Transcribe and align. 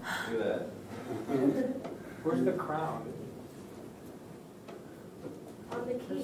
Look 0.00 0.40
at 0.40 0.46
that. 0.48 0.68
Where's 2.22 2.44
the 2.44 2.52
crown? 2.52 3.12
On 5.72 5.86
the 5.86 5.94
key. 5.94 6.22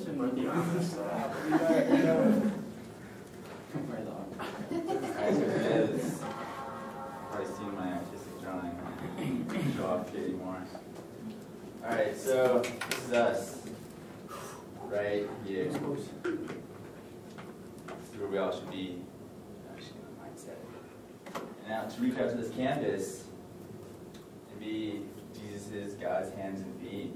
Guys, 5.16 5.38
it 5.38 5.48
is. 5.48 6.18
Probably 7.30 7.46
seen 7.54 7.74
my 7.74 7.92
artistic 7.92 8.42
drawing. 8.42 8.74
Show 9.76 9.86
off 9.86 10.12
Katie 10.12 10.32
more. 10.32 10.62
Alright, 11.84 12.16
so 12.16 12.62
this 12.90 13.04
is 13.04 13.12
us. 13.12 13.58
Right 14.88 15.28
here. 15.46 15.64
This 15.66 15.76
is 15.76 15.80
where 18.18 18.28
we 18.28 18.38
all 18.38 18.52
should 18.52 18.70
be. 18.70 19.02
Actually, 19.72 20.00
my 20.18 20.28
mindset. 20.28 20.58
And 21.60 21.68
now 21.68 21.82
to 21.84 22.00
reach 22.00 22.18
out 22.18 22.30
to 22.30 22.36
this 22.36 22.50
campus 22.54 23.22
and 23.24 23.25
be 24.66 25.02
Jesus' 25.32 25.94
God's 25.94 26.34
hands 26.34 26.60
and 26.60 26.80
feet. 26.80 27.14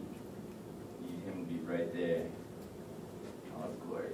Need 1.03 1.25
him 1.25 1.45
to 1.45 1.53
be 1.53 1.61
right 1.61 1.93
there. 1.93 2.23
All 3.57 3.69
his 3.69 3.77
glory. 3.87 4.11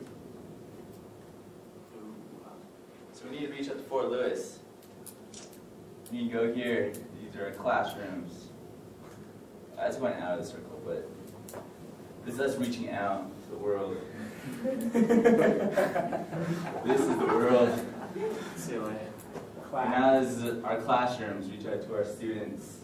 So 3.13 3.25
we 3.31 3.41
need 3.41 3.47
to 3.47 3.53
reach 3.53 3.69
out 3.69 3.77
to 3.77 3.83
Fort 3.85 4.11
Lewis. 4.11 4.61
We 6.11 6.19
need 6.19 6.33
to 6.33 6.39
go 6.39 6.53
here. 6.53 6.93
These 7.21 7.37
are 7.37 7.47
our 7.47 7.53
classrooms. 7.53 8.49
I 9.79 9.89
just 9.89 10.01
went 10.01 10.17
out 10.17 10.39
of 10.39 10.45
the 10.45 10.51
circle, 10.51 10.81
but 10.85 11.09
this 12.25 12.35
is 12.35 12.41
us 12.41 12.57
reaching 12.57 12.91
out 12.91 13.31
to 13.45 13.51
the 13.51 13.59
world. 13.59 13.99
this 16.85 17.01
is 17.01 17.19
the 17.19 17.27
world. 17.27 17.79
And 19.75 19.91
now 19.91 20.21
this 20.21 20.31
is 20.31 20.65
our 20.65 20.81
classrooms. 20.81 21.51
Reach 21.51 21.67
out 21.67 21.83
to 21.87 21.95
our 21.95 22.05
students. 22.05 22.79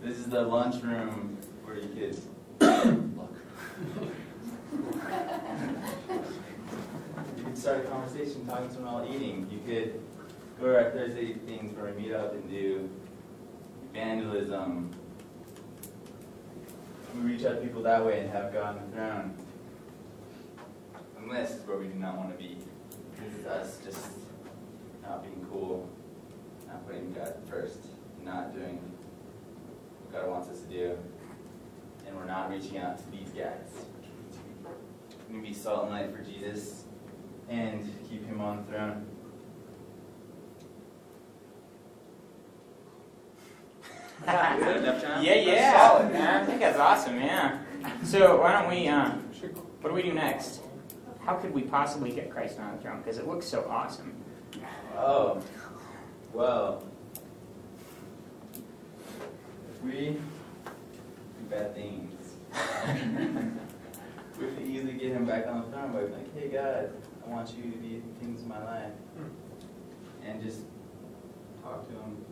This 0.00 0.18
is 0.18 0.26
the 0.26 0.42
lunchroom 0.42 1.36
where 1.64 1.76
you 1.76 1.88
could 1.88 2.16
You 7.36 7.44
could 7.44 7.58
start 7.58 7.84
a 7.84 7.88
conversation 7.88 8.46
talking 8.46 8.68
to 8.68 8.74
someone 8.74 8.94
while 8.94 9.14
eating. 9.14 9.48
You 9.50 9.58
could 9.66 10.00
go 10.60 10.66
to 10.66 10.76
our 10.76 10.90
Thursday 10.92 11.34
things 11.34 11.76
where 11.76 11.92
we 11.92 12.02
meet 12.02 12.12
up 12.12 12.32
and 12.32 12.48
do 12.48 12.88
evangelism. 13.92 14.90
We 17.16 17.32
reach 17.32 17.44
out 17.44 17.56
to 17.56 17.60
people 17.60 17.82
that 17.82 18.04
way 18.04 18.20
and 18.20 18.30
have 18.30 18.52
God 18.52 18.78
on 18.78 18.90
the 18.90 18.96
throne. 18.96 19.34
This 21.30 21.50
is 21.50 21.66
where 21.66 21.76
we 21.76 21.88
do 21.88 21.94
not 21.94 22.16
want 22.16 22.30
to 22.30 22.42
be. 22.42 22.56
This 23.20 23.34
is 23.34 23.46
us 23.46 23.78
just 23.84 24.10
not 25.02 25.22
being 25.24 25.44
cool, 25.50 25.88
not 26.68 26.86
putting 26.86 27.12
God 27.12 27.34
first, 27.48 27.78
not 28.24 28.54
doing 28.54 28.80
God 30.12 30.28
wants 30.28 30.48
us 30.48 30.60
to 30.60 30.66
do. 30.66 30.98
And 32.06 32.16
we're 32.16 32.24
not 32.24 32.50
reaching 32.50 32.78
out 32.78 32.98
to 32.98 33.10
these 33.10 33.28
guys. 33.30 33.86
We 35.28 35.34
can 35.34 35.42
be 35.42 35.52
salt 35.52 35.84
and 35.84 35.92
light 35.92 36.10
for 36.10 36.22
Jesus 36.22 36.84
and 37.48 37.80
keep 38.08 38.26
him 38.26 38.40
on 38.40 38.58
the 38.58 38.62
throne. 38.72 39.06
Is 44.20 44.26
that 44.26 44.76
enough, 44.76 45.02
John? 45.02 45.24
Yeah, 45.24 45.34
yeah. 45.34 45.78
solid, 45.78 46.16
I 46.16 46.44
think 46.44 46.60
that's 46.60 46.78
awesome, 46.78 47.20
yeah. 47.20 47.58
So 48.04 48.40
why 48.40 48.52
don't 48.52 48.68
we, 48.68 48.88
uh, 48.88 49.10
what 49.80 49.90
do 49.90 49.94
we 49.94 50.02
do 50.02 50.12
next? 50.12 50.60
How 51.24 51.34
could 51.34 51.54
we 51.54 51.62
possibly 51.62 52.10
get 52.10 52.30
Christ 52.30 52.58
on 52.58 52.76
the 52.76 52.82
throne? 52.82 52.98
Because 52.98 53.18
it 53.18 53.28
looks 53.28 53.46
so 53.46 53.66
awesome. 53.68 54.14
Oh, 54.96 55.42
well. 56.32 56.84
We 59.84 59.90
do 59.90 60.18
bad 61.48 61.74
things, 61.74 62.34
we 64.40 64.46
could 64.46 64.66
easily 64.66 64.92
get 64.94 65.12
him 65.12 65.24
back 65.24 65.46
on 65.46 65.62
the 65.62 65.68
throne 65.68 65.92
by 65.92 66.00
being 66.00 66.12
like, 66.12 66.34
hey, 66.34 66.48
God, 66.48 66.90
I 67.24 67.30
want 67.30 67.54
you 67.56 67.70
to 67.70 67.78
be 67.78 68.02
things 68.20 68.42
in 68.42 68.48
my 68.48 68.62
life. 68.64 68.92
Hmm. 69.16 70.28
And 70.28 70.42
just 70.42 70.60
talk 71.62 71.86
to 71.88 71.92
him, 71.92 72.24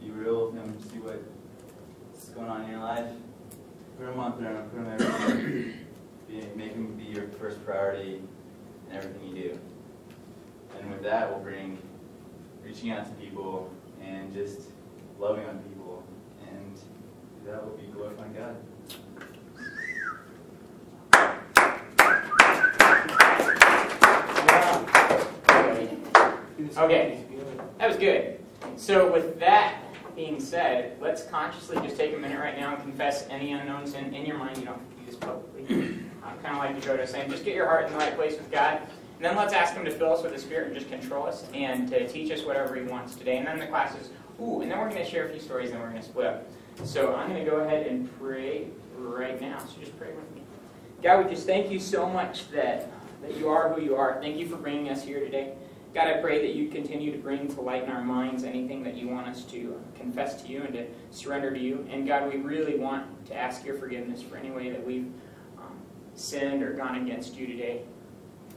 be 0.00 0.10
real 0.10 0.46
with 0.50 0.54
him, 0.62 0.80
see 0.90 0.98
what's 0.98 2.28
going 2.30 2.48
on 2.48 2.62
in 2.64 2.70
your 2.70 2.80
life. 2.80 3.10
Put 3.98 4.08
him 4.08 4.20
on 4.20 4.38
throne, 4.38 4.70
put 4.70 4.78
him 4.78 4.92
everything. 4.92 5.74
Be, 6.28 6.46
make 6.54 6.72
him 6.72 6.94
be 6.94 7.04
your 7.04 7.28
first 7.28 7.64
priority 7.64 8.22
in 8.88 8.96
everything 8.96 9.36
you 9.36 9.42
do. 9.42 9.58
And 10.78 10.90
with 10.90 11.02
that, 11.02 11.28
we'll 11.30 11.40
bring 11.40 11.78
reaching 12.62 12.90
out 12.92 13.04
to 13.06 13.12
people 13.14 13.70
and 14.02 14.32
just 14.32 14.60
loving 15.18 15.44
on 15.44 15.58
people. 15.58 15.79
That 17.50 17.64
will 17.64 17.76
be 17.76 17.86
glorifying 17.86 18.32
God. 18.32 18.56
Okay. 26.76 27.24
That 27.78 27.88
was 27.88 27.96
good. 27.96 28.38
So 28.76 29.12
with 29.12 29.40
that 29.40 29.82
being 30.14 30.38
said, 30.38 30.96
let's 31.00 31.24
consciously 31.24 31.76
just 31.78 31.96
take 31.96 32.14
a 32.14 32.16
minute 32.16 32.38
right 32.38 32.56
now 32.56 32.74
and 32.74 32.82
confess 32.82 33.26
any 33.28 33.52
unknown 33.52 33.84
sin 33.84 34.14
in 34.14 34.24
your 34.24 34.38
mind. 34.38 34.58
You 34.58 34.66
don't 34.66 34.78
have 34.78 34.88
to 34.88 34.96
do 34.96 35.06
this 35.06 35.16
publicly. 35.16 35.98
Uh, 36.22 36.28
I 36.28 36.36
kind 36.42 36.56
of 36.56 36.76
like 36.76 36.86
go 36.86 36.96
to 36.96 37.06
saying, 37.06 37.30
just 37.30 37.44
get 37.44 37.56
your 37.56 37.66
heart 37.66 37.86
in 37.86 37.92
the 37.92 37.98
right 37.98 38.14
place 38.14 38.36
with 38.38 38.50
God. 38.52 38.80
And 39.16 39.24
then 39.24 39.34
let's 39.34 39.52
ask 39.52 39.74
Him 39.74 39.84
to 39.86 39.90
fill 39.90 40.12
us 40.12 40.22
with 40.22 40.32
His 40.32 40.42
Spirit 40.42 40.68
and 40.68 40.76
just 40.76 40.88
control 40.88 41.26
us 41.26 41.46
and 41.52 41.88
to 41.88 42.06
teach 42.06 42.30
us 42.30 42.44
whatever 42.44 42.76
He 42.76 42.82
wants 42.82 43.16
today. 43.16 43.38
And 43.38 43.46
then 43.46 43.58
the 43.58 43.66
class 43.66 43.94
is, 43.96 44.10
ooh, 44.40 44.60
and 44.60 44.70
then 44.70 44.78
we're 44.78 44.88
going 44.88 45.04
to 45.04 45.10
share 45.10 45.26
a 45.26 45.30
few 45.30 45.40
stories 45.40 45.70
and 45.70 45.80
we're 45.80 45.90
going 45.90 46.00
to 46.00 46.06
split 46.06 46.26
up. 46.26 46.46
So 46.84 47.14
I'm 47.14 47.28
going 47.28 47.44
to 47.44 47.50
go 47.50 47.58
ahead 47.58 47.86
and 47.86 48.08
pray 48.18 48.68
right 48.96 49.40
now. 49.40 49.58
So 49.58 49.80
just 49.80 49.98
pray 49.98 50.08
with 50.08 50.34
me. 50.34 50.42
God, 51.02 51.24
we 51.24 51.30
just 51.30 51.46
thank 51.46 51.70
you 51.70 51.78
so 51.78 52.06
much 52.06 52.50
that, 52.50 52.90
that 53.22 53.36
you 53.36 53.48
are 53.48 53.72
who 53.72 53.80
you 53.80 53.96
are. 53.96 54.18
Thank 54.20 54.36
you 54.36 54.46
for 54.46 54.56
bringing 54.56 54.90
us 54.90 55.02
here 55.02 55.20
today. 55.20 55.54
God, 55.92 56.06
I 56.06 56.20
pray 56.20 56.46
that 56.46 56.54
you 56.54 56.68
continue 56.68 57.10
to 57.10 57.18
bring 57.18 57.48
to 57.48 57.60
light 57.60 57.82
in 57.82 57.90
our 57.90 58.02
minds 58.02 58.44
anything 58.44 58.84
that 58.84 58.94
you 58.94 59.08
want 59.08 59.26
us 59.26 59.44
to 59.46 59.82
confess 59.96 60.40
to 60.42 60.48
you 60.48 60.62
and 60.62 60.72
to 60.74 60.86
surrender 61.10 61.52
to 61.52 61.58
you. 61.58 61.84
And 61.90 62.06
God, 62.06 62.32
we 62.32 62.38
really 62.38 62.76
want 62.76 63.26
to 63.26 63.36
ask 63.36 63.64
your 63.64 63.76
forgiveness 63.76 64.22
for 64.22 64.36
any 64.36 64.52
way 64.52 64.70
that 64.70 64.86
we've 64.86 65.10
um, 65.58 65.76
sinned 66.14 66.62
or 66.62 66.74
gone 66.74 66.96
against 66.96 67.34
you 67.34 67.48
today. 67.48 67.82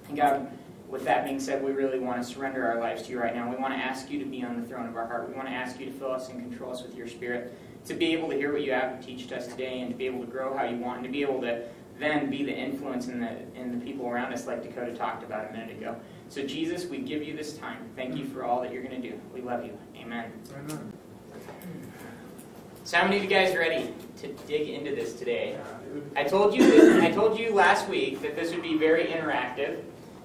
And 0.09 0.17
God, 0.17 0.47
with 0.87 1.05
that 1.05 1.25
being 1.25 1.39
said, 1.39 1.63
we 1.63 1.71
really 1.71 1.97
want 1.97 2.21
to 2.21 2.27
surrender 2.27 2.67
our 2.67 2.79
lives 2.79 3.01
to 3.03 3.11
you 3.11 3.19
right 3.19 3.33
now. 3.33 3.49
We 3.49 3.55
want 3.55 3.73
to 3.73 3.79
ask 3.79 4.11
you 4.11 4.19
to 4.19 4.25
be 4.25 4.43
on 4.43 4.61
the 4.61 4.67
throne 4.67 4.87
of 4.87 4.95
our 4.95 5.07
heart. 5.07 5.27
We 5.27 5.33
want 5.33 5.47
to 5.47 5.53
ask 5.53 5.79
you 5.79 5.87
to 5.87 5.91
fill 5.91 6.11
us 6.11 6.29
and 6.29 6.39
control 6.39 6.71
us 6.71 6.83
with 6.83 6.95
your 6.95 7.07
spirit, 7.07 7.57
to 7.85 7.93
be 7.93 8.13
able 8.13 8.29
to 8.29 8.35
hear 8.35 8.53
what 8.53 8.61
you 8.61 8.71
have 8.71 8.99
to 8.99 9.05
teach 9.05 9.31
us 9.31 9.47
today, 9.47 9.81
and 9.81 9.91
to 9.91 9.95
be 9.95 10.05
able 10.05 10.21
to 10.21 10.31
grow 10.31 10.55
how 10.55 10.65
you 10.65 10.77
want, 10.77 10.97
and 10.97 11.05
to 11.05 11.11
be 11.11 11.21
able 11.21 11.41
to 11.41 11.63
then 11.99 12.29
be 12.29 12.43
the 12.43 12.53
influence 12.53 13.07
in 13.07 13.19
the, 13.19 13.29
in 13.55 13.77
the 13.77 13.85
people 13.85 14.07
around 14.07 14.33
us, 14.33 14.47
like 14.47 14.63
Dakota 14.63 14.93
talked 14.93 15.23
about 15.23 15.49
a 15.49 15.53
minute 15.53 15.77
ago. 15.77 15.95
So, 16.29 16.45
Jesus, 16.45 16.85
we 16.85 16.99
give 16.99 17.23
you 17.23 17.35
this 17.35 17.57
time. 17.57 17.77
Thank 17.95 18.17
you 18.17 18.25
for 18.25 18.43
all 18.43 18.61
that 18.61 18.73
you're 18.73 18.83
going 18.83 19.01
to 19.01 19.09
do. 19.09 19.19
We 19.33 19.41
love 19.41 19.65
you. 19.65 19.77
Amen. 19.95 20.31
Amen. 20.57 20.93
So, 22.83 22.97
how 22.97 23.03
many 23.03 23.17
of 23.17 23.23
you 23.23 23.29
guys 23.29 23.53
are 23.53 23.59
ready 23.59 23.93
to 24.21 24.27
dig 24.47 24.69
into 24.69 24.95
this 24.95 25.13
today? 25.13 25.57
I 26.15 26.23
told 26.23 26.55
you 26.55 26.91
that, 26.91 27.03
I 27.03 27.11
told 27.11 27.37
you 27.37 27.53
last 27.53 27.87
week 27.87 28.21
that 28.21 28.35
this 28.35 28.51
would 28.51 28.63
be 28.63 28.77
very 28.77 29.05
interactive, 29.05 29.81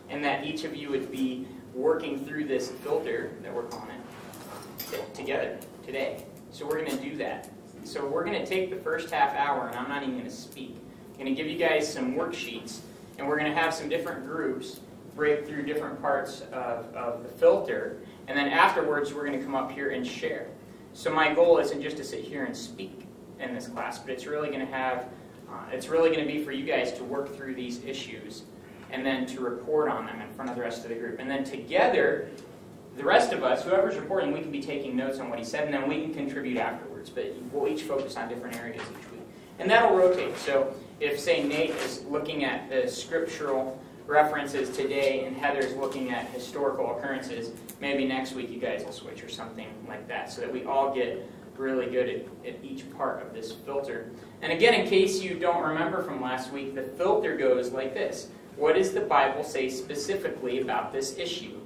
and 0.09 0.25
that 0.25 0.45
each 0.45 0.65
of 0.65 0.75
you 0.75 0.89
would 0.91 1.13
be 1.13 1.47
working 1.75 2.25
through 2.25 2.47
this 2.47 2.71
filter 2.71 3.33
that 3.43 3.55
we're 3.55 3.65
calling 3.65 3.95
it 4.93 5.15
together 5.15 5.59
today. 5.85 6.25
So 6.51 6.67
we're 6.67 6.85
going 6.85 6.97
to 6.97 7.03
do 7.03 7.17
that. 7.17 7.51
So 7.85 8.07
we're 8.07 8.25
going 8.25 8.39
to 8.39 8.47
take 8.47 8.71
the 8.71 8.77
first 8.77 9.11
half 9.11 9.35
hour, 9.35 9.69
and 9.69 9.77
I'm 9.77 9.89
not 9.89 10.03
even 10.03 10.15
going 10.15 10.25
to 10.25 10.31
speak. 10.31 10.77
I'm 11.13 11.25
going 11.25 11.35
to 11.35 11.43
give 11.43 11.51
you 11.51 11.59
guys 11.59 11.91
some 11.91 12.15
worksheets, 12.15 12.81
and 13.19 13.27
we're 13.27 13.39
going 13.39 13.51
to 13.53 13.59
have 13.59 13.75
some 13.75 13.89
different 13.89 14.27
groups 14.27 14.81
break 15.15 15.47
through 15.47 15.65
different 15.65 16.01
parts 16.01 16.43
of, 16.53 16.95
of 16.95 17.23
the 17.23 17.29
filter, 17.29 17.99
and 18.29 18.39
then 18.39 18.49
afterwards 18.49 19.13
we're 19.13 19.27
going 19.27 19.39
to 19.39 19.45
come 19.45 19.55
up 19.55 19.71
here 19.71 19.91
and 19.91 20.07
share. 20.07 20.49
So 20.93 21.13
my 21.13 21.33
goal 21.33 21.59
isn't 21.59 21.83
just 21.83 21.97
to 21.99 22.05
sit 22.05 22.25
here 22.25 22.45
and 22.45 22.57
speak 22.57 23.07
in 23.41 23.55
this 23.55 23.69
class, 23.69 23.99
but 23.99 24.11
it's 24.11 24.27
really 24.27 24.49
going 24.49 24.61
to 24.61 24.73
have, 24.73 25.09
uh, 25.51 25.65
it's 25.73 25.89
really 25.89 26.11
going 26.11 26.27
to 26.27 26.33
be 26.33 26.45
for 26.45 26.53
you 26.53 26.65
guys 26.65 26.93
to 26.93 27.05
work 27.05 27.37
through 27.37 27.55
these 27.55 27.85
issues 27.85 28.43
and 28.91 29.05
then 29.05 29.27
to 29.27 29.41
report 29.41 29.89
on 29.89 30.07
them 30.07 30.21
in 30.21 30.31
front 30.31 30.51
of 30.51 30.57
the 30.57 30.63
rest 30.63 30.83
of 30.85 30.89
the 30.89 30.95
group. 30.95 31.19
And 31.19 31.31
then 31.31 31.45
together, 31.45 32.29
the 32.99 33.05
rest 33.05 33.33
of 33.33 33.45
us, 33.45 33.63
whoever's 33.63 33.97
reporting, 33.97 34.33
we 34.33 34.41
can 34.41 34.51
be 34.51 34.61
taking 34.61 34.97
notes 34.97 35.21
on 35.21 35.31
what 35.31 35.39
he 35.39 35.45
said, 35.45 35.65
and 35.65 35.73
then 35.73 35.89
we 35.89 36.03
can 36.03 36.13
contribute 36.13 36.59
afterwards. 36.59 37.09
But 37.09 37.33
we'll 37.53 37.69
each 37.69 37.83
focus 37.83 38.17
on 38.17 38.29
different 38.29 38.57
areas 38.57 38.83
each 38.83 39.11
week. 39.13 39.23
And 39.61 39.71
that'll 39.71 39.97
rotate. 39.97 40.37
So 40.39 40.75
if, 40.99 41.19
say, 41.19 41.45
Nate 41.45 41.71
is 41.71 42.05
looking 42.05 42.45
at 42.45 42.69
the 42.69 42.89
scriptural 42.89 43.81
references 44.07 44.77
today 44.77 45.25
and 45.27 45.37
Heather's 45.37 45.75
looking 45.77 46.11
at 46.11 46.29
historical 46.31 46.97
occurrences, 46.97 47.53
maybe 47.81 48.05
next 48.05 48.33
week 48.33 48.51
you 48.51 48.59
guys 48.59 48.85
will 48.85 48.93
switch 48.93 49.23
or 49.23 49.29
something 49.29 49.69
like 49.87 50.09
that 50.09 50.33
so 50.33 50.41
that 50.41 50.53
we 50.53 50.65
all 50.65 50.93
get 50.93 51.31
really 51.57 51.87
good 51.87 52.09
at, 52.09 52.55
at 52.55 52.65
each 52.65 52.91
part 52.97 53.23
of 53.23 53.33
this 53.33 53.53
filter. 53.53 54.11
And 54.43 54.53
again, 54.53 54.75
in 54.75 54.89
case 54.89 55.21
you 55.21 55.39
don't 55.39 55.63
remember 55.63 56.03
from 56.03 56.21
last 56.21 56.53
week, 56.53 56.75
the 56.75 56.83
filter 56.83 57.37
goes 57.37 57.71
like 57.71 57.95
this. 57.95 58.29
What 58.57 58.75
does 58.75 58.93
the 58.93 59.03
Bible 59.03 59.45
say 59.45 59.69
specifically 59.69 60.61
about 60.61 60.93
this 60.93 61.17
issue? 61.17 61.61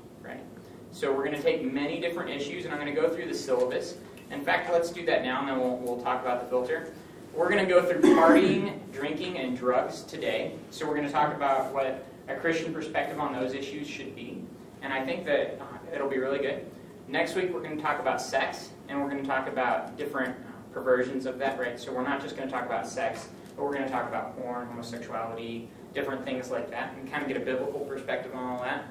So 0.93 1.11
we're 1.11 1.25
going 1.25 1.37
to 1.37 1.43
take 1.43 1.65
many 1.65 2.01
different 2.01 2.31
issues 2.31 2.65
and 2.67 2.75
I'm 2.75 2.79
going 2.79 2.95
to 2.95 3.01
go 3.01 3.09
through 3.09 3.27
the 3.27 3.35
syllabus 3.35 3.97
In 4.31 4.45
fact, 4.45 4.71
let's 4.71 4.91
do 4.91 5.05
that 5.07 5.23
now, 5.23 5.41
and 5.41 5.49
then 5.49 5.59
we'll, 5.59 5.79
we'll 5.79 6.03
talk 6.03 6.21
about 6.21 6.43
the 6.43 6.47
filter. 6.47 6.93
We're 7.35 7.51
going 7.51 7.67
to 7.67 7.71
go 7.71 7.83
through 7.83 8.03
partying, 8.15 8.79
drinking, 8.93 9.39
and 9.39 9.57
drugs 9.57 10.03
today. 10.03 10.55
So 10.71 10.87
we're 10.87 10.95
going 10.95 11.07
to 11.07 11.13
talk 11.13 11.35
about 11.35 11.73
what 11.73 12.07
a 12.29 12.37
Christian 12.37 12.75
perspective 12.75 13.19
on 13.19 13.33
those 13.33 13.55
issues 13.55 13.89
should 13.89 14.15
be. 14.15 14.45
And 14.83 14.93
I 14.93 15.05
think 15.05 15.25
that 15.25 15.59
uh, 15.61 15.95
it'll 15.95 16.11
be 16.11 16.19
really 16.19 16.39
good. 16.39 16.67
Next 17.09 17.35
week, 17.35 17.53
we're 17.53 17.63
going 17.63 17.77
to 17.77 17.83
talk 17.83 18.01
about 18.01 18.21
sex, 18.21 18.71
and 18.89 19.01
we're 19.01 19.09
going 19.09 19.23
to 19.23 19.29
talk 19.29 19.49
about 19.49 19.97
different 19.97 20.37
perversions 20.75 21.25
of 21.25 21.39
that, 21.39 21.59
right? 21.59 21.81
So 21.81 21.93
we're 21.93 22.05
not 22.05 22.21
just 22.21 22.37
going 22.37 22.49
to 22.49 22.53
talk 22.53 22.67
about 22.67 22.87
sex, 22.87 23.29
but 23.57 23.65
we're 23.65 23.73
going 23.73 23.85
to 23.85 23.91
talk 23.91 24.09
about 24.09 24.37
porn, 24.39 24.67
homosexuality, 24.67 25.69
different 25.95 26.25
things 26.25 26.51
like 26.51 26.71
that, 26.71 26.95
and 26.99 27.11
kind 27.11 27.23
of 27.23 27.29
get 27.29 27.39
a 27.39 27.45
biblical 27.45 27.81
perspective 27.81 28.35
on 28.35 28.45
all 28.45 28.63
that. 28.63 28.85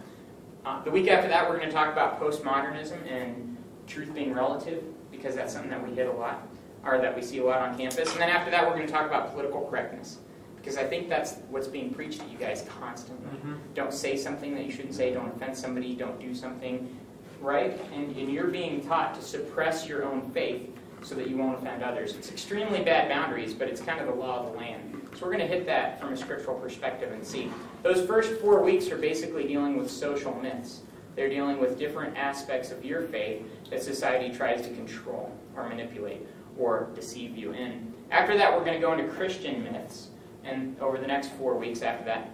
Uh, 0.63 0.83
the 0.83 0.91
week 0.91 1.07
after 1.07 1.27
that, 1.27 1.49
we're 1.49 1.57
going 1.57 1.69
to 1.69 1.73
talk 1.73 1.91
about 1.91 2.19
postmodernism 2.19 2.99
and 3.11 3.57
truth 3.87 4.13
being 4.13 4.33
relative, 4.33 4.83
because 5.11 5.35
that's 5.35 5.53
something 5.53 5.71
that 5.71 5.87
we 5.87 5.95
hit 5.95 6.07
a 6.07 6.11
lot, 6.11 6.47
or 6.85 6.99
that 6.99 7.15
we 7.15 7.21
see 7.21 7.39
a 7.39 7.43
lot 7.43 7.61
on 7.61 7.75
campus. 7.75 8.11
And 8.11 8.21
then 8.21 8.29
after 8.29 8.51
that, 8.51 8.67
we're 8.67 8.75
going 8.75 8.85
to 8.85 8.93
talk 8.93 9.07
about 9.07 9.31
political 9.31 9.67
correctness, 9.67 10.19
because 10.57 10.77
I 10.77 10.83
think 10.83 11.09
that's 11.09 11.37
what's 11.49 11.67
being 11.67 11.91
preached 11.91 12.21
to 12.21 12.27
you 12.27 12.37
guys 12.37 12.63
constantly. 12.79 13.25
Mm-hmm. 13.37 13.55
Don't 13.73 13.93
say 13.93 14.15
something 14.15 14.53
that 14.53 14.65
you 14.65 14.71
shouldn't 14.71 14.93
say, 14.93 15.11
don't 15.11 15.29
offend 15.35 15.57
somebody, 15.57 15.95
don't 15.95 16.19
do 16.19 16.35
something, 16.35 16.95
right? 17.39 17.79
And, 17.93 18.15
and 18.15 18.31
you're 18.31 18.47
being 18.47 18.85
taught 18.85 19.15
to 19.15 19.21
suppress 19.23 19.87
your 19.87 20.05
own 20.05 20.29
faith 20.29 20.69
so 21.01 21.15
that 21.15 21.27
you 21.27 21.37
won't 21.37 21.57
offend 21.57 21.81
others. 21.81 22.13
It's 22.15 22.29
extremely 22.29 22.83
bad 22.83 23.09
boundaries, 23.09 23.55
but 23.55 23.67
it's 23.67 23.81
kind 23.81 23.99
of 23.99 24.05
the 24.05 24.13
law 24.13 24.45
of 24.45 24.51
the 24.51 24.57
land. 24.59 25.00
So 25.15 25.25
we're 25.25 25.33
going 25.33 25.47
to 25.47 25.53
hit 25.53 25.65
that 25.65 25.99
from 25.99 26.13
a 26.13 26.17
scriptural 26.17 26.57
perspective 26.57 27.11
and 27.11 27.25
see. 27.25 27.51
Those 27.83 28.05
first 28.07 28.39
four 28.41 28.63
weeks 28.63 28.89
are 28.89 28.97
basically 28.97 29.47
dealing 29.47 29.77
with 29.77 29.91
social 29.91 30.33
myths. 30.35 30.81
They're 31.15 31.29
dealing 31.29 31.59
with 31.59 31.77
different 31.77 32.17
aspects 32.17 32.71
of 32.71 32.85
your 32.85 33.03
faith 33.03 33.43
that 33.69 33.83
society 33.83 34.35
tries 34.35 34.61
to 34.61 34.69
control 34.69 35.31
or 35.55 35.67
manipulate 35.67 36.25
or 36.57 36.89
deceive 36.95 37.37
you 37.37 37.51
in. 37.51 37.93
After 38.09 38.37
that, 38.37 38.51
we're 38.57 38.63
going 38.63 38.79
to 38.79 38.85
go 38.85 38.93
into 38.93 39.07
Christian 39.13 39.63
myths. 39.63 40.07
And 40.43 40.79
over 40.79 40.97
the 40.97 41.07
next 41.07 41.31
four 41.33 41.55
weeks 41.57 41.81
after 41.81 42.05
that, 42.05 42.31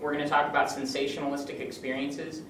we're 0.00 0.12
going 0.12 0.24
to 0.24 0.30
talk 0.30 0.48
about 0.48 0.68
sensationalistic 0.68 1.60
experiences 1.60 2.42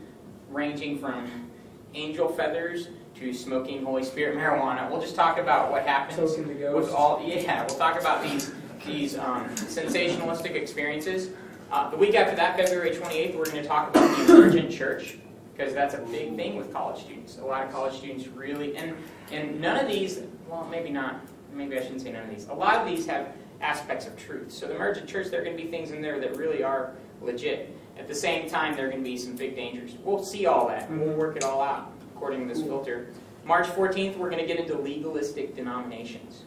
ranging 0.48 0.98
from 0.98 1.50
angel 1.94 2.28
feathers 2.28 2.88
to 3.16 3.32
smoking 3.32 3.84
Holy 3.84 4.04
Spirit 4.04 4.36
marijuana. 4.36 4.90
We'll 4.90 5.00
just 5.00 5.14
talk 5.14 5.38
about 5.38 5.70
what 5.70 5.86
happens 5.86 6.36
with 6.38 6.90
all. 6.92 7.22
Yeah, 7.24 7.64
we'll 7.66 7.76
talk 7.76 8.00
about 8.00 8.22
these 8.22 8.52
these 8.84 9.18
um, 9.18 9.48
sensationalistic 9.50 10.54
experiences. 10.54 11.30
Uh, 11.70 11.88
the 11.90 11.96
week 11.96 12.14
after 12.14 12.34
that, 12.36 12.56
February 12.56 12.90
28th, 12.90 13.36
we're 13.36 13.44
going 13.44 13.62
to 13.62 13.66
talk 13.66 13.90
about 13.90 14.16
the 14.16 14.34
emergent 14.34 14.70
church 14.70 15.18
because 15.56 15.72
that's 15.74 15.94
a 15.94 15.98
big 15.98 16.34
thing 16.36 16.56
with 16.56 16.72
college 16.72 17.00
students. 17.02 17.38
A 17.38 17.44
lot 17.44 17.64
of 17.64 17.72
college 17.72 17.94
students 17.94 18.26
really, 18.28 18.76
and 18.76 18.96
and 19.30 19.60
none 19.60 19.76
of 19.76 19.86
these, 19.86 20.20
well, 20.48 20.66
maybe 20.70 20.90
not. 20.90 21.20
Maybe 21.52 21.76
I 21.78 21.82
shouldn't 21.82 22.02
say 22.02 22.12
none 22.12 22.24
of 22.24 22.30
these. 22.30 22.48
A 22.48 22.54
lot 22.54 22.76
of 22.76 22.86
these 22.86 23.06
have 23.06 23.32
aspects 23.60 24.06
of 24.06 24.16
truth. 24.16 24.50
So 24.50 24.66
the 24.66 24.74
emergent 24.74 25.08
church, 25.08 25.28
there 25.30 25.40
are 25.40 25.44
going 25.44 25.56
to 25.56 25.62
be 25.62 25.68
things 25.68 25.90
in 25.90 26.00
there 26.00 26.18
that 26.20 26.36
really 26.36 26.62
are 26.62 26.92
legit. 27.20 27.76
At 27.98 28.08
the 28.08 28.14
same 28.14 28.48
time, 28.48 28.74
there 28.74 28.86
are 28.86 28.90
going 28.90 29.04
to 29.04 29.10
be 29.10 29.18
some 29.18 29.36
big 29.36 29.54
dangers. 29.54 29.96
We'll 30.02 30.24
see 30.24 30.46
all 30.46 30.68
that, 30.68 30.88
and 30.88 31.00
we'll 31.00 31.14
work 31.14 31.36
it 31.36 31.44
all 31.44 31.60
out 31.60 31.92
according 32.14 32.48
to 32.48 32.54
this 32.54 32.62
filter. 32.62 33.08
March 33.44 33.66
14th, 33.66 34.16
we're 34.16 34.30
going 34.30 34.40
to 34.40 34.46
get 34.46 34.58
into 34.58 34.76
legalistic 34.76 35.54
denominations. 35.54 36.44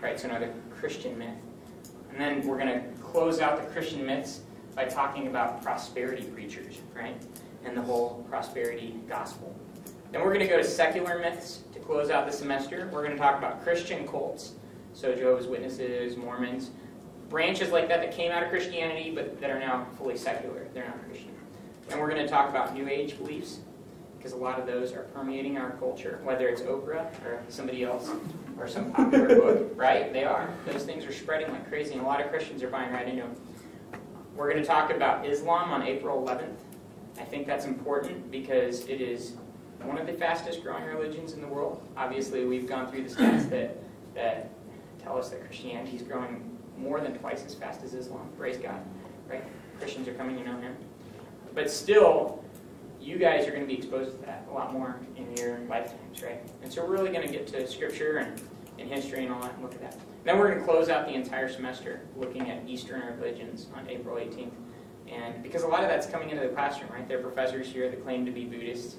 Right, 0.00 0.18
so 0.18 0.28
another 0.28 0.52
Christian 0.78 1.18
myth. 1.18 1.34
And 2.18 2.26
then 2.42 2.48
we're 2.48 2.58
going 2.58 2.80
to 2.80 2.84
close 3.00 3.38
out 3.38 3.62
the 3.62 3.70
Christian 3.70 4.04
myths 4.04 4.40
by 4.74 4.86
talking 4.86 5.28
about 5.28 5.62
prosperity 5.62 6.24
preachers, 6.24 6.78
right? 6.92 7.14
And 7.64 7.76
the 7.76 7.82
whole 7.82 8.26
prosperity 8.28 8.98
gospel. 9.08 9.54
Then 10.10 10.22
we're 10.22 10.34
going 10.34 10.44
to 10.44 10.48
go 10.48 10.56
to 10.56 10.64
secular 10.64 11.20
myths 11.20 11.60
to 11.74 11.78
close 11.78 12.10
out 12.10 12.26
the 12.26 12.32
semester. 12.32 12.90
We're 12.92 13.04
going 13.04 13.12
to 13.12 13.22
talk 13.22 13.38
about 13.38 13.62
Christian 13.62 14.04
cults, 14.04 14.54
so 14.94 15.14
Jehovah's 15.14 15.46
Witnesses, 15.46 16.16
Mormons, 16.16 16.70
branches 17.28 17.70
like 17.70 17.86
that 17.86 18.00
that 18.00 18.10
came 18.10 18.32
out 18.32 18.42
of 18.42 18.48
Christianity 18.48 19.12
but 19.14 19.40
that 19.40 19.50
are 19.50 19.60
now 19.60 19.86
fully 19.96 20.16
secular. 20.16 20.66
They're 20.74 20.86
not 20.86 21.00
Christian. 21.06 21.30
And 21.90 22.00
we're 22.00 22.10
going 22.10 22.22
to 22.22 22.28
talk 22.28 22.48
about 22.50 22.74
New 22.74 22.88
Age 22.88 23.16
beliefs 23.16 23.60
because 24.16 24.32
a 24.32 24.36
lot 24.36 24.58
of 24.58 24.66
those 24.66 24.92
are 24.92 25.04
permeating 25.14 25.56
our 25.56 25.70
culture, 25.72 26.18
whether 26.24 26.48
it's 26.48 26.62
Oprah 26.62 27.06
or 27.24 27.44
somebody 27.48 27.84
else 27.84 28.10
or 28.58 28.68
some 28.68 28.92
popular 28.92 29.28
book, 29.28 29.72
right? 29.76 30.12
They 30.12 30.24
are. 30.24 30.48
Those 30.66 30.84
things 30.84 31.04
are 31.04 31.12
spreading 31.12 31.50
like 31.50 31.68
crazy, 31.68 31.92
and 31.92 32.02
a 32.02 32.04
lot 32.04 32.20
of 32.20 32.30
Christians 32.30 32.62
are 32.62 32.68
buying 32.70 32.92
right 32.92 33.06
into 33.06 33.22
them. 33.22 33.34
We're 34.36 34.50
going 34.50 34.62
to 34.62 34.68
talk 34.68 34.90
about 34.92 35.26
Islam 35.26 35.70
on 35.70 35.82
April 35.82 36.24
11th. 36.24 36.56
I 37.20 37.24
think 37.24 37.46
that's 37.46 37.64
important 37.64 38.30
because 38.30 38.86
it 38.86 39.00
is 39.00 39.34
one 39.82 39.98
of 39.98 40.06
the 40.06 40.12
fastest 40.12 40.62
growing 40.62 40.84
religions 40.84 41.32
in 41.32 41.40
the 41.40 41.46
world. 41.46 41.86
Obviously, 41.96 42.44
we've 42.44 42.68
gone 42.68 42.90
through 42.90 43.08
the 43.08 43.14
stats 43.14 43.48
that, 43.50 43.76
that 44.14 44.50
tell 45.02 45.18
us 45.18 45.30
that 45.30 45.44
Christianity 45.44 45.96
is 45.96 46.02
growing 46.02 46.56
more 46.76 47.00
than 47.00 47.16
twice 47.18 47.44
as 47.44 47.54
fast 47.54 47.82
as 47.82 47.94
Islam. 47.94 48.28
Praise 48.36 48.56
God, 48.56 48.80
right? 49.28 49.42
Christians 49.78 50.06
are 50.08 50.14
coming 50.14 50.36
to 50.36 50.44
know 50.44 50.58
Him. 50.60 50.76
But 51.54 51.70
still, 51.70 52.44
you 53.08 53.16
guys 53.16 53.46
are 53.46 53.50
going 53.52 53.62
to 53.62 53.66
be 53.66 53.74
exposed 53.74 54.20
to 54.20 54.26
that 54.26 54.46
a 54.50 54.52
lot 54.52 54.70
more 54.70 55.00
in 55.16 55.34
your 55.36 55.60
lifetimes, 55.60 56.22
right? 56.22 56.42
And 56.62 56.70
so 56.70 56.84
we're 56.84 56.92
really 56.92 57.10
going 57.10 57.26
to 57.26 57.32
get 57.32 57.46
to 57.48 57.66
scripture 57.66 58.18
and, 58.18 58.40
and 58.78 58.86
history 58.92 59.24
and 59.24 59.32
all 59.32 59.40
that 59.40 59.54
and 59.54 59.62
look 59.62 59.72
at 59.72 59.80
that. 59.80 59.96
Then 60.24 60.38
we're 60.38 60.48
going 60.48 60.60
to 60.60 60.64
close 60.66 60.90
out 60.90 61.06
the 61.06 61.14
entire 61.14 61.48
semester 61.48 62.02
looking 62.16 62.50
at 62.50 62.68
Eastern 62.68 63.02
religions 63.18 63.68
on 63.74 63.88
April 63.88 64.16
18th. 64.16 64.50
And 65.10 65.42
because 65.42 65.62
a 65.62 65.68
lot 65.68 65.82
of 65.82 65.88
that's 65.88 66.06
coming 66.06 66.28
into 66.28 66.42
the 66.42 66.50
classroom, 66.50 66.90
right? 66.92 67.08
There 67.08 67.18
are 67.18 67.22
professors 67.22 67.66
here 67.66 67.88
that 67.88 68.04
claim 68.04 68.26
to 68.26 68.30
be 68.30 68.44
Buddhists. 68.44 68.96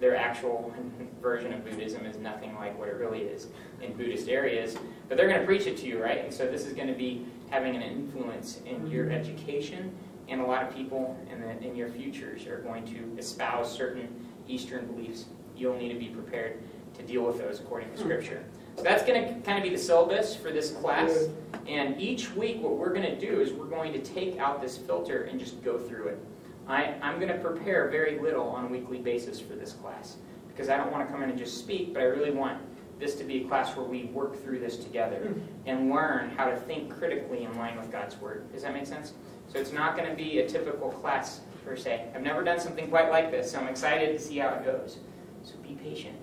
Their 0.00 0.16
actual 0.16 0.74
version 1.20 1.52
of 1.52 1.64
Buddhism 1.64 2.06
is 2.06 2.16
nothing 2.16 2.54
like 2.54 2.78
what 2.78 2.88
it 2.88 2.94
really 2.94 3.20
is 3.20 3.48
in 3.82 3.92
Buddhist 3.92 4.30
areas. 4.30 4.78
But 5.10 5.18
they're 5.18 5.28
going 5.28 5.40
to 5.40 5.46
preach 5.46 5.66
it 5.66 5.76
to 5.78 5.86
you, 5.86 6.02
right? 6.02 6.24
And 6.24 6.32
so 6.32 6.50
this 6.50 6.64
is 6.64 6.72
going 6.72 6.88
to 6.88 6.94
be 6.94 7.26
having 7.50 7.76
an 7.76 7.82
influence 7.82 8.60
in 8.64 8.86
your 8.86 9.04
mm-hmm. 9.04 9.16
education 9.16 9.94
and 10.28 10.40
a 10.40 10.44
lot 10.44 10.62
of 10.62 10.74
people 10.74 11.18
in, 11.30 11.40
the, 11.40 11.66
in 11.66 11.76
your 11.76 11.88
futures 11.88 12.46
are 12.46 12.58
going 12.58 12.84
to 12.86 13.16
espouse 13.18 13.70
certain 13.70 14.08
Eastern 14.48 14.86
beliefs. 14.86 15.26
You'll 15.56 15.76
need 15.76 15.92
to 15.92 15.98
be 15.98 16.08
prepared 16.08 16.62
to 16.94 17.02
deal 17.02 17.22
with 17.22 17.38
those 17.38 17.60
according 17.60 17.90
to 17.90 17.96
hmm. 17.96 18.02
Scripture. 18.02 18.44
So 18.76 18.82
that's 18.82 19.04
going 19.04 19.22
to 19.22 19.40
kind 19.42 19.58
of 19.58 19.64
be 19.64 19.70
the 19.70 19.78
syllabus 19.78 20.34
for 20.34 20.50
this 20.50 20.72
class. 20.72 21.28
And 21.68 22.00
each 22.00 22.32
week, 22.32 22.60
what 22.60 22.76
we're 22.76 22.92
going 22.92 23.02
to 23.02 23.18
do 23.18 23.40
is 23.40 23.52
we're 23.52 23.66
going 23.66 23.92
to 23.92 24.00
take 24.00 24.38
out 24.38 24.60
this 24.60 24.76
filter 24.76 25.24
and 25.24 25.38
just 25.38 25.62
go 25.62 25.78
through 25.78 26.08
it. 26.08 26.18
I, 26.66 26.94
I'm 27.02 27.20
going 27.20 27.32
to 27.32 27.38
prepare 27.38 27.88
very 27.88 28.18
little 28.18 28.48
on 28.48 28.64
a 28.64 28.68
weekly 28.68 28.98
basis 28.98 29.38
for 29.40 29.54
this 29.54 29.72
class 29.72 30.16
because 30.48 30.68
I 30.68 30.76
don't 30.76 30.90
want 30.90 31.06
to 31.06 31.12
come 31.12 31.22
in 31.22 31.30
and 31.30 31.38
just 31.38 31.58
speak, 31.58 31.92
but 31.92 32.02
I 32.02 32.06
really 32.06 32.30
want 32.30 32.58
this 32.98 33.16
to 33.16 33.24
be 33.24 33.44
a 33.44 33.48
class 33.48 33.76
where 33.76 33.86
we 33.86 34.04
work 34.04 34.42
through 34.42 34.60
this 34.60 34.76
together 34.76 35.16
hmm. 35.16 35.40
and 35.66 35.90
learn 35.90 36.30
how 36.30 36.46
to 36.46 36.56
think 36.56 36.92
critically 36.96 37.44
in 37.44 37.56
line 37.56 37.76
with 37.76 37.92
God's 37.92 38.16
Word. 38.16 38.50
Does 38.52 38.62
that 38.62 38.72
make 38.72 38.86
sense? 38.86 39.12
So 39.48 39.58
it's 39.58 39.72
not 39.72 39.96
going 39.96 40.08
to 40.08 40.16
be 40.16 40.40
a 40.40 40.48
typical 40.48 40.90
class 40.90 41.40
per 41.64 41.76
se. 41.76 42.06
I've 42.14 42.22
never 42.22 42.42
done 42.42 42.60
something 42.60 42.88
quite 42.88 43.10
like 43.10 43.30
this, 43.30 43.52
so 43.52 43.58
I'm 43.58 43.68
excited 43.68 44.16
to 44.16 44.22
see 44.22 44.38
how 44.38 44.50
it 44.50 44.64
goes. 44.64 44.98
So 45.42 45.54
be 45.62 45.74
patient. 45.74 46.16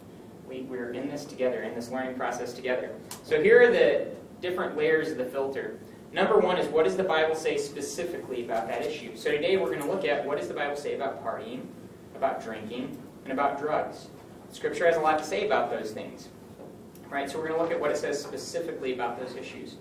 We, 0.47 0.61
we're 0.61 0.91
in 0.91 1.09
this 1.09 1.25
together, 1.25 1.63
in 1.63 1.73
this 1.73 1.89
learning 1.89 2.15
process 2.15 2.53
together. 2.53 2.91
So 3.23 3.41
here 3.41 3.61
are 3.61 3.71
the 3.71 4.07
different 4.41 4.77
layers 4.77 5.09
of 5.11 5.17
the 5.17 5.25
filter. 5.25 5.79
Number 6.11 6.39
one 6.39 6.57
is 6.57 6.67
what 6.67 6.83
does 6.83 6.97
the 6.97 7.03
Bible 7.03 7.35
say 7.35 7.57
specifically 7.57 8.43
about 8.43 8.67
that 8.67 8.85
issue? 8.85 9.15
So 9.15 9.31
today 9.31 9.55
we're 9.55 9.67
going 9.67 9.81
to 9.81 9.87
look 9.87 10.03
at 10.03 10.25
what 10.25 10.37
does 10.37 10.49
the 10.49 10.53
Bible 10.53 10.75
say 10.75 10.95
about 10.95 11.23
partying, 11.23 11.61
about 12.15 12.43
drinking, 12.43 13.01
and 13.23 13.31
about 13.31 13.59
drugs. 13.59 14.09
Scripture 14.51 14.85
has 14.85 14.97
a 14.97 14.99
lot 14.99 15.17
to 15.19 15.23
say 15.23 15.45
about 15.45 15.69
those 15.69 15.91
things. 15.91 16.27
Right? 17.09 17.29
So 17.29 17.37
we're 17.37 17.47
going 17.47 17.57
to 17.57 17.63
look 17.63 17.71
at 17.71 17.79
what 17.79 17.91
it 17.91 17.97
says 17.97 18.21
specifically 18.21 18.93
about 18.93 19.19
those 19.19 19.35
issues. 19.35 19.75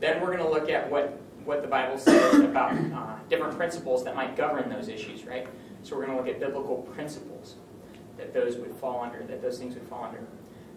Then 0.00 0.20
we're 0.20 0.34
going 0.34 0.44
to 0.44 0.48
look 0.48 0.70
at 0.70 0.90
what 0.90 1.20
what 1.46 1.62
the 1.62 1.68
Bible 1.68 1.96
says 1.96 2.40
about 2.40 2.72
uh, 2.72 3.14
different 3.30 3.56
principles 3.56 4.04
that 4.04 4.16
might 4.16 4.36
govern 4.36 4.68
those 4.68 4.88
issues, 4.88 5.24
right? 5.24 5.46
So 5.82 5.96
we're 5.96 6.06
going 6.06 6.18
to 6.18 6.22
look 6.24 6.32
at 6.32 6.40
biblical 6.40 6.78
principles 6.94 7.54
that 8.18 8.34
those 8.34 8.56
would 8.56 8.74
fall 8.74 9.02
under, 9.02 9.22
that 9.24 9.40
those 9.40 9.58
things 9.58 9.74
would 9.74 9.86
fall 9.88 10.04
under. 10.04 10.20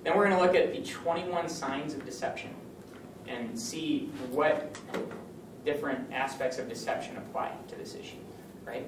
Then 0.04 0.16
we're 0.16 0.28
going 0.28 0.38
to 0.38 0.44
look 0.44 0.56
at 0.56 0.72
the 0.72 0.82
21 0.84 1.50
signs 1.50 1.94
of 1.94 2.06
deception 2.06 2.54
and 3.28 3.60
see 3.60 4.10
what 4.30 4.78
different 5.66 6.12
aspects 6.14 6.58
of 6.58 6.70
deception 6.70 7.18
apply 7.18 7.52
to 7.68 7.76
this 7.76 7.96
issue, 7.96 8.18
right? 8.66 8.88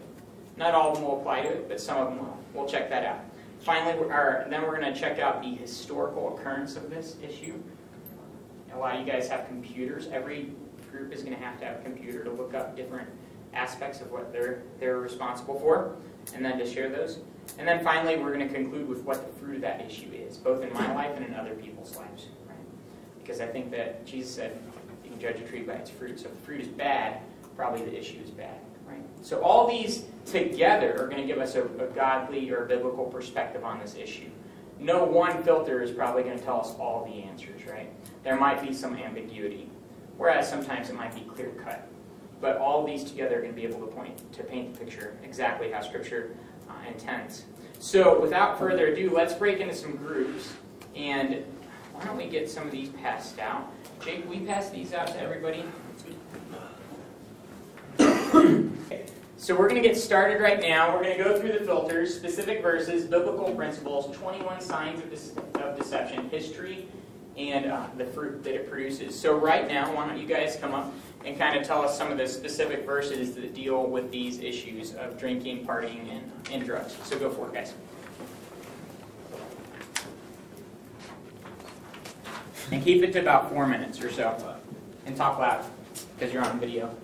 Not 0.57 0.73
all 0.73 0.91
of 0.91 0.95
them 0.95 1.05
will 1.05 1.19
apply 1.19 1.41
to 1.41 1.49
it, 1.49 1.67
but 1.67 1.81
some 1.81 1.97
of 1.97 2.07
them 2.09 2.19
will. 2.19 2.37
We'll 2.53 2.67
check 2.67 2.89
that 2.89 3.05
out. 3.05 3.19
Finally, 3.61 3.97
we're, 3.97 4.47
then 4.49 4.63
we're 4.63 4.77
going 4.77 4.93
to 4.93 4.99
check 4.99 5.19
out 5.19 5.41
the 5.41 5.55
historical 5.55 6.35
occurrence 6.35 6.75
of 6.75 6.89
this 6.89 7.15
issue. 7.23 7.55
A 8.73 8.77
lot 8.77 8.95
of 8.95 9.05
you 9.05 9.11
guys 9.11 9.29
have 9.29 9.47
computers. 9.47 10.07
Every 10.11 10.51
group 10.91 11.13
is 11.13 11.23
going 11.23 11.35
to 11.35 11.41
have 11.43 11.59
to 11.59 11.65
have 11.65 11.79
a 11.79 11.81
computer 11.83 12.23
to 12.23 12.31
look 12.31 12.53
up 12.53 12.75
different 12.75 13.07
aspects 13.53 14.01
of 14.01 14.11
what 14.11 14.31
they're, 14.31 14.63
they're 14.79 14.99
responsible 14.99 15.59
for, 15.59 15.95
and 16.35 16.43
then 16.43 16.57
to 16.57 16.65
share 16.65 16.89
those. 16.89 17.19
And 17.57 17.67
then 17.67 17.83
finally, 17.83 18.17
we're 18.17 18.33
going 18.33 18.47
to 18.47 18.53
conclude 18.53 18.87
with 18.87 19.03
what 19.03 19.25
the 19.25 19.39
fruit 19.39 19.55
of 19.55 19.61
that 19.61 19.81
issue 19.81 20.09
is, 20.13 20.37
both 20.37 20.63
in 20.63 20.71
my 20.73 20.93
life 20.93 21.17
and 21.17 21.25
in 21.25 21.33
other 21.33 21.55
people's 21.55 21.95
lives. 21.97 22.27
Right? 22.47 22.55
Because 23.21 23.41
I 23.41 23.47
think 23.47 23.71
that 23.71 24.05
Jesus 24.05 24.33
said 24.33 24.57
you 25.03 25.09
can 25.09 25.19
judge 25.19 25.39
a 25.41 25.43
tree 25.43 25.61
by 25.61 25.73
its 25.73 25.89
fruit. 25.89 26.19
So 26.19 26.27
if 26.27 26.35
the 26.35 26.41
fruit 26.41 26.61
is 26.61 26.67
bad, 26.67 27.19
probably 27.57 27.83
the 27.83 27.97
issue 27.97 28.19
is 28.23 28.29
bad. 28.29 28.59
Right? 28.87 29.01
So 29.21 29.41
all 29.41 29.67
these 29.67 30.05
together 30.25 30.93
are 31.01 31.07
going 31.07 31.21
to 31.21 31.27
give 31.27 31.39
us 31.39 31.55
a, 31.55 31.63
a 31.63 31.87
godly 31.93 32.49
or 32.51 32.65
a 32.65 32.67
biblical 32.67 33.05
perspective 33.05 33.65
on 33.65 33.79
this 33.79 33.95
issue. 33.95 34.29
no 34.79 35.03
one 35.03 35.43
filter 35.43 35.81
is 35.81 35.91
probably 35.91 36.23
going 36.23 36.37
to 36.37 36.43
tell 36.43 36.59
us 36.59 36.73
all 36.79 37.05
the 37.05 37.23
answers, 37.23 37.65
right? 37.67 37.89
There 38.23 38.35
might 38.35 38.61
be 38.61 38.73
some 38.73 38.95
ambiguity, 38.95 39.69
whereas 40.21 40.47
sometimes 40.47 40.87
it 40.87 40.95
might 40.95 41.15
be 41.15 41.21
clear 41.21 41.49
cut. 41.63 41.87
But 42.41 42.57
all 42.57 42.85
these 42.85 43.03
together 43.03 43.39
are 43.39 43.41
going 43.41 43.55
to 43.55 43.59
be 43.59 43.65
able 43.65 43.79
to 43.79 43.87
point 43.87 44.31
to 44.33 44.43
paint 44.43 44.71
the 44.71 44.85
picture 44.85 45.17
exactly 45.23 45.71
how 45.71 45.81
Scripture 45.81 46.35
uh, 46.69 46.73
intends. 46.87 47.45
So, 47.79 48.21
without 48.21 48.59
further 48.59 48.89
ado, 48.89 49.09
let's 49.09 49.33
break 49.33 49.59
into 49.59 49.73
some 49.73 49.95
groups, 49.95 50.53
and 50.95 51.43
why 51.93 52.05
don't 52.05 52.17
we 52.17 52.27
get 52.27 52.47
some 52.51 52.67
of 52.67 52.71
these 52.71 52.89
passed 52.89 53.39
out? 53.39 53.71
Jake, 54.05 54.29
we 54.29 54.41
pass 54.41 54.69
these 54.69 54.93
out 54.93 55.07
to 55.07 55.19
everybody. 55.19 55.65
So 59.37 59.55
we're 59.55 59.67
going 59.67 59.81
to 59.81 59.87
get 59.87 59.97
started 59.97 60.39
right 60.39 60.61
now. 60.61 60.93
We're 60.93 61.01
going 61.01 61.17
to 61.17 61.23
go 61.23 61.39
through 61.39 61.53
the 61.53 61.65
filters, 61.65 62.15
specific 62.15 62.61
verses, 62.61 63.05
biblical 63.05 63.51
principles, 63.55 64.15
21 64.15 64.61
signs 64.61 64.99
of, 64.99 65.09
de- 65.09 65.63
of 65.63 65.75
deception, 65.75 66.29
history, 66.29 66.87
and 67.37 67.65
uh, 67.65 67.87
the 67.97 68.05
fruit 68.05 68.43
that 68.43 68.53
it 68.53 68.69
produces. 68.69 69.17
So 69.17 69.37
right 69.37 69.67
now, 69.67 69.93
why 69.95 70.07
don't 70.07 70.17
you 70.17 70.27
guys 70.27 70.57
come 70.59 70.73
up 70.73 70.93
and 71.25 71.37
kind 71.37 71.57
of 71.57 71.65
tell 71.65 71.81
us 71.83 71.97
some 71.97 72.11
of 72.11 72.17
the 72.17 72.27
specific 72.27 72.85
verses 72.85 73.35
that 73.35 73.53
deal 73.53 73.85
with 73.85 74.11
these 74.11 74.39
issues 74.39 74.93
of 74.95 75.19
drinking, 75.19 75.65
partying, 75.65 76.09
and, 76.11 76.31
and 76.51 76.65
drugs. 76.65 76.95
So 77.03 77.17
go 77.17 77.29
for 77.29 77.47
it, 77.47 77.53
guys. 77.53 77.73
And 82.71 82.83
keep 82.83 83.03
it 83.03 83.11
to 83.13 83.19
about 83.19 83.49
four 83.49 83.67
minutes 83.67 84.01
or 84.01 84.11
so. 84.11 84.57
And 85.05 85.15
talk 85.15 85.39
loud, 85.39 85.65
because 86.17 86.33
you're 86.33 86.43
on 86.43 86.59
video. 86.59 86.95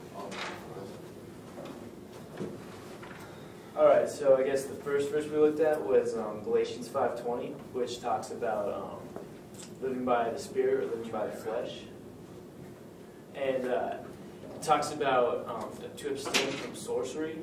All 3.78 3.86
right, 3.86 4.10
so 4.10 4.36
I 4.36 4.44
guess 4.44 4.64
the 4.64 4.74
first 4.74 5.12
verse 5.12 5.26
we 5.26 5.38
looked 5.38 5.60
at 5.60 5.80
was 5.80 6.16
um, 6.18 6.42
Galatians 6.44 6.90
5:20, 6.90 7.54
which 7.74 8.02
talks 8.02 8.32
about 8.32 8.74
um, 8.74 9.22
living 9.82 10.06
by 10.06 10.30
the 10.30 10.40
Spirit 10.40 10.84
or 10.84 10.96
living 10.96 11.12
by 11.12 11.28
the 11.28 11.32
flesh, 11.36 11.82
and 13.36 13.68
uh, 13.68 13.96
it 14.56 14.62
talks 14.62 14.92
about 14.92 15.48
um, 15.48 15.70
to 15.98 16.10
abstain 16.10 16.50
from 16.52 16.76
sorcery. 16.76 17.40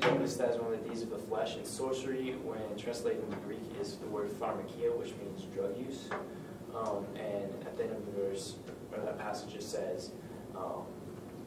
Notice 0.00 0.36
that 0.36 0.50
as 0.50 0.56
one 0.56 0.72
of 0.72 0.82
the 0.82 0.88
deeds 0.88 1.02
of 1.02 1.10
the 1.10 1.18
flesh, 1.18 1.56
and 1.56 1.66
sorcery, 1.66 2.34
when 2.44 2.78
translated 2.78 3.22
into 3.24 3.36
Greek, 3.38 3.60
is 3.80 3.96
the 3.96 4.06
word 4.06 4.30
pharmakia, 4.30 4.96
which 4.96 5.12
means 5.22 5.42
drug 5.54 5.78
use. 5.78 6.08
Um, 6.74 7.04
and 7.16 7.50
at 7.66 7.76
the 7.76 7.84
end 7.84 7.92
of 7.92 8.06
the 8.06 8.22
verse, 8.22 8.54
or 8.92 9.00
that 9.04 9.18
passage, 9.18 9.54
it 9.54 9.62
says, 9.62 10.12
um, 10.56 10.84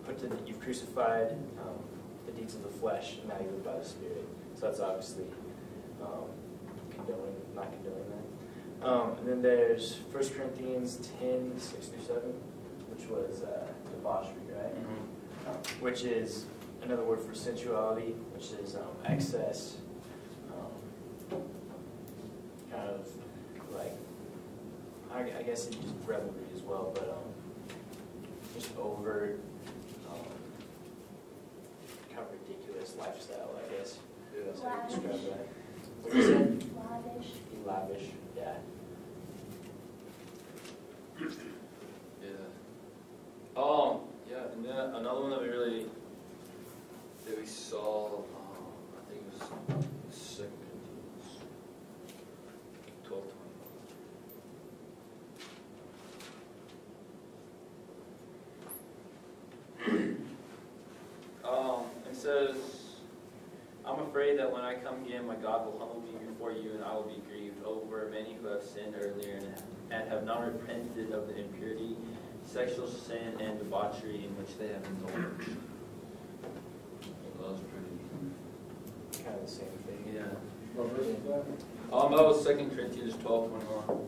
"Put 0.05 0.19
to 0.19 0.27
the, 0.27 0.37
you've 0.45 0.61
crucified." 0.61 1.31
Um, 1.59 1.79
the 2.25 2.31
deeds 2.31 2.55
of 2.55 2.63
the 2.63 2.69
flesh, 2.69 3.17
and 3.19 3.29
now 3.29 3.35
you 3.39 3.51
live 3.51 3.65
by 3.65 3.77
the 3.77 3.85
Spirit. 3.85 4.25
So 4.55 4.67
that's 4.67 4.79
obviously 4.79 5.25
um, 6.01 6.29
condoning, 6.89 7.35
not 7.55 7.71
condoning 7.71 8.09
that. 8.09 8.22
Um, 8.83 9.15
and 9.19 9.27
then 9.27 9.41
there's 9.41 9.99
1 10.11 10.29
Corinthians 10.29 11.09
10, 11.19 11.53
6 11.57 11.87
through 11.87 12.03
7, 12.03 12.21
which 12.93 13.07
was 13.07 13.43
uh, 13.43 13.65
debauchery, 13.91 14.33
right? 14.49 14.75
Mm-hmm. 14.75 15.83
Which 15.83 16.03
is 16.03 16.45
another 16.83 17.03
word 17.03 17.21
for 17.21 17.33
sensuality, 17.33 18.13
which 18.33 18.51
is 18.61 18.75
um, 18.75 18.81
excess, 19.05 19.77
um, 20.51 21.39
kind 22.69 22.89
of 22.89 23.07
like, 23.73 23.93
I, 25.13 25.39
I 25.39 25.43
guess 25.43 25.67
it's 25.67 25.77
just 25.77 25.93
revelry 26.05 26.43
as 26.53 26.61
well, 26.61 26.91
but 26.93 27.09
um, 27.09 27.75
just 28.53 28.77
overt, 28.77 29.39
um, 30.11 30.19
kind 32.13 32.19
of 32.19 32.27
ridiculous 32.47 32.95
lifestyle, 32.99 33.51
I 33.57 33.77
guess. 33.77 33.97
That's 34.45 34.61
how 34.61 34.75
you 34.89 34.95
describe 34.95 35.37
that. 35.37 35.47
What 36.01 36.13
is 36.15 36.29
it? 36.29 36.63
Lavish. 36.75 37.27
Be 37.49 37.57
lavish, 37.65 38.09
yeah. 38.43 38.53
Yeah. 42.21 43.61
Um, 43.61 43.99
yeah, 44.29 44.51
and 44.53 44.65
then 44.65 44.75
another 44.95 45.21
one 45.21 45.29
that 45.31 45.41
we 45.41 45.47
really, 45.47 45.85
that 47.25 47.39
we 47.39 47.45
saw, 47.45 48.07
um, 48.07 48.23
I 48.97 49.09
think 49.09 49.21
it 49.21 49.33
was 49.33 49.85
Second 50.09 50.51
Corinthians 50.57 51.43
twelve 53.05 53.23
twenty. 59.85 60.07
Um, 61.43 61.83
it 62.09 62.15
says, 62.15 62.55
I'm 63.85 63.99
afraid 63.99 64.39
that 64.39 64.49
when 64.51 64.61
I 64.61 64.75
come 64.75 65.03
again, 65.05 65.27
my 65.27 65.35
God 65.35 65.65
will 65.65 65.77
humble 65.77 65.99
me 66.01 66.25
before 66.25 66.53
you, 66.53 66.71
and 66.75 66.83
I 66.83 66.93
will 66.95 67.03
be 67.03 67.21
many 68.13 68.37
who 68.39 68.47
have 68.47 68.61
sinned 68.61 68.93
earlier 69.01 69.39
and, 69.89 70.09
have 70.09 70.23
not 70.23 70.45
repented 70.45 71.11
of 71.11 71.27
the 71.27 71.37
impurity, 71.37 71.95
sexual 72.43 72.87
sin, 72.87 73.39
and 73.39 73.59
debauchery 73.59 74.25
in 74.25 74.35
which 74.37 74.57
they 74.57 74.67
have 74.67 74.83
indulged. 74.85 75.57
That 77.01 77.37
was 77.37 77.59
pretty. 77.59 79.23
Kind 79.23 79.35
of 79.39 79.45
the 79.45 79.51
same 79.51 79.67
thing. 79.85 80.15
Yeah. 80.15 80.25
Almost 81.91 82.47
2 82.47 82.71
Corinthians 82.75 83.15
12 83.21 83.49
21. 83.49 84.02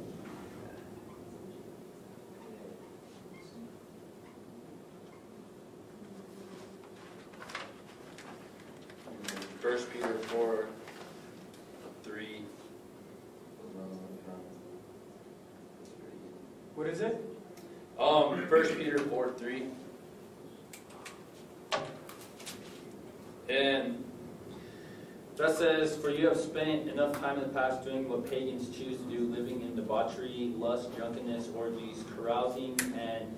Have 26.26 26.38
spent 26.38 26.88
enough 26.90 27.20
time 27.20 27.38
in 27.38 27.44
the 27.44 27.50
past 27.50 27.84
doing 27.84 28.08
what 28.08 28.30
pagans 28.30 28.76
choose 28.76 28.98
to 28.98 29.04
do, 29.04 29.20
living 29.34 29.62
in 29.62 29.76
debauchery, 29.76 30.54
lust, 30.58 30.96
drunkenness, 30.96 31.50
orgies, 31.56 32.04
carousing, 32.16 32.80
and 33.00 33.36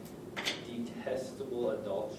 detestable 0.68 1.72
adultery. 1.72 2.18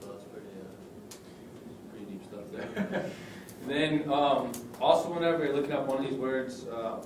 So 0.00 0.08
that's 0.08 0.24
pretty, 0.24 0.46
uh, 0.60 1.90
pretty 1.90 2.06
deep 2.06 2.24
stuff 2.24 2.44
there. 2.52 3.10
and 3.62 3.70
then, 4.04 4.12
um, 4.12 4.52
also 4.80 5.12
whenever 5.12 5.44
you're 5.44 5.54
looking 5.54 5.72
up 5.72 5.86
one 5.86 6.04
of 6.04 6.10
these 6.10 6.18
words, 6.18 6.66
uh, 6.66 7.04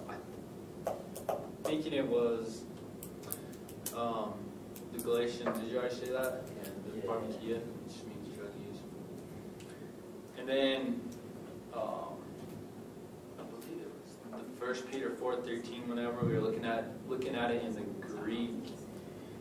I'm 1.29 1.37
thinking 1.65 1.93
it 1.93 2.07
was 2.07 2.63
um, 3.97 4.33
the 4.93 5.03
Galatians. 5.03 5.59
Did 5.59 5.71
you 5.71 5.79
already 5.79 5.95
say 5.95 6.11
that? 6.13 6.43
Yeah. 6.57 6.71
The 6.87 7.47
Yeah. 7.47 7.57
Which 7.57 7.97
means 8.07 8.37
drug 8.37 8.51
use. 8.69 8.81
And 10.39 10.49
then, 10.49 11.01
um, 11.77 12.15
I 13.39 13.43
believe 13.43 13.81
it 13.83 13.93
was 14.33 14.43
the 14.43 14.61
First 14.65 14.91
Peter 14.91 15.11
four 15.11 15.37
thirteen. 15.37 15.89
Whenever 15.89 16.25
we 16.25 16.35
were 16.35 16.41
looking 16.41 16.65
at 16.65 16.85
looking 17.09 17.35
at 17.35 17.51
it 17.51 17.63
in 17.65 17.73
the 17.75 17.83
Greek, 18.01 18.69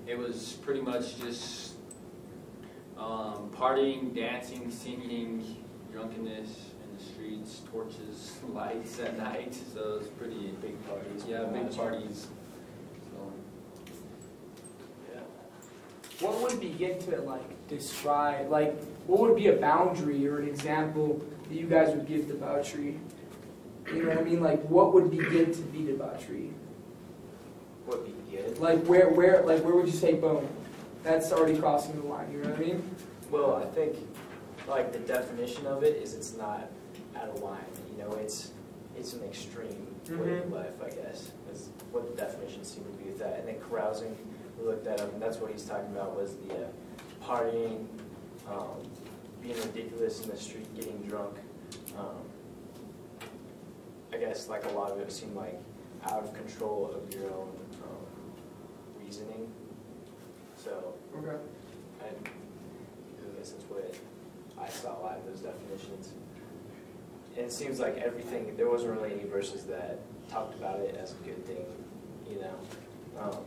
it 0.08 0.18
was 0.18 0.54
pretty 0.64 0.82
much 0.82 1.18
just 1.20 1.74
um, 2.98 3.50
partying, 3.56 4.14
dancing, 4.16 4.70
singing, 4.72 5.64
drunkenness 5.92 6.50
in 6.84 6.98
the 6.98 7.04
streets, 7.04 7.62
torches, 7.72 8.38
lights 8.50 9.00
at 9.00 9.18
night. 9.18 9.54
So 9.74 10.00
it's 10.00 10.10
pretty 10.10 10.54
Big 10.62 10.88
parties. 10.88 11.26
yeah, 11.28 11.44
big 11.46 11.76
parties. 11.76 12.28
So, 13.12 13.32
yeah. 15.14 15.20
What 16.26 16.42
would 16.42 16.60
begin 16.62 17.00
to 17.00 17.22
like 17.22 17.68
describe, 17.68 18.50
like, 18.50 18.80
what 19.08 19.20
would 19.22 19.36
be 19.36 19.48
a 19.48 19.54
boundary 19.56 20.28
or 20.28 20.40
an 20.40 20.48
example 20.48 21.24
that 21.50 21.56
you 21.56 21.68
guys 21.68 21.90
would 21.96 22.08
give 22.08 22.28
debauchery? 22.28 23.00
You 23.94 24.04
know 24.04 24.10
what 24.10 24.18
I 24.20 24.24
mean? 24.24 24.42
Like, 24.42 24.64
what 24.70 24.94
would 24.94 25.12
be 25.12 25.18
good 25.18 25.54
to 25.54 25.62
be 25.64 25.86
debauchery? 25.86 26.52
Would 27.88 28.06
be 28.06 28.14
good. 28.36 28.58
Like, 28.60 28.86
where, 28.86 29.10
where, 29.10 29.44
like, 29.44 29.62
where 29.64 29.76
would 29.76 29.88
you 29.88 29.92
say, 29.94 30.14
boom, 30.14 30.48
that's 31.04 31.32
already 31.34 31.58
crossing 31.60 32.00
the 32.02 32.08
line? 32.08 32.32
You 32.32 32.40
know 32.40 32.50
what 32.50 32.60
I 32.60 32.62
mean? 32.62 32.96
Well, 33.30 33.56
I 33.56 33.66
think, 33.66 33.98
like, 34.68 34.94
the 34.94 35.00
definition 35.00 35.66
of 35.68 35.84
it 35.84 35.98
is 36.02 36.14
it's 36.14 36.36
not 36.38 36.70
out 37.16 37.28
of 37.30 37.42
line, 37.42 37.60
you 37.96 38.02
know, 38.04 38.12
it's, 38.14 38.52
it's 38.98 39.14
an 39.14 39.24
extreme 39.24 39.88
way 40.10 40.38
of 40.38 40.46
Mhm. 40.46 40.52
life, 40.52 40.82
I 40.84 40.90
guess, 40.90 41.32
is 41.52 41.70
what 41.92 42.08
the 42.10 42.16
definition 42.22 42.64
seemed 42.64 42.86
to 42.88 43.04
be 43.04 43.10
with 43.10 43.20
that. 43.20 43.40
And 43.40 43.48
then 43.48 43.56
carousing, 43.70 44.16
we 44.60 44.66
looked 44.66 44.88
at, 44.88 45.00
and 45.02 45.22
that's 45.22 45.38
what 45.38 45.52
he's 45.52 45.64
talking 45.66 45.92
about, 45.92 46.16
was 46.16 46.36
the 46.38 46.54
uh, 46.56 46.68
partying, 47.24 47.86
um, 48.50 48.82
being 49.44 49.56
ridiculous 49.58 50.22
in 50.24 50.30
the 50.30 50.38
street, 50.38 50.74
getting 50.76 50.98
drunk. 51.08 51.36
Um, 51.98 52.16
I 54.14 54.18
guess, 54.18 54.48
like, 54.48 54.66
a 54.66 54.70
lot 54.70 54.92
of 54.92 55.00
it 55.00 55.12
seemed 55.12 55.36
like 55.36 55.60
out 56.06 56.24
of 56.24 56.34
control 56.34 56.94
of 56.96 57.14
your 57.14 57.26
own 57.32 57.50
um, 57.84 59.04
reasoning. 59.04 59.52
So, 60.56 60.94
Okay. 61.18 61.38
I, 62.02 62.06
I 62.06 63.38
guess 63.38 63.52
that's 63.52 63.64
what 63.70 63.94
I 64.60 64.70
saw 64.70 65.00
a 65.00 65.02
lot 65.02 65.18
of 65.18 65.26
those 65.26 65.40
definitions. 65.42 66.14
and 67.36 67.46
it 67.46 67.52
seems 67.52 67.80
like 67.80 67.98
everything 67.98 68.56
there 68.56 68.70
wasn't 68.70 68.92
really 68.94 69.14
any 69.14 69.26
verses 69.26 69.64
that 69.66 70.00
talked 70.30 70.56
about 70.58 70.80
it 70.80 70.96
as 71.02 71.12
a 71.14 71.16
good 71.26 71.46
thing, 71.46 71.66
you 72.30 72.40
know. 72.40 72.56
Um, 73.20 73.38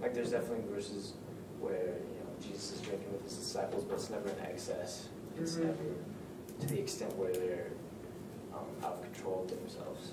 like 0.00 0.14
there's 0.14 0.30
definitely 0.30 0.64
verses 0.72 1.12
where 1.60 1.76
you 2.08 2.18
know 2.20 2.30
Jesus 2.42 2.72
is 2.72 2.80
drinking 2.80 3.12
with 3.12 3.22
his 3.24 3.36
disciples, 3.36 3.84
but 3.84 3.94
it's 3.94 4.10
never 4.10 4.28
in 4.28 4.38
excess. 4.40 5.08
It's 5.40 5.56
Mhm. 5.56 5.64
never 5.66 5.76
to 6.60 6.66
the 6.66 6.78
extent 6.80 7.16
where 7.16 7.32
they're 7.32 7.66
um, 8.54 8.64
out 8.82 8.94
of 8.94 9.02
control 9.12 9.42
of 9.44 9.50
themselves. 9.50 10.12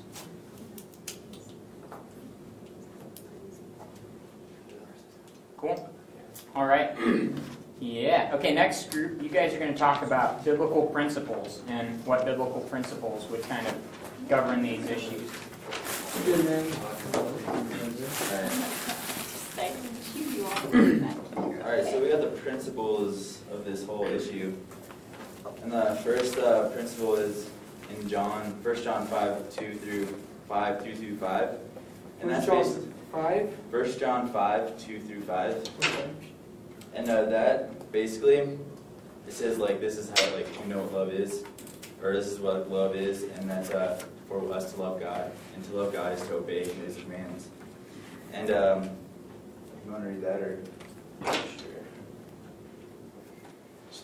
Cool. 5.57 5.89
All 6.55 6.65
right. 6.65 6.91
Yeah. 7.79 8.31
Okay, 8.35 8.53
next 8.53 8.91
group, 8.91 9.21
you 9.21 9.29
guys 9.29 9.53
are 9.53 9.59
going 9.59 9.73
to 9.73 9.77
talk 9.77 10.03
about 10.03 10.43
biblical 10.45 10.83
principles 10.87 11.61
and 11.67 12.05
what 12.05 12.25
biblical 12.25 12.61
principles 12.61 13.29
would 13.29 13.41
kind 13.43 13.65
of 13.67 13.75
govern 14.29 14.61
these 14.61 14.85
issues. 14.89 15.29
Alright, 20.63 21.85
so 21.85 22.01
we 22.01 22.09
got 22.09 22.21
the 22.21 22.31
principles 22.41 23.39
of 23.51 23.65
this 23.65 23.85
whole 23.85 24.05
issue. 24.05 24.53
And 25.63 25.71
the 25.71 25.95
first 26.03 26.37
uh, 26.37 26.67
principle 26.69 27.15
is 27.15 27.49
in 27.89 28.09
John, 28.09 28.41
1 28.61 28.83
John 28.83 29.07
5, 29.07 29.55
2 29.55 29.75
through 29.75 30.07
5, 30.49 30.83
2 30.83 30.95
through 30.95 31.17
5. 31.17 31.57
And 32.19 32.29
that's 32.29 32.45
based, 32.45 32.75
John 32.75 32.93
five. 33.13 33.53
1 33.71 33.99
John 33.99 34.27
5, 34.27 34.85
2 34.85 34.99
through 34.99 35.21
5. 35.21 35.69
Okay. 35.79 36.09
And 36.95 37.09
uh, 37.09 37.25
that 37.25 37.91
basically, 37.93 38.39
it 38.39 38.59
says 39.29 39.57
like 39.57 39.79
this 39.79 39.97
is 39.97 40.09
how 40.09 40.35
like 40.35 40.47
you 40.59 40.65
know 40.65 40.81
what 40.81 40.93
love 40.93 41.13
is, 41.13 41.43
or 42.03 42.13
this 42.13 42.27
is 42.27 42.39
what 42.39 42.69
love 42.69 42.95
is, 42.95 43.23
and 43.23 43.49
that's 43.49 43.71
uh, 43.71 44.03
for 44.27 44.51
us 44.53 44.73
to 44.73 44.81
love 44.81 44.99
God, 44.99 45.31
and 45.55 45.63
to 45.65 45.75
love 45.75 45.93
God 45.93 46.13
is 46.13 46.21
to 46.27 46.35
obey 46.35 46.67
His 46.67 46.97
commands. 46.97 47.47
And 48.33 48.51
um, 48.51 48.89
you 49.85 49.91
want 49.91 50.03
to 50.03 50.09
read 50.09 50.21
that 50.21 50.41
or? 50.41 50.59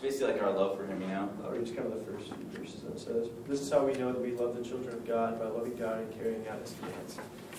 Basically 0.02 0.32
like 0.32 0.42
our 0.42 0.52
love 0.52 0.78
for 0.78 0.86
Him, 0.86 1.00
you 1.02 1.08
know. 1.08 1.28
I'll 1.44 1.50
read 1.50 1.64
just 1.64 1.76
kind 1.76 1.92
of 1.92 1.98
the 1.98 2.12
first 2.12 2.26
few 2.32 2.46
verses 2.52 2.80
that 2.82 2.98
says, 2.98 3.28
This 3.46 3.60
is 3.60 3.70
how 3.70 3.84
we 3.84 3.92
know 3.92 4.12
that 4.12 4.20
we 4.20 4.32
love 4.32 4.56
the 4.56 4.64
children 4.64 4.94
of 4.94 5.06
God, 5.06 5.38
by 5.38 5.46
loving 5.46 5.76
God 5.76 5.98
and 5.98 6.18
carrying 6.18 6.46
out 6.48 6.60
His 6.60 6.74
commands. 6.80 7.18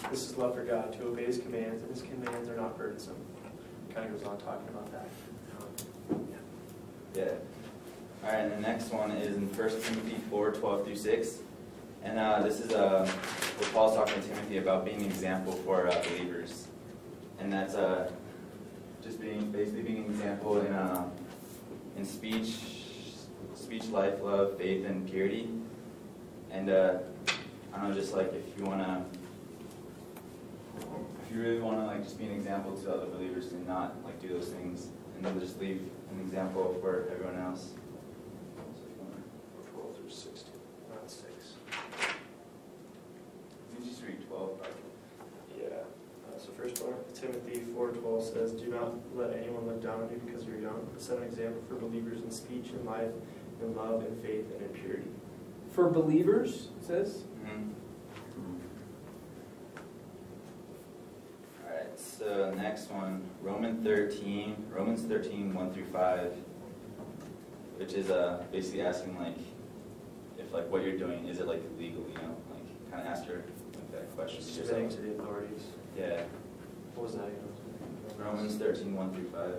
This 0.09 0.29
is 0.29 0.37
love 0.37 0.55
for 0.55 0.63
God, 0.63 0.91
to 0.93 1.07
obey 1.07 1.25
His 1.25 1.37
commands, 1.37 1.83
and 1.83 1.91
His 1.91 2.01
commands 2.01 2.49
are 2.49 2.55
not 2.55 2.77
burdensome. 2.77 3.15
Kind 3.93 4.07
of 4.07 4.17
goes 4.17 4.27
on 4.27 4.37
talking 4.39 4.67
about 4.69 4.91
that. 4.91 5.07
Um, 5.59 6.27
Yeah. 7.13 7.33
All 8.23 8.31
right, 8.31 8.39
and 8.39 8.51
the 8.51 8.59
next 8.59 8.91
one 8.91 9.11
is 9.11 9.35
in 9.35 9.47
1 9.47 9.69
Timothy 9.69 10.17
4, 10.29 10.51
12 10.53 10.85
through 10.85 10.95
6. 10.95 11.37
And 12.03 12.17
uh, 12.17 12.41
this 12.41 12.59
is 12.59 12.71
uh, 12.71 13.05
what 13.57 13.73
Paul's 13.73 13.95
talking 13.95 14.21
to 14.21 14.27
Timothy 14.27 14.57
about 14.57 14.85
being 14.85 15.01
an 15.01 15.05
example 15.05 15.53
for 15.53 15.87
uh, 15.87 16.03
believers. 16.09 16.67
And 17.39 17.51
that's 17.51 17.75
uh, 17.75 18.09
just 19.03 19.19
being 19.21 19.51
basically 19.51 19.83
being 19.83 20.05
an 20.05 20.11
example 20.11 20.61
in, 20.61 20.73
uh, 20.73 21.09
in 22.01 22.07
speech, 22.07 22.55
speech, 23.53 23.85
life, 23.89 24.15
love, 24.23 24.57
faith, 24.57 24.85
and 24.87 25.07
purity. 25.07 25.47
And 26.49 26.67
uh, 26.67 26.97
I 27.71 27.77
don't 27.79 27.89
know, 27.89 27.95
just 27.95 28.15
like 28.15 28.33
if 28.33 28.57
you 28.57 28.65
want 28.65 28.81
to, 28.81 29.05
if 31.23 31.31
you 31.31 31.41
really 31.43 31.59
want 31.59 31.77
to 31.77 31.85
like 31.85 32.03
just 32.03 32.17
be 32.17 32.25
an 32.25 32.31
example 32.31 32.75
to 32.75 32.91
other 32.91 33.05
believers 33.05 33.51
and 33.51 33.67
not 33.67 34.03
like 34.03 34.19
do 34.19 34.29
those 34.29 34.47
things, 34.47 34.87
and 35.15 35.23
then 35.23 35.39
just 35.39 35.59
leave 35.61 35.79
an 36.11 36.19
example 36.21 36.75
for 36.81 37.07
everyone 37.11 37.39
else. 37.39 37.69
So 38.57 38.81
if 38.83 38.97
you 38.97 39.03
wanna- 39.03 39.21
12 39.71 39.97
through 39.97 40.09
16, 40.09 40.53
not 40.89 41.07
6. 41.07 41.23
You 43.77 43.85
just 43.85 44.01
read 44.03 44.27
12. 44.27 44.67
Yeah. 45.55 45.67
Uh, 45.67 46.39
so 46.39 46.49
first 46.57 46.83
one, 46.83 46.95
Timothy 47.13 47.59
4.12 47.77 48.33
says, 48.33 48.51
Do 48.53 48.71
not 48.71 48.95
let 49.15 49.37
anyone 49.37 49.60
look 50.01 50.09
down 50.09 50.19
on 50.19 50.25
you 50.25 50.31
because 50.31 50.45
you're 50.47 50.59
young, 50.59 50.87
but 50.91 51.01
set 51.01 51.17
an 51.17 51.23
example 51.23 51.61
for 51.67 51.75
believers 51.75 52.21
in 52.21 52.31
speech 52.31 52.69
and 52.71 52.85
life, 52.85 53.11
in 53.61 53.75
love, 53.75 54.05
in 54.05 54.15
faith, 54.21 54.45
and 54.53 54.61
in 54.61 54.69
purity. 54.69 55.07
For 55.71 55.89
believers, 55.89 56.69
it 56.79 56.85
says. 56.85 57.23
Mhm. 57.45 57.69
Alright, 61.65 61.99
so 61.99 62.53
next 62.55 62.91
one, 62.91 63.21
Roman 63.41 63.83
13, 63.83 64.65
Romans 64.71 65.03
13, 65.03 65.53
1 65.53 65.73
through 65.73 65.85
5, 65.85 66.33
which 67.77 67.93
is 67.93 68.09
uh, 68.11 68.43
basically 68.51 68.81
asking 68.81 69.17
like, 69.17 69.37
if 70.37 70.51
like 70.53 70.69
what 70.69 70.83
you're 70.83 70.97
doing, 70.97 71.27
is 71.27 71.39
it 71.39 71.47
like 71.47 71.61
legal, 71.79 72.01
you 72.09 72.15
know? 72.15 72.35
Like, 72.51 72.91
kind 72.91 73.01
of 73.01 73.07
ask 73.07 73.25
her 73.27 73.43
like 73.75 73.91
that 73.93 74.15
question. 74.15 74.39
to 74.39 74.45
Submitting 74.45 74.83
yourself. 74.85 75.01
to 75.03 75.07
the 75.07 75.13
authorities. 75.23 75.63
Yeah, 75.97 76.23
What 76.95 77.03
was 77.03 77.15
that? 77.15 77.29
Romans 78.17 78.55
13, 78.57 78.93
1 78.95 79.13
through 79.13 79.29
5. 79.29 79.53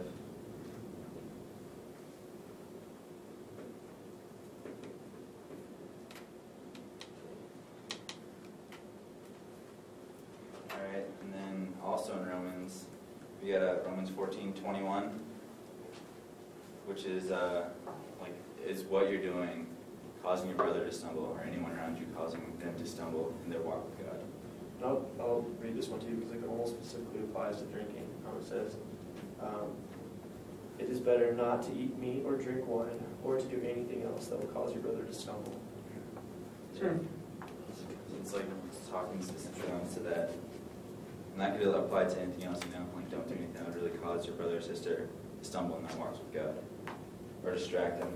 Alright, 10.72 11.06
and 11.22 11.32
then 11.34 11.71
also 11.84 12.12
in 12.14 12.28
Romans, 12.28 12.86
we 13.42 13.52
got 13.52 13.62
uh, 13.62 13.76
Romans 13.86 14.10
14, 14.10 14.52
21, 14.54 15.20
which 16.86 17.04
is 17.04 17.30
uh, 17.30 17.68
like, 18.20 18.34
is 18.66 18.82
what 18.84 19.10
you're 19.10 19.22
doing 19.22 19.66
causing 20.22 20.48
your 20.48 20.56
brother 20.56 20.84
to 20.84 20.92
stumble, 20.92 21.24
or 21.24 21.44
anyone 21.44 21.72
around 21.72 21.98
you 21.98 22.06
causing 22.16 22.40
them 22.60 22.74
to 22.78 22.86
stumble 22.86 23.34
in 23.44 23.50
their 23.50 23.60
walk 23.60 23.84
with 23.84 24.06
God? 24.06 24.20
And 24.76 24.84
I'll, 24.84 25.06
I'll 25.20 25.46
read 25.60 25.76
this 25.76 25.88
one 25.88 26.00
too 26.00 26.14
because 26.14 26.32
it 26.32 26.44
almost 26.48 26.74
specifically 26.74 27.20
applies 27.20 27.56
to 27.58 27.64
drinking. 27.64 28.06
Um, 28.26 28.38
it 28.38 28.46
says, 28.46 28.76
um, 29.40 29.72
It 30.78 30.88
is 30.88 31.00
better 31.00 31.34
not 31.34 31.62
to 31.64 31.72
eat 31.72 31.98
meat 31.98 32.22
or 32.24 32.36
drink 32.36 32.66
wine 32.66 33.00
or 33.24 33.38
to 33.38 33.44
do 33.44 33.60
anything 33.64 34.04
else 34.04 34.26
that 34.28 34.38
will 34.38 34.48
cause 34.48 34.72
your 34.72 34.82
brother 34.82 35.02
to 35.02 35.12
stumble. 35.12 35.60
Sure. 36.78 36.98
It's 38.20 38.32
like 38.32 38.44
it's 38.68 38.88
talking 38.88 39.20
specifically 39.20 39.72
on 39.72 39.88
to 39.94 40.00
that. 40.00 40.30
And 41.32 41.40
that 41.40 41.58
could 41.58 41.68
apply 41.68 42.04
to 42.04 42.20
anything 42.20 42.44
else, 42.44 42.60
you 42.64 42.78
know, 42.78 42.86
like 42.94 43.10
don't 43.10 43.26
do 43.26 43.34
anything 43.34 43.54
that 43.54 43.66
would 43.66 43.76
really 43.76 43.96
cause 43.98 44.26
your 44.26 44.34
brother 44.36 44.58
or 44.58 44.60
sister 44.60 45.08
to 45.40 45.44
stumble 45.48 45.76
in 45.78 45.82
that 45.84 45.98
walks 45.98 46.18
with 46.18 46.32
God 46.32 46.54
or 47.44 47.52
distract 47.52 48.00
them. 48.00 48.12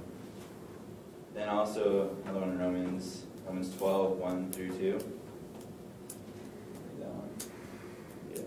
Then 1.35 1.49
also 1.49 2.17
another 2.25 2.41
one 2.41 2.51
in 2.51 2.59
Romans, 2.59 3.25
Romans 3.47 3.75
12, 3.77 4.19
1 4.19 4.53
through 4.53 4.69
2. 4.71 4.99
That 6.99 7.09
one. 7.09 7.29
Yeah. 8.35 8.43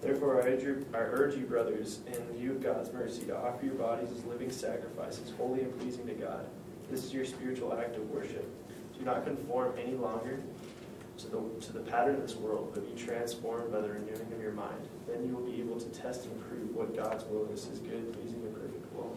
Therefore, 0.00 0.42
I 0.42 0.46
urge, 0.46 0.62
you, 0.62 0.86
I 0.92 0.98
urge 0.98 1.36
you, 1.36 1.46
brothers, 1.46 2.00
in 2.06 2.26
the 2.26 2.34
view 2.34 2.52
of 2.52 2.62
God's 2.62 2.92
mercy, 2.92 3.22
to 3.26 3.36
offer 3.36 3.64
your 3.64 3.74
bodies 3.74 4.10
as 4.10 4.24
living 4.24 4.50
sacrifices, 4.50 5.32
holy 5.36 5.62
and 5.62 5.78
pleasing 5.80 6.06
to 6.06 6.14
God. 6.14 6.46
This 6.90 7.04
is 7.04 7.14
your 7.14 7.24
spiritual 7.24 7.72
act 7.72 7.96
of 7.96 8.10
worship. 8.10 8.46
Do 8.98 9.04
not 9.04 9.24
conform 9.24 9.74
any 9.78 9.94
longer 9.94 10.40
to 11.22 11.28
the, 11.28 11.66
to 11.66 11.72
the 11.72 11.80
pattern 11.80 12.16
of 12.16 12.22
this 12.22 12.36
world, 12.36 12.70
but 12.74 12.94
be 12.94 13.00
transformed 13.00 13.72
by 13.72 13.80
the 13.80 13.88
renewing 13.88 14.32
of 14.32 14.40
your 14.40 14.52
mind. 14.52 14.88
Then 15.06 15.26
you 15.26 15.34
will 15.34 15.44
be 15.44 15.60
able 15.60 15.78
to 15.78 15.88
test 15.88 16.26
and 16.26 16.40
prove 16.48 16.74
what 16.74 16.96
God's 16.96 17.24
will 17.24 17.46
is, 17.52 17.64
his 17.64 17.78
good, 17.78 18.12
pleasing, 18.12 18.42
and 18.42 18.54
perfect 18.54 18.94
will. 18.94 19.16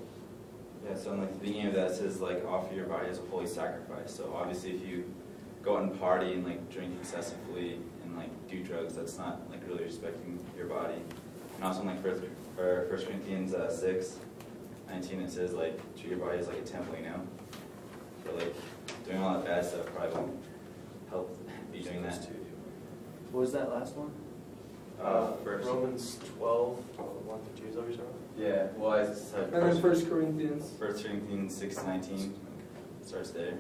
Yeah, 0.88 0.98
so 0.98 1.14
in 1.14 1.22
like 1.22 1.40
the 1.40 1.60
of 1.62 1.74
that 1.76 1.96
says 1.96 2.20
like 2.20 2.46
offer 2.46 2.74
your 2.74 2.86
body 2.86 3.08
as 3.10 3.20
a 3.20 3.22
holy 3.24 3.48
sacrifice. 3.48 4.14
So 4.14 4.36
obviously 4.36 4.72
if 4.72 4.86
you 4.86 5.06
go 5.64 5.78
out 5.78 5.84
and 5.84 6.00
party 6.00 6.34
and 6.34 6.46
like 6.46 6.70
drink 6.70 6.94
excessively 7.00 7.80
and 8.04 8.18
like 8.18 8.30
do 8.50 8.62
drugs, 8.64 8.96
that's 8.96 9.18
not 9.18 9.42
like 9.50 9.62
really 9.68 9.86
respecting 9.86 10.40
your 10.58 10.68
body. 10.68 11.02
And 11.56 11.64
also 11.64 11.82
in 11.82 11.88
like 11.88 12.02
first 12.02 12.24
or 12.58 12.86
First 12.90 13.08
Corinthians 13.08 13.54
uh, 13.54 13.72
six, 13.72 14.18
19 14.90 15.22
it 15.22 15.32
says 15.32 15.54
like 15.54 15.80
treat 15.96 16.10
your 16.10 16.20
body 16.20 16.40
as 16.40 16.48
like 16.48 16.58
a 16.58 16.62
temple, 16.62 16.96
you 16.98 17.06
know. 17.06 17.22
So 18.26 18.36
like 18.36 18.54
doing 19.06 19.20
all 19.20 19.34
that 19.36 19.46
bad 19.46 19.66
stuff 19.66 19.86
probably 19.96 20.16
won't 20.16 20.44
help 21.10 21.43
doing 21.94 22.06
that. 22.06 22.28
What 23.32 23.42
was 23.42 23.52
that 23.54 23.70
last 23.72 23.96
one? 23.96 24.12
Uh, 25.02 25.34
first. 25.44 25.68
Romans 25.68 26.20
12, 26.38 26.78
1 26.98 27.40
through 27.56 27.66
2, 27.66 27.70
is 27.70 27.76
that 27.76 27.82
what 27.82 27.90
you're 27.90 27.98
talking 27.98 28.14
Yeah, 28.38 28.68
well 28.78 28.92
I 28.92 29.14
said 29.14 29.54
And 29.54 29.64
then 29.64 29.82
First 29.82 30.10
Corinthians. 30.10 30.72
First 30.80 31.06
Corinthians 31.06 31.56
six 31.56 31.84
nineteen 31.84 32.34
starts 33.04 33.32
there. 33.32 33.58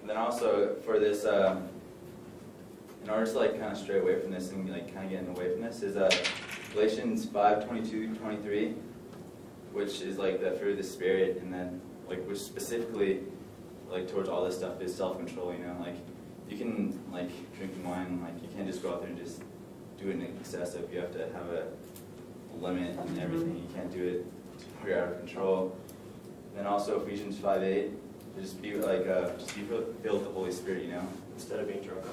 And 0.00 0.08
then 0.08 0.16
also 0.16 0.76
for 0.84 0.98
this, 0.98 1.24
um, 1.24 1.68
in 3.04 3.10
order 3.10 3.26
to 3.26 3.38
like 3.38 3.60
kind 3.60 3.72
of 3.72 3.78
stray 3.78 4.00
away 4.00 4.18
from 4.20 4.30
this 4.30 4.50
and 4.50 4.68
like 4.70 4.92
kind 4.92 5.04
of 5.06 5.10
getting 5.12 5.28
away 5.28 5.52
from 5.52 5.62
this, 5.62 5.82
is 5.82 5.96
uh, 5.96 6.10
Galatians 6.72 7.26
five 7.26 7.66
twenty 7.66 7.88
two 7.88 8.14
twenty 8.16 8.42
three, 8.42 8.74
which 9.72 10.00
is 10.00 10.18
like 10.18 10.40
the 10.40 10.52
fruit 10.52 10.72
of 10.72 10.78
the 10.78 10.82
spirit, 10.84 11.38
and 11.42 11.52
then 11.52 11.80
like 12.08 12.26
which 12.26 12.38
specifically 12.38 13.20
like 13.88 14.10
towards 14.10 14.28
all 14.28 14.44
this 14.44 14.56
stuff 14.56 14.80
is 14.80 14.94
self 14.94 15.18
control. 15.18 15.52
You 15.52 15.66
know, 15.66 15.76
like 15.80 15.96
you 16.50 16.58
can 16.58 16.98
like 17.12 17.30
drinking 17.56 17.84
wine, 17.88 18.20
like 18.22 18.42
you 18.42 18.48
can't 18.54 18.66
just 18.66 18.82
go 18.82 18.90
out 18.92 19.00
there 19.00 19.10
and 19.10 19.18
just 19.18 19.42
do 20.00 20.08
it 20.08 20.14
in 20.16 20.22
excessive. 20.22 20.92
You 20.92 21.00
have 21.00 21.12
to 21.12 21.28
have 21.32 21.48
a 21.48 21.66
limit 22.58 22.98
and 22.98 23.18
everything. 23.20 23.56
You 23.56 23.74
can't 23.74 23.90
do 23.92 24.02
it 24.06 24.26
where 24.80 24.92
you're 24.94 25.02
out 25.06 25.12
of 25.12 25.18
control. 25.20 25.76
Then 26.54 26.66
also 26.66 27.00
Ephesians 27.00 27.38
5 27.38 27.62
8, 27.62 27.90
Just 28.40 28.60
be 28.60 28.74
like, 28.74 29.06
uh, 29.06 29.30
just 29.38 29.54
be 29.54 29.62
filled 29.62 29.94
filled 30.02 30.18
with 30.20 30.28
the 30.28 30.34
Holy 30.34 30.50
Spirit, 30.52 30.84
you 30.84 30.90
know? 30.92 31.06
Instead 31.34 31.60
of 31.60 31.68
being 31.68 31.82
drunk. 31.82 32.04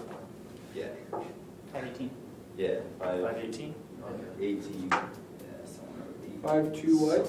Yeah. 0.75 0.87
Five 1.73 1.85
eighteen. 1.85 2.11
Yeah, 2.57 2.75
five, 2.99 3.21
Five 3.21 3.37
eighteen? 3.37 3.73
eighteen, 4.39 4.87
yeah, 4.89 4.99
somewhere 5.65 6.07
eight- 6.25 6.41
Five 6.43 6.73
two 6.73 6.97
what? 6.97 7.27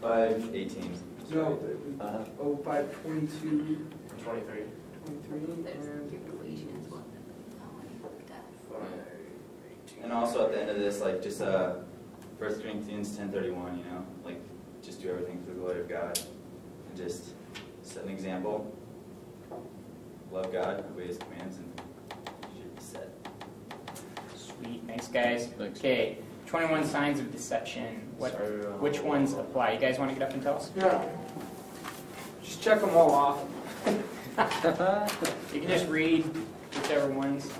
Five 0.00 0.54
eighteen. 0.54 0.94
No. 1.34 1.58
Uh-huh. 2.00 2.24
Oh, 2.40 2.56
five 2.64 2.92
twenty-two, 3.02 3.86
Twenty-three. 4.22 4.62
Twenty-three, 5.18 5.62
There's 5.64 5.86
and 5.86 6.12
your 6.12 6.20
Galatians 6.22 6.90
one. 6.90 7.04
And 10.02 10.12
also 10.12 10.46
at 10.46 10.52
the 10.52 10.60
end 10.60 10.70
of 10.70 10.78
this, 10.78 11.00
like, 11.00 11.22
just, 11.22 11.42
uh, 11.42 11.74
First 12.38 12.62
Corinthians 12.62 13.16
ten 13.16 13.30
thirty-one, 13.30 13.78
you 13.78 13.84
know? 13.84 14.04
Like, 14.24 14.40
just 14.82 15.02
do 15.02 15.10
everything 15.10 15.42
for 15.44 15.50
the 15.52 15.60
glory 15.60 15.80
of 15.80 15.88
God. 15.88 16.18
And 16.88 16.96
just 16.96 17.30
set 17.82 18.04
an 18.04 18.10
example. 18.10 18.74
Love 20.32 20.50
God, 20.52 20.84
obey 20.92 21.08
His 21.08 21.18
commands, 21.18 21.58
and 21.58 21.80
you 22.54 22.62
should 22.62 22.76
be 22.76 22.82
set. 22.82 23.10
Sweet, 24.36 24.82
thanks 24.86 25.08
guys. 25.08 25.48
Okay, 25.60 26.18
21 26.46 26.86
signs 26.86 27.20
of 27.20 27.30
deception. 27.30 28.08
What, 28.16 28.30
which 28.80 29.00
ones 29.00 29.34
apply? 29.34 29.72
You 29.72 29.80
guys 29.80 29.98
want 29.98 30.12
to 30.12 30.18
get 30.18 30.26
up 30.26 30.32
and 30.32 30.42
tell 30.42 30.56
us? 30.56 30.70
yeah. 30.76 31.04
Just 32.42 32.62
check 32.62 32.80
them 32.80 32.90
all 32.90 33.10
off. 33.10 33.38
You 35.52 35.60
can 35.60 35.68
just 35.68 35.88
read 35.88 36.24
whichever 36.74 37.08
ones 37.08 37.50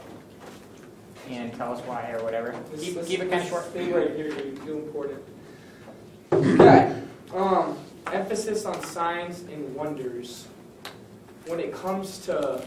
and 1.29 1.53
tell 1.55 1.73
us 1.73 1.81
why 1.87 2.11
or 2.13 2.23
whatever. 2.23 2.55
This- 2.71 2.81
Keep, 2.85 2.95
this- 2.95 3.09
keep 3.09 3.21
it 3.21 3.31
kind 3.31 3.35
of 3.35 3.41
this 3.43 3.49
short. 3.51 3.65
Thing 3.67 3.93
right 3.93 4.15
here 4.17 4.27
is 4.27 4.59
too 4.61 4.79
important. 4.79 5.23
Okay. 6.33 7.01
Um, 7.35 7.77
emphasis 8.13 8.65
on 8.65 8.83
signs 8.85 9.41
and 9.43 9.75
wonders. 9.75 10.47
When 11.47 11.61
it 11.61 11.73
comes 11.73 12.19
to 12.27 12.63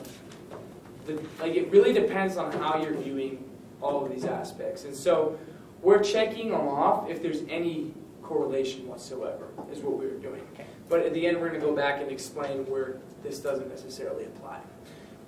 the, 1.06 1.22
like, 1.40 1.54
it 1.56 1.70
really 1.72 1.94
depends 1.94 2.38
on 2.38 2.52
how 2.52 2.82
you're 2.82 2.94
viewing 2.94 3.44
all 3.82 4.06
of 4.06 4.12
these 4.14 4.26
aspects. 4.26 4.84
And 4.86 4.96
so, 4.96 5.38
we're 5.82 6.02
checking 6.02 6.52
them 6.52 6.68
off 6.68 7.10
if 7.10 7.22
there's 7.22 7.42
any 7.50 7.94
correlation 8.22 8.88
whatsoever, 8.88 9.48
is 9.72 9.80
what 9.80 9.98
we 10.00 10.06
were 10.06 10.14
doing. 10.18 10.42
Okay. 10.54 10.66
But 10.90 11.02
at 11.02 11.14
the 11.14 11.26
end, 11.26 11.40
we're 11.40 11.50
going 11.50 11.60
to 11.60 11.66
go 11.66 11.76
back 11.76 12.02
and 12.02 12.12
explain 12.12 12.66
where 12.70 12.98
this 13.24 13.40
doesn't 13.40 13.70
necessarily 13.70 14.26
apply. 14.26 14.60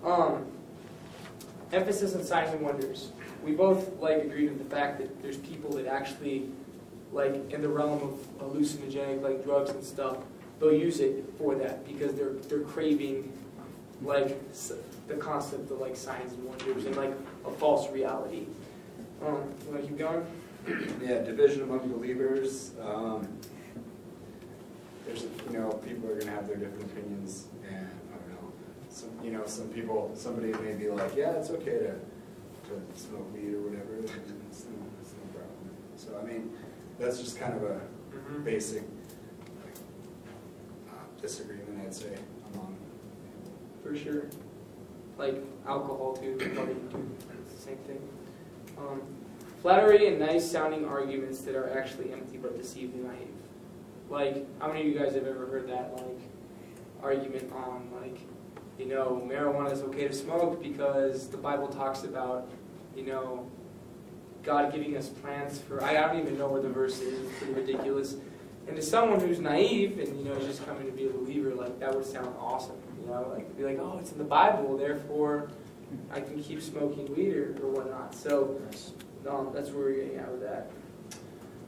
Um, 0.04 0.46
emphasis 1.72 2.16
on 2.16 2.24
signs 2.24 2.54
and 2.54 2.62
wonders. 2.62 3.12
We 3.44 3.52
both 3.52 4.00
like 4.00 4.24
agreed 4.24 4.50
with 4.50 4.70
the 4.70 4.76
fact 4.76 5.00
that 5.00 5.22
there's 5.22 5.38
people 5.38 5.72
that 5.76 5.88
actually, 5.88 6.50
like 7.12 7.52
in 7.52 7.62
the 7.62 7.70
realm 7.70 8.02
of 8.02 8.20
hallucinogenic, 8.40 9.22
like 9.22 9.44
drugs 9.44 9.70
and 9.72 9.84
stuff, 9.84 10.18
they'll 10.60 10.74
use 10.74 11.00
it 11.00 11.26
for 11.38 11.56
that 11.56 11.86
because 11.88 12.14
they're 12.16 12.34
they're 12.34 12.62
craving, 12.62 13.32
like 14.02 14.38
the 15.08 15.16
concept 15.16 15.70
of 15.72 15.80
like 15.80 15.96
signs 15.96 16.34
and 16.34 16.44
wonders 16.44 16.86
and 16.86 16.96
like 16.96 17.14
a 17.46 17.52
false 17.52 17.92
reality. 17.92 18.46
Um, 19.26 19.54
you 19.66 19.72
want 19.72 19.82
to 19.82 19.88
keep 19.88 19.98
going? 19.98 20.26
Yeah, 21.02 21.22
division 21.22 21.62
among 21.62 21.88
believers. 21.90 22.72
Um, 22.82 23.28
there's, 25.06 25.24
you 25.24 25.58
know, 25.58 25.70
people 25.86 26.10
are 26.10 26.20
gonna 26.20 26.32
have 26.32 26.48
their 26.48 26.58
different 26.58 26.92
opinions, 26.92 27.48
and 27.68 27.88
I 28.12 28.18
don't 28.18 28.30
know. 28.30 28.52
Some, 28.90 29.10
you 29.24 29.32
know, 29.32 29.46
some 29.46 29.70
people, 29.70 30.12
somebody 30.16 30.52
may 30.64 30.74
be 30.74 30.90
like, 30.90 31.16
yeah, 31.16 31.32
it's 31.32 31.50
okay 31.52 31.78
to, 31.80 31.94
to 31.94 32.82
smoke 32.96 33.32
weed 33.34 33.54
or 33.54 33.62
whatever, 33.62 33.96
and 33.96 34.06
it's 34.50 34.66
no, 34.66 34.78
it's 35.02 35.14
no 35.14 35.40
problem. 35.40 35.70
So 35.96 36.20
I 36.22 36.26
mean, 36.26 36.52
that's 37.00 37.20
just 37.20 37.40
kind 37.40 37.54
of 37.54 37.64
a 37.64 37.82
basic 38.44 38.84
like, 39.64 39.76
uh, 40.90 41.22
disagreement, 41.22 41.82
I'd 41.86 41.94
say, 41.94 42.18
among. 42.54 42.76
For 43.84 43.96
sure. 43.96 44.26
Like 45.18 45.36
alcohol 45.68 46.18
too, 46.18 46.36
party 46.56 46.74
too. 46.74 47.16
It's 47.44 47.54
the 47.54 47.62
same 47.62 47.78
thing. 47.78 48.02
Um, 48.78 49.02
flattery 49.62 50.08
and 50.08 50.20
nice 50.20 50.50
sounding 50.50 50.86
arguments 50.86 51.42
that 51.42 51.56
are 51.56 51.78
actually 51.78 52.12
empty 52.12 52.38
but 52.38 52.58
deceive 52.58 52.92
the 52.92 53.08
naive. 53.08 53.28
Like, 54.10 54.46
how 54.60 54.68
many 54.68 54.82
of 54.82 54.88
you 54.88 54.98
guys 54.98 55.14
have 55.16 55.26
ever 55.26 55.46
heard 55.48 55.68
that 55.70 55.94
like 55.96 56.20
argument 57.02 57.52
on 57.54 57.90
like, 58.02 58.20
you 58.78 58.86
know, 58.86 59.22
marijuana 59.28 59.72
is 59.72 59.82
okay 59.84 60.08
to 60.08 60.14
smoke 60.14 60.62
because 60.62 61.28
the 61.28 61.38
Bible 61.38 61.68
talks 61.68 62.04
about, 62.04 62.50
you 62.96 63.04
know, 63.04 63.50
God 64.44 64.72
giving 64.72 64.96
us 64.96 65.10
plants 65.10 65.58
for 65.58 65.84
I 65.84 65.94
don't 65.94 66.20
even 66.20 66.38
know 66.38 66.48
where 66.48 66.62
the 66.62 66.70
verse 66.70 67.00
is, 67.00 67.28
it's 67.28 67.38
pretty 67.40 67.54
ridiculous. 67.54 68.16
And 68.68 68.76
to 68.76 68.82
someone 68.82 69.20
who's 69.20 69.40
naive 69.40 70.00
and 70.00 70.18
you 70.18 70.26
know 70.26 70.34
is 70.34 70.46
just 70.46 70.66
coming 70.66 70.86
to 70.86 70.92
be 70.92 71.06
a 71.06 71.10
believer, 71.10 71.54
like 71.54 71.80
that 71.80 71.94
would 71.94 72.06
sound 72.06 72.36
awesome. 72.40 72.78
You 73.02 73.08
know, 73.08 73.28
like 73.32 73.56
be 73.58 73.64
like, 73.64 73.80
oh, 73.80 73.98
it's 74.00 74.12
in 74.12 74.18
the 74.18 74.24
Bible, 74.24 74.78
therefore 74.78 75.50
I 76.12 76.20
can 76.20 76.42
keep 76.42 76.62
smoking 76.62 77.14
weed 77.16 77.36
or, 77.36 77.56
or 77.62 77.70
whatnot. 77.70 78.14
So 78.14 78.60
um, 79.30 79.52
that's 79.54 79.70
where 79.70 79.86
we're 79.86 79.94
getting 79.94 80.18
at 80.18 80.32
with 80.32 80.42
that. 80.42 80.70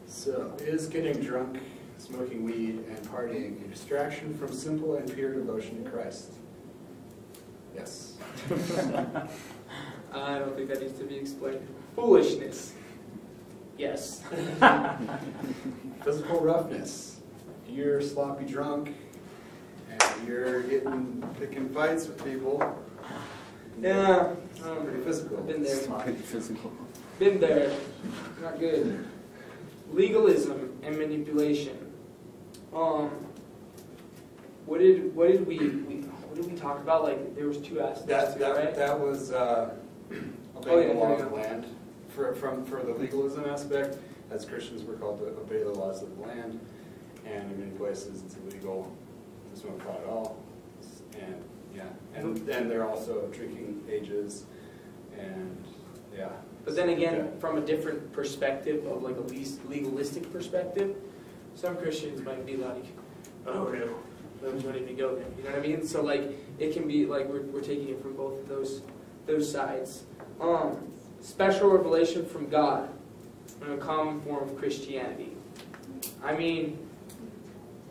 So, 0.06 0.56
is 0.60 0.88
getting 0.88 1.22
drunk, 1.22 1.60
smoking 1.98 2.44
weed, 2.44 2.84
and 2.90 2.98
partying 3.10 3.64
a 3.66 3.68
distraction 3.68 4.38
from 4.38 4.52
simple 4.54 4.96
and 4.96 5.12
pure 5.14 5.34
devotion 5.34 5.84
to 5.84 5.90
Christ? 5.90 6.34
Yes. 7.76 8.14
I 10.14 10.40
don't 10.40 10.56
think 10.56 10.70
that 10.70 10.82
needs 10.82 10.98
to 11.00 11.04
be 11.06 11.16
explained. 11.16 11.68
Foolishness. 11.96 12.74
Yes. 13.78 14.24
Physical 16.04 16.42
roughness. 16.42 17.20
You're 17.70 18.02
sloppy 18.02 18.46
drunk, 18.46 18.94
and 19.92 20.28
you're 20.28 20.64
getting 20.64 21.24
picking 21.40 21.70
fights 21.70 22.08
with 22.08 22.24
people. 22.24 22.84
Yeah. 23.80 24.34
It's 24.56 24.64
Um, 24.66 24.84
pretty 24.86 25.04
physical. 25.04 25.38
been 25.44 25.62
there. 25.64 25.78
Pretty 26.00 26.18
physical. 26.20 26.72
Been 27.20 27.40
there. 27.40 27.72
Not 28.42 28.60
good. 28.60 29.06
Legalism 29.92 30.80
and 30.82 30.98
manipulation. 30.98 31.78
Um, 32.74 33.10
what 34.66 34.80
did 34.80 35.16
what 35.16 35.30
did 35.30 35.48
we, 35.48 35.58
we 35.58 35.96
what 36.02 36.36
did 36.36 36.52
we 36.52 36.58
talk 36.58 36.80
about? 36.80 37.04
Like 37.04 37.36
there 37.36 37.48
was 37.48 37.58
two 37.58 37.80
aspects 37.80 38.06
That, 38.06 38.40
that, 38.40 38.56
right? 38.56 38.76
that 38.76 39.00
was 39.00 39.32
uh, 39.32 39.74
Oh, 40.12 40.60
obeying 40.60 40.88
yeah, 40.90 40.94
the 40.94 41.00
law 41.00 41.14
of 41.14 41.20
the 41.30 41.36
land. 41.36 41.66
For, 42.10 42.34
from, 42.34 42.66
for 42.66 42.82
the 42.82 42.94
legalism 42.94 43.46
aspect, 43.46 43.98
as 44.32 44.44
Christians, 44.44 44.82
we're 44.84 44.96
called 44.96 45.20
to 45.20 45.26
obey 45.28 45.62
the 45.64 45.70
laws 45.70 46.02
of 46.02 46.16
the 46.18 46.24
land. 46.24 46.60
And 47.26 47.52
in 47.52 47.60
many 47.60 47.72
places, 47.72 48.24
it's 48.26 48.36
illegal 48.38 48.92
to 49.54 49.60
smoke 49.60 49.78
pot 49.86 50.00
at 50.04 50.10
all. 50.10 50.38
And, 51.20 51.36
yeah, 51.76 51.84
and 52.16 52.36
then 52.38 52.70
there 52.70 52.82
are 52.84 52.90
also 52.90 53.28
drinking 53.28 53.84
ages, 53.90 54.46
and, 55.18 55.64
yeah. 56.18 56.30
But 56.66 56.76
then 56.76 56.90
again, 56.90 57.16
Yeah. 57.16 57.40
from 57.40 57.58
a 57.58 57.62
different 57.62 58.12
perspective 58.14 58.86
of 58.88 59.04
like 59.04 59.18
a 59.18 59.22
least 59.22 59.60
legalistic 59.70 60.32
perspective, 60.34 60.96
some 61.58 61.76
Christians 61.76 62.22
might 62.22 62.46
be 62.46 62.56
like, 62.56 62.86
oh 63.48 63.66
no, 63.66 63.96
those 64.42 64.62
don't 64.62 64.76
even 64.76 64.96
go 64.96 65.16
there. 65.16 65.26
You 65.38 65.44
know 65.44 65.50
what 65.50 65.60
I 65.60 65.62
mean? 65.62 65.86
So 65.86 66.04
like 66.04 66.22
it 66.60 66.74
can 66.74 66.88
be 66.88 67.06
like 67.06 67.28
we're, 67.28 67.42
we're 67.42 67.62
taking 67.62 67.90
it 67.90 68.02
from 68.02 68.16
both 68.16 68.40
of 68.40 68.48
those 68.48 68.84
those 69.26 69.52
sides. 69.52 70.04
Um, 70.40 70.92
special 71.20 71.70
revelation 71.70 72.26
from 72.26 72.48
God 72.48 72.90
in 73.66 73.72
a 73.72 73.78
common 73.78 74.22
form 74.22 74.48
of 74.48 74.56
Christianity. 74.58 75.36
I 76.24 76.36
mean, 76.36 76.78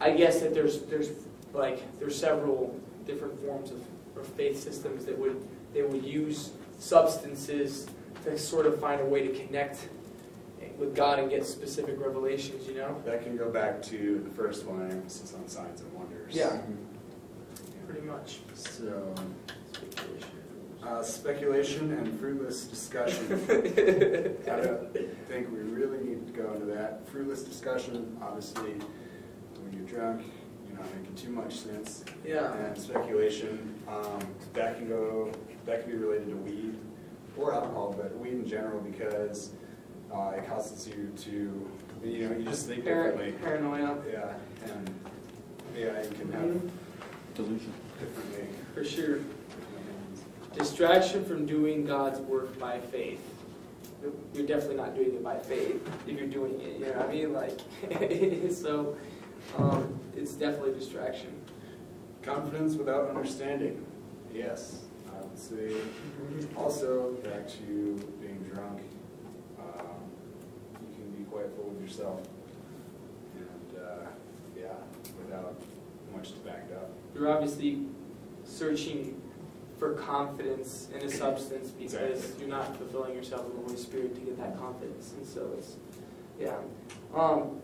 I 0.00 0.12
guess 0.12 0.40
that 0.40 0.55
there's 0.55 0.83
there's 0.83 1.11
like 1.52 1.83
there's 1.98 2.16
several 2.16 2.79
different 3.05 3.38
forms 3.40 3.72
of, 3.72 3.83
of 4.16 4.29
faith 4.29 4.62
systems 4.62 5.05
that 5.07 5.18
would 5.18 5.44
they 5.74 5.83
would 5.83 6.05
use 6.05 6.52
substances 6.79 7.88
to 8.22 8.38
sort 8.38 8.66
of 8.66 8.79
find 8.79 9.00
a 9.00 9.05
way 9.05 9.26
to 9.26 9.35
connect 9.35 9.88
with 10.79 10.95
God 10.95 11.19
and 11.19 11.31
get 11.31 11.47
specific 11.47 11.99
revelations, 11.99 12.67
you 12.67 12.75
know? 12.75 13.01
That 13.05 13.23
can 13.23 13.37
go 13.37 13.51
back 13.51 13.83
to 13.85 14.23
the 14.25 14.31
first 14.35 14.65
one, 14.67 14.91
emphasis 14.91 15.35
on 15.35 15.49
signs 15.49 15.81
and 15.81 15.93
wonders. 15.93 16.35
Yeah. 16.35 16.61
Pretty 17.87 18.07
much. 18.07 18.41
So, 18.55 19.15
uh, 20.83 21.03
speculation 21.03 21.93
and 21.93 22.19
fruitless 22.19 22.65
discussion. 22.65 23.27
I 24.51 24.57
don't 24.61 24.93
think 25.29 25.51
we 25.51 25.61
really 25.61 25.99
need 26.05 26.27
to 26.27 26.33
go 26.33 26.53
into 26.53 26.67
that. 26.67 27.09
Fruitless 27.09 27.43
discussion, 27.43 28.17
obviously, 28.21 28.73
when 29.62 29.73
you're 29.73 29.87
drunk, 29.87 30.23
you're 30.69 30.79
not 30.79 30.87
making 30.97 31.15
too 31.15 31.31
much 31.31 31.57
sense. 31.57 32.05
Yeah. 32.25 32.53
And 32.55 32.77
speculation, 32.77 33.75
um, 33.89 34.21
that 34.53 34.77
can 34.77 34.89
go, 34.89 35.33
that 35.65 35.83
can 35.83 35.93
be 35.93 35.97
related 35.97 36.31
to 36.31 36.37
weed 36.37 36.77
or 37.37 37.55
alcohol, 37.55 37.95
but 37.97 38.17
weed 38.19 38.33
in 38.33 38.47
general 38.47 38.81
because 38.81 39.51
uh, 40.16 40.31
it 40.37 40.46
causes 40.48 40.88
you 40.88 41.12
to, 41.18 41.70
you 42.09 42.29
know, 42.29 42.37
you 42.37 42.44
just 42.44 42.66
think 42.66 42.85
differently. 42.85 43.33
Paranoia, 43.42 43.96
Yeah, 44.11 44.33
and 44.64 44.90
yeah, 45.76 46.02
you 46.02 46.11
can 46.11 46.33
have 46.33 46.61
Delusion. 47.35 47.72
differently. 47.98 48.48
for 48.74 48.85
sure. 48.85 49.18
Distraction 50.55 51.24
from 51.24 51.44
doing 51.44 51.85
God's 51.85 52.18
work 52.20 52.59
by 52.59 52.79
faith. 52.81 53.20
You're 54.33 54.46
definitely 54.46 54.76
not 54.76 54.94
doing 54.94 55.09
it 55.09 55.22
by 55.22 55.37
faith 55.38 55.87
if 56.07 56.18
you're 56.18 56.29
doing 56.29 56.59
it. 56.61 56.79
You 56.81 56.87
know 56.87 56.92
what 56.92 57.09
I 57.09 57.12
mean? 57.12 57.33
Like, 57.33 58.50
so 58.52 58.96
um, 59.59 59.98
it's 60.16 60.33
definitely 60.33 60.72
distraction. 60.79 61.29
confidence 62.22 62.74
without 62.76 63.11
understanding. 63.11 63.85
Yes, 64.33 64.85
I 65.14 65.20
would 65.22 65.38
say. 65.38 65.76
Also, 66.57 67.12
back 67.24 67.48
to 67.48 67.98
being 68.20 68.38
drunk, 68.52 68.81
um, 69.59 70.00
you 70.81 70.94
can 70.94 71.11
be 71.12 71.24
quite 71.31 71.50
full 71.57 71.70
of 71.70 71.76
yourself, 71.87 72.20
and 73.37 73.79
uh, 73.79 74.07
yeah, 74.59 74.72
without 75.25 75.61
much 76.14 76.33
to 76.33 76.38
back 76.40 76.64
it 76.70 76.77
up. 76.77 76.90
You're 77.14 77.31
obviously 77.31 77.83
searching 78.44 79.20
for 79.79 79.94
confidence 79.94 80.88
in 80.94 81.05
a 81.07 81.11
substance 81.11 81.68
because 81.70 81.94
Exactly. 81.94 82.40
you're 82.40 82.57
not 82.57 82.77
fulfilling 82.77 83.14
yourself 83.14 83.44
with 83.44 83.55
the 83.57 83.62
Holy 83.62 83.77
Spirit 83.77 84.14
to 84.14 84.20
get 84.22 84.38
that 84.38 84.59
confidence, 84.59 85.12
and 85.16 85.27
so 85.27 85.49
it's, 85.59 85.77
yeah. 86.40 86.57
Um, 87.14 87.61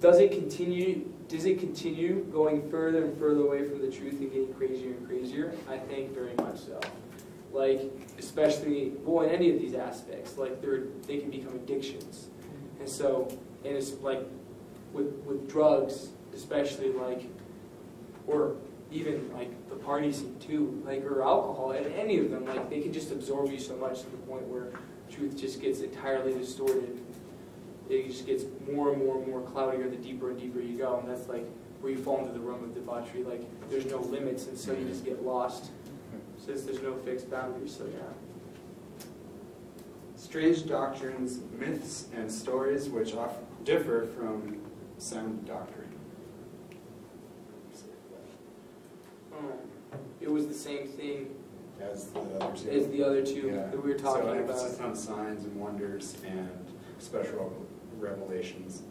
does 0.00 0.18
it 0.18 0.32
continue? 0.32 1.06
Does 1.28 1.44
it 1.46 1.60
continue 1.60 2.24
going 2.32 2.68
further 2.70 3.04
and 3.04 3.16
further 3.18 3.42
away 3.42 3.64
from 3.64 3.80
the 3.80 3.90
truth 3.90 4.18
and 4.20 4.32
getting 4.32 4.52
crazier 4.54 4.94
and 4.94 5.06
crazier? 5.06 5.54
I 5.68 5.76
think 5.78 6.12
very 6.12 6.34
much 6.34 6.58
so. 6.58 6.80
Like, 7.52 7.82
especially, 8.18 8.94
well, 9.04 9.24
in 9.26 9.32
any 9.34 9.50
of 9.52 9.60
these 9.60 9.74
aspects, 9.74 10.38
like 10.38 10.60
they're 10.60 10.84
they 11.06 11.18
can 11.18 11.30
become 11.30 11.54
addictions, 11.54 12.28
and 12.80 12.88
so, 12.88 13.28
and 13.64 13.76
it's 13.76 13.92
like 14.00 14.22
with 14.92 15.12
with 15.24 15.48
drugs, 15.48 16.08
especially 16.34 16.92
like, 16.92 17.24
or 18.26 18.56
even 18.90 19.32
like 19.32 19.50
the 19.68 19.76
party 19.76 20.12
scene 20.12 20.36
too, 20.40 20.82
like 20.84 21.04
or 21.04 21.22
alcohol, 21.22 21.72
and 21.72 21.86
any 21.94 22.18
of 22.18 22.30
them, 22.30 22.44
like 22.46 22.68
they 22.70 22.80
can 22.80 22.92
just 22.92 23.12
absorb 23.12 23.50
you 23.50 23.58
so 23.58 23.76
much 23.76 24.00
to 24.00 24.10
the 24.10 24.16
point 24.18 24.42
where 24.48 24.68
truth 25.10 25.38
just 25.38 25.60
gets 25.60 25.80
entirely 25.80 26.34
distorted. 26.34 26.98
It 27.88 28.06
just 28.06 28.26
gets 28.26 28.44
more 28.70 28.92
and 28.92 29.04
more 29.04 29.18
and 29.18 29.26
more 29.26 29.40
cloudier 29.42 29.88
the 29.88 29.96
deeper 29.96 30.30
and 30.30 30.40
deeper 30.40 30.60
you 30.60 30.78
go, 30.78 30.98
and 31.00 31.08
that's 31.08 31.28
like 31.28 31.46
where 31.80 31.92
you 31.92 31.98
fall 31.98 32.18
into 32.18 32.32
the 32.32 32.40
realm 32.40 32.64
of 32.64 32.74
debauchery. 32.74 33.24
Like 33.24 33.42
there's 33.68 33.86
no 33.86 33.98
limits, 33.98 34.46
and 34.46 34.58
so 34.58 34.72
you 34.72 34.86
just 34.86 35.04
get 35.04 35.24
lost 35.24 35.70
since 36.44 36.62
there's 36.62 36.82
no 36.82 36.94
fixed 36.96 37.30
boundaries. 37.30 37.76
So 37.76 37.84
yeah. 37.86 39.06
Strange 40.16 40.66
doctrines, 40.66 41.40
myths, 41.58 42.06
and 42.14 42.30
stories 42.30 42.88
which 42.88 43.14
off 43.14 43.36
differ 43.64 44.06
from 44.16 44.58
sound 44.98 45.46
doctrine. 45.46 45.88
Um, 49.36 49.46
it 50.20 50.30
was 50.30 50.46
the 50.46 50.54
same 50.54 50.86
thing 50.86 51.34
As 51.80 52.06
the 52.08 52.20
other 52.20 52.56
two. 52.56 52.70
as 52.70 52.88
the 52.88 53.02
other 53.02 53.24
two 53.24 53.46
Yeah. 53.48 53.66
that 53.66 53.82
we 53.82 53.92
were 53.92 53.98
talking 53.98 54.22
so 54.24 54.28
about. 54.28 54.36
emphasis 54.36 54.80
on 54.80 54.94
signs 54.94 55.44
and 55.44 55.58
wonders 55.58 56.16
and 56.26 56.48
special 56.98 57.52
revelations. 57.98 58.82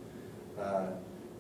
Uh, 0.60 0.88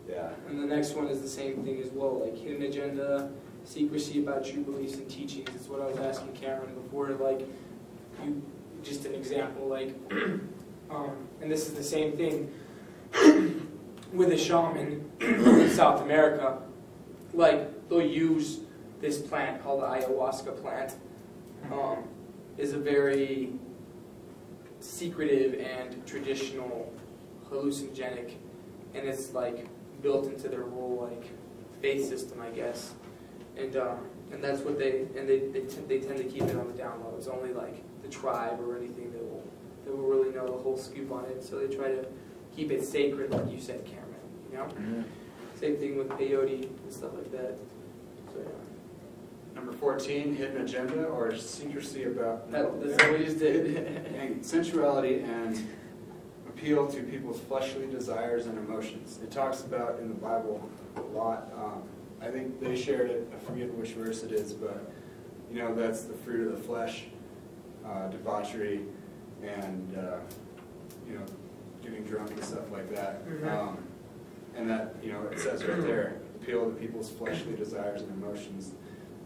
yeah. 0.07 0.29
And 0.47 0.61
the 0.61 0.67
next 0.67 0.95
one 0.95 1.07
is 1.07 1.21
the 1.21 1.27
same 1.27 1.63
thing 1.63 1.81
as 1.81 1.89
well, 1.91 2.19
like 2.19 2.37
hidden 2.37 2.63
agenda, 2.63 3.31
secrecy 3.63 4.19
about 4.23 4.45
true 4.45 4.63
beliefs 4.63 4.95
and 4.95 5.09
teachings. 5.09 5.49
It's 5.55 5.67
what 5.67 5.81
I 5.81 5.85
was 5.87 5.97
asking 5.97 6.33
Cameron 6.33 6.73
before, 6.75 7.09
like 7.11 7.47
you, 8.23 8.41
just 8.83 9.05
an 9.05 9.13
example, 9.15 9.67
like, 9.67 9.95
um, 10.91 11.11
and 11.41 11.51
this 11.51 11.67
is 11.67 11.73
the 11.73 11.83
same 11.83 12.13
thing 12.15 12.51
with 14.13 14.31
a 14.31 14.37
shaman 14.37 15.09
in 15.19 15.69
South 15.69 16.01
America. 16.01 16.59
Like 17.33 17.89
they'll 17.89 18.01
use 18.01 18.61
this 19.01 19.19
plant 19.21 19.63
called 19.63 19.81
the 19.81 19.87
ayahuasca 19.87 20.61
plant. 20.61 20.95
Um, 21.71 22.03
is 22.57 22.73
a 22.73 22.77
very 22.77 23.53
secretive 24.79 25.59
and 25.59 26.05
traditional 26.05 26.91
hallucinogenic, 27.49 28.33
and 28.93 29.07
it's 29.07 29.33
like 29.33 29.67
built 30.01 30.27
into 30.27 30.47
their 30.47 30.63
whole 30.63 31.09
like 31.09 31.29
faith 31.81 32.07
system, 32.07 32.41
I 32.41 32.49
guess. 32.49 32.93
And 33.57 33.75
um, 33.77 34.07
and 34.31 34.43
that's 34.43 34.61
what 34.61 34.77
they 34.77 35.01
and 35.15 35.27
they 35.27 35.39
they, 35.39 35.61
t- 35.61 35.81
they 35.87 35.99
tend 35.99 36.17
to 36.17 36.23
keep 36.23 36.43
it 36.43 36.55
on 36.55 36.67
the 36.67 36.73
down 36.73 37.03
low. 37.03 37.13
It's 37.17 37.27
only 37.27 37.53
like 37.53 37.83
the 38.01 38.09
tribe 38.09 38.59
or 38.59 38.77
anything 38.77 39.11
that 39.11 39.23
will 39.23 39.43
that 39.85 39.95
will 39.95 40.07
really 40.07 40.33
know 40.33 40.45
the 40.45 40.57
whole 40.57 40.77
scoop 40.77 41.11
on 41.11 41.25
it. 41.25 41.43
So 41.43 41.59
they 41.59 41.73
try 41.73 41.87
to 41.89 42.05
keep 42.55 42.71
it 42.71 42.83
sacred, 42.83 43.31
like 43.31 43.51
you 43.51 43.59
said, 43.59 43.85
Cameron. 43.85 44.05
You 44.51 44.57
know, 44.57 45.03
same 45.59 45.77
thing 45.77 45.97
with 45.97 46.09
peyote 46.09 46.63
and 46.63 46.93
stuff 46.93 47.13
like 47.13 47.31
that. 47.31 47.57
So 48.33 48.39
yeah. 48.39 49.55
Number 49.55 49.71
14, 49.73 50.35
hidden 50.35 50.61
agenda 50.61 51.03
or 51.05 51.35
secrecy 51.35 52.03
about 52.03 52.49
That, 52.51 52.81
that's 52.81 53.03
what 53.03 53.19
we 53.19 53.25
just 53.25 53.39
did. 53.39 53.75
and 54.15 54.45
sensuality 54.45 55.21
and 55.21 55.67
appeal 56.47 56.87
to 56.87 57.03
people's 57.03 57.39
fleshly 57.41 57.87
desires 57.87 58.45
and 58.45 58.57
emotions. 58.57 59.19
It 59.23 59.31
talks 59.31 59.61
about 59.61 59.99
in 59.99 60.07
the 60.09 60.15
Bible 60.15 60.67
a 60.97 61.01
lot. 61.01 61.51
Um, 61.57 61.83
I 62.21 62.29
think 62.29 62.59
they 62.59 62.75
shared 62.75 63.09
it. 63.09 63.31
I 63.33 63.39
forget 63.39 63.73
which 63.73 63.91
verse 63.91 64.23
it 64.23 64.31
is, 64.31 64.53
but 64.53 64.91
you 65.51 65.59
know 65.59 65.73
that's 65.73 66.03
the 66.03 66.13
fruit 66.13 66.47
of 66.51 66.57
the 66.57 66.63
flesh, 66.63 67.05
uh, 67.85 68.07
debauchery, 68.09 68.81
and 69.41 69.97
uh, 69.97 70.17
you 71.07 71.13
know 71.17 71.25
getting 71.89 72.05
drunk 72.05 72.31
and 72.31 72.43
stuff 72.43 72.71
like 72.71 72.93
that. 72.95 73.27
Mhm. 73.27 73.47
Um, 73.51 73.77
and 74.55 74.69
that 74.69 74.95
you 75.03 75.11
know 75.11 75.23
it 75.31 75.39
says 75.39 75.63
right 75.65 75.81
there, 75.81 76.15
appeal 76.41 76.65
to 76.69 76.75
people's 76.75 77.09
fleshly 77.09 77.55
desires 77.55 78.01
and 78.01 78.11
emotions. 78.23 78.71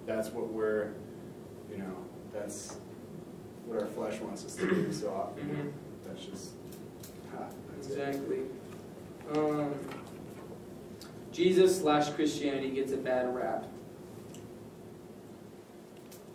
That's 0.05 0.29
what 0.29 0.49
we're, 0.51 0.91
you 1.71 1.77
know, 1.77 1.95
that's 2.33 2.77
what 3.65 3.81
our 3.81 3.87
flesh 3.87 4.19
wants 4.19 4.45
us 4.45 4.55
to 4.57 4.67
do. 4.69 4.91
So 4.91 5.09
uh, 5.13 5.39
Mhm. 5.39 5.71
that's 6.05 6.25
just, 6.25 6.51
ha, 7.31 7.45
that's. 7.73 7.87
Exactly. 7.87 8.39
Um, 9.33 9.73
Jesus 11.31 11.79
slash 11.79 12.09
Christianity 12.11 12.69
gets 12.71 12.91
a 12.91 12.97
bad 12.97 13.33
rap. 13.33 13.65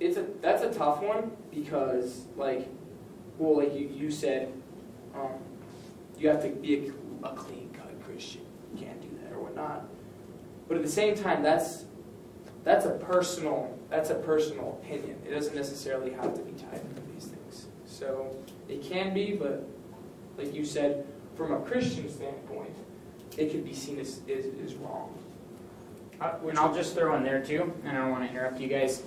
It's 0.01 0.17
a 0.17 0.25
that's 0.41 0.63
a 0.63 0.73
tough 0.73 1.03
one 1.03 1.33
because 1.53 2.23
like, 2.37 2.67
well, 3.39 3.59
like 3.59 3.75
you, 3.75 3.89
you 3.89 4.11
said, 4.11 4.53
um, 5.15 5.33
you 6.19 6.29
have 6.29 6.43
to 6.43 6.49
be 6.49 6.93
a, 7.23 7.27
a 7.27 7.33
clean 7.35 7.71
cut 7.73 7.89
Christian. 8.05 8.43
You 8.75 8.85
can't 8.85 9.01
do 9.01 9.09
that 9.23 9.33
or 9.33 9.43
whatnot. 9.43 9.85
But 10.67 10.77
at 10.77 10.83
the 10.83 10.91
same 10.91 11.15
time, 11.15 11.43
that's 11.43 11.85
that's 12.65 12.85
a 12.85 12.91
personal 12.91 13.79
that's 13.89 14.11
a 14.11 14.17
personal 14.17 14.81
opinion. 14.83 15.19
It 15.27 15.31
doesn't 15.31 15.55
necessarily 15.55 16.13
have 16.13 16.35
to 16.35 16.43
be 16.43 16.53
tied 16.53 16.81
into 16.81 17.03
these 17.13 17.27
things. 17.27 17.67
So 17.87 18.37
it 18.69 18.83
can 18.83 19.15
be, 19.15 19.33
but 19.33 19.67
like 20.37 20.55
you 20.55 20.65
said, 20.65 21.07
from 21.37 21.53
a 21.53 21.61
Christian 21.61 22.11
standpoint, 22.11 22.75
it 23.37 23.51
could 23.51 23.65
be 23.65 23.73
seen 23.73 23.99
as, 23.99 24.21
as 24.29 24.75
wrong. 24.75 25.17
Uh, 26.21 26.33
and 26.49 26.59
I'll 26.59 26.75
just 26.75 26.95
throw 26.95 27.17
in 27.17 27.23
there 27.23 27.43
too, 27.43 27.73
and 27.85 27.97
I 27.97 28.01
don't 28.01 28.11
want 28.11 28.25
to 28.25 28.31
interrupt 28.31 28.61
you 28.61 28.69
guys. 28.69 29.03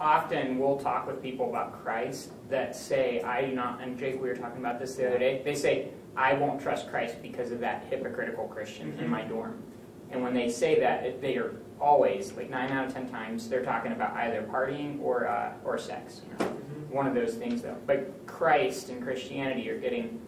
Often 0.00 0.58
we'll 0.58 0.78
talk 0.78 1.06
with 1.06 1.22
people 1.22 1.50
about 1.50 1.82
Christ 1.82 2.30
that 2.48 2.74
say, 2.74 3.20
I 3.20 3.44
do 3.44 3.54
not, 3.54 3.82
and 3.82 3.98
Jake, 3.98 4.14
we 4.20 4.28
were 4.28 4.34
talking 4.34 4.58
about 4.58 4.80
this 4.80 4.94
the 4.96 5.06
other 5.06 5.18
day, 5.18 5.42
they 5.44 5.54
say, 5.54 5.88
I 6.16 6.32
won't 6.32 6.60
trust 6.60 6.88
Christ 6.88 7.16
because 7.20 7.50
of 7.52 7.60
that 7.60 7.84
hypocritical 7.90 8.48
Christian 8.48 8.98
in 8.98 9.08
my 9.08 9.22
dorm. 9.22 9.62
And 10.10 10.22
when 10.22 10.32
they 10.32 10.48
say 10.48 10.80
that, 10.80 11.04
it- 11.04 11.20
they 11.20 11.36
are 11.36 11.52
always, 11.78 12.32
like 12.32 12.48
nine 12.48 12.70
out 12.72 12.86
of 12.86 12.94
ten 12.94 13.08
times, 13.10 13.48
they're 13.48 13.64
talking 13.64 13.92
about 13.92 14.16
either 14.16 14.42
partying 14.42 15.00
or, 15.02 15.28
uh, 15.28 15.52
or 15.64 15.76
sex. 15.76 16.22
You 16.26 16.44
know? 16.46 16.50
One 16.90 17.06
of 17.06 17.14
those 17.14 17.34
things 17.36 17.60
though. 17.62 17.76
But 17.86 18.26
Christ 18.26 18.88
and 18.88 19.02
Christianity 19.02 19.68
are 19.70 19.78
getting 19.78 20.20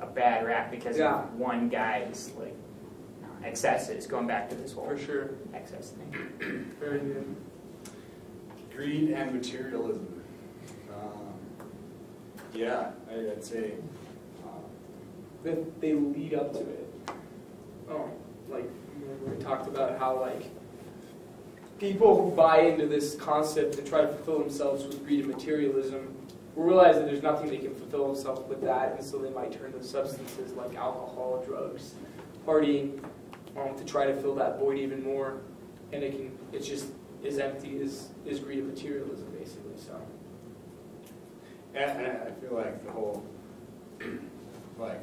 a 0.00 0.06
bad 0.06 0.44
rap 0.44 0.70
because 0.72 0.98
Yeah. 0.98 1.20
of 1.20 1.38
one 1.38 1.68
guy's 1.68 2.32
like 2.38 2.54
excesses, 3.44 4.06
going 4.06 4.26
back 4.26 4.50
to 4.50 4.54
this 4.56 4.72
whole 4.72 4.84
For 4.86 4.98
sure. 4.98 5.30
excess 5.54 5.92
thing. 5.92 6.66
Very 6.80 6.98
good. 6.98 7.36
Greed 8.80 9.10
and 9.10 9.34
materialism. 9.34 10.22
Um, 10.90 11.34
yeah, 12.54 12.92
I- 13.10 13.30
I'd 13.32 13.44
say. 13.44 13.74
um, 14.42 14.62
That 15.44 15.78
they 15.82 15.92
lead 15.92 16.32
up 16.32 16.54
to 16.54 16.60
it. 16.60 16.88
Oh, 17.90 18.08
like 18.48 18.64
we 19.28 19.36
talked 19.36 19.66
about 19.68 19.98
how 19.98 20.18
like 20.18 20.44
people 21.78 22.22
who 22.30 22.34
buy 22.34 22.60
into 22.60 22.86
this 22.86 23.16
concept 23.16 23.76
and 23.76 23.86
try 23.86 24.00
to 24.00 24.08
fulfill 24.08 24.38
themselves 24.38 24.86
with 24.86 25.04
greed 25.04 25.26
and 25.26 25.34
materialism 25.34 26.14
will 26.56 26.64
realize 26.64 26.94
that 26.96 27.04
there's 27.04 27.22
nothing 27.22 27.50
they 27.50 27.58
can 27.58 27.74
fulfill 27.74 28.06
themselves 28.06 28.48
with 28.48 28.62
that, 28.62 28.94
and 28.96 29.04
so 29.04 29.18
they 29.18 29.28
might 29.30 29.52
turn 29.52 29.72
to 29.74 29.84
substances 29.84 30.54
like 30.54 30.74
alcohol, 30.74 31.44
drugs, 31.46 31.92
partying, 32.46 32.98
um, 33.58 33.76
to 33.76 33.84
try 33.84 34.06
to 34.06 34.14
fill 34.14 34.34
that 34.36 34.58
void 34.58 34.78
even 34.78 35.04
more. 35.04 35.34
And 35.92 36.02
it 36.02 36.12
can, 36.12 36.30
it's 36.54 36.66
just 36.66 36.86
as 37.26 37.38
empty 37.38 37.76
is 37.76 38.08
as 38.28 38.40
greed 38.40 38.58
and 38.60 38.68
materialism, 38.68 39.30
basically. 39.38 39.76
So. 39.76 40.00
And, 41.74 41.90
and 42.06 42.18
I 42.22 42.30
feel 42.40 42.56
like 42.56 42.84
the 42.84 42.90
whole, 42.90 43.24
like, 44.78 45.00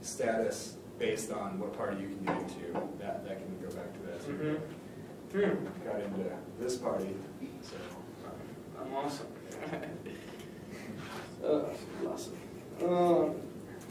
status 0.00 0.76
based 0.98 1.32
on 1.32 1.58
what 1.58 1.76
party 1.76 2.00
you 2.00 2.08
can 2.08 2.24
get 2.24 2.38
into, 2.38 2.72
that, 2.98 3.26
that 3.26 3.38
can 3.38 3.58
go 3.60 3.74
back 3.74 3.92
to 3.92 4.00
that. 4.06 4.24
too. 4.24 4.60
Hmm. 5.32 5.86
Got 5.86 6.00
into 6.00 6.30
this 6.58 6.76
party, 6.76 7.14
so. 7.62 7.76
I'm 8.80 8.94
awesome. 8.94 9.26
uh, 11.44 11.60
awesome. 12.08 12.36
Um, 12.84 13.34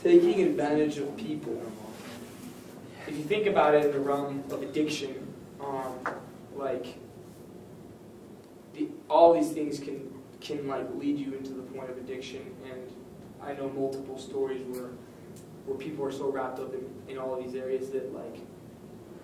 taking 0.01 0.41
advantage 0.43 0.97
of 0.97 1.15
people. 1.17 1.61
If 3.07 3.15
you 3.15 3.23
think 3.23 3.47
about 3.47 3.75
it 3.75 3.85
in 3.85 3.91
the 3.91 3.99
realm 3.99 4.43
of 4.49 4.63
addiction, 4.63 5.33
um, 5.61 5.93
like 6.55 6.97
the, 8.77 8.87
all 9.09 9.33
these 9.33 9.51
things 9.51 9.79
can 9.79 10.13
can 10.39 10.67
like 10.67 10.87
lead 10.95 11.17
you 11.17 11.33
into 11.33 11.51
the 11.51 11.63
point 11.63 11.89
of 11.89 11.97
addiction. 11.97 12.41
And 12.71 12.81
I 13.41 13.53
know 13.53 13.69
multiple 13.69 14.17
stories 14.17 14.61
where 14.63 14.89
where 15.65 15.77
people 15.77 16.05
are 16.05 16.11
so 16.11 16.31
wrapped 16.31 16.59
up 16.59 16.73
in, 16.73 16.85
in 17.11 17.17
all 17.17 17.35
of 17.37 17.43
these 17.43 17.55
areas 17.55 17.89
that 17.89 18.13
like 18.13 18.37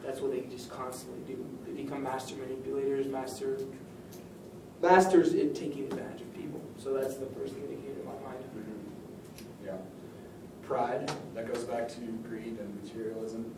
that's 0.04 0.20
what 0.20 0.32
they 0.32 0.42
just 0.42 0.70
constantly 0.70 1.36
do. 1.36 1.46
They 1.66 1.84
become 1.84 2.04
master 2.04 2.36
manipulators, 2.36 3.08
master 3.08 3.60
masters 4.82 5.34
at 5.34 5.56
taking 5.56 5.86
advantage 5.86 6.22
of 6.22 6.34
people. 6.34 6.62
So 6.78 6.94
that's 6.94 7.16
the 7.16 7.28
first 7.28 7.54
thing 7.54 7.62
that 7.70 7.82
came 7.82 7.96
to 7.96 8.04
my 8.04 8.30
mind. 8.30 8.44
Yeah. 9.66 9.78
Pride, 10.64 11.10
that 11.36 11.54
goes 11.54 11.64
back 11.64 11.88
to 11.90 12.00
greed 12.28 12.58
and 12.60 12.84
materialism. 12.84 13.54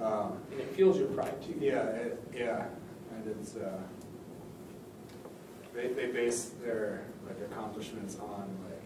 Um, 0.00 0.38
And 0.50 0.60
it 0.60 0.74
fuels 0.74 0.98
your 0.98 1.08
pride 1.08 1.42
too. 1.42 1.54
Yeah, 1.60 1.82
it, 1.82 2.22
yeah, 2.34 2.64
and 3.14 3.26
it's, 3.26 3.56
uh, 3.56 3.78
they, 5.80 5.88
they 5.88 6.12
base 6.12 6.50
their, 6.62 7.04
like, 7.26 7.38
accomplishments 7.50 8.18
on, 8.18 8.48
like, 8.68 8.82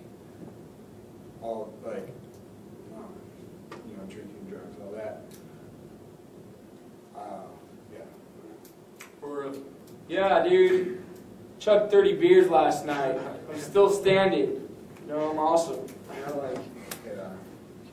all, 1.42 1.74
like, 1.84 2.08
um, 2.96 3.12
you 3.88 3.96
know, 3.96 4.02
drinking, 4.08 4.46
drugs, 4.48 4.76
all 4.84 4.92
that. 4.92 5.22
Uh, 7.16 7.46
yeah. 7.92 8.00
Or, 9.22 9.46
uh, 9.46 9.54
yeah, 10.08 10.46
dude, 10.46 11.02
chugged 11.58 11.90
30 11.90 12.14
beers 12.14 12.48
last 12.48 12.86
night. 12.86 13.18
I'm 13.52 13.60
still 13.60 13.90
standing. 13.90 14.68
You 15.02 15.08
know, 15.08 15.30
I'm 15.30 15.38
awesome. 15.38 15.76
You 15.76 16.26
know, 16.26 16.40
like, 16.40 16.58
Yeah. 17.06 17.30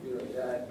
be 0.02 0.12
like 0.14 0.34
that. 0.36 0.68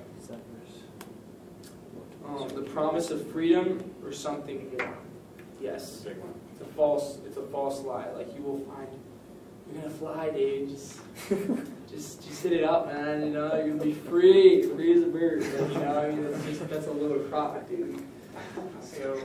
Um, 2.26 2.48
the 2.50 2.62
promise 2.62 3.12
of 3.12 3.30
freedom 3.32 3.84
or 4.06 4.14
something 4.14 4.72
more. 4.78 4.98
Yes. 5.60 5.98
Big 6.02 6.18
one. 6.18 6.41
It's 6.62 6.70
a 6.70 6.74
false. 6.74 7.18
It's 7.26 7.38
a 7.38 7.42
false 7.44 7.82
lie. 7.82 8.10
Like 8.12 8.36
you 8.36 8.44
will 8.44 8.60
find, 8.60 8.88
you're 9.72 9.82
gonna 9.82 9.94
fly, 9.94 10.30
dude. 10.30 10.70
Just, 10.70 11.00
just, 11.90 12.28
just 12.28 12.44
hit 12.44 12.54
it 12.54 12.64
up, 12.64 12.88
man. 12.88 13.24
You 13.26 13.32
know, 13.32 13.56
you're 13.56 13.70
gonna 13.70 13.84
be 13.84 13.94
free, 13.94 14.62
free 14.64 14.94
as 14.94 15.04
a 15.04 15.08
bird. 15.08 15.42
Like, 15.42 15.74
you 15.74 15.80
know, 15.80 16.00
I 16.00 16.10
mean, 16.10 16.32
that's 16.32 16.46
just 16.46 16.70
that's 16.70 16.88
a 16.88 16.92
little 16.92 17.20
crop, 17.30 17.68
dude. 17.68 18.04
So, 18.82 19.20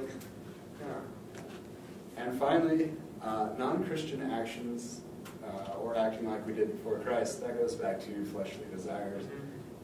yeah. 0.80 2.22
And 2.22 2.38
finally, 2.38 2.92
uh, 3.22 3.50
non-Christian 3.58 4.30
actions 4.30 5.02
uh, 5.44 5.72
or 5.74 5.96
acting 5.96 6.30
like 6.30 6.46
we 6.46 6.54
did 6.54 6.72
before 6.72 7.00
Christ, 7.00 7.42
that 7.42 7.58
goes 7.58 7.74
back 7.74 8.00
to 8.06 8.24
fleshly 8.24 8.64
desires. 8.72 9.24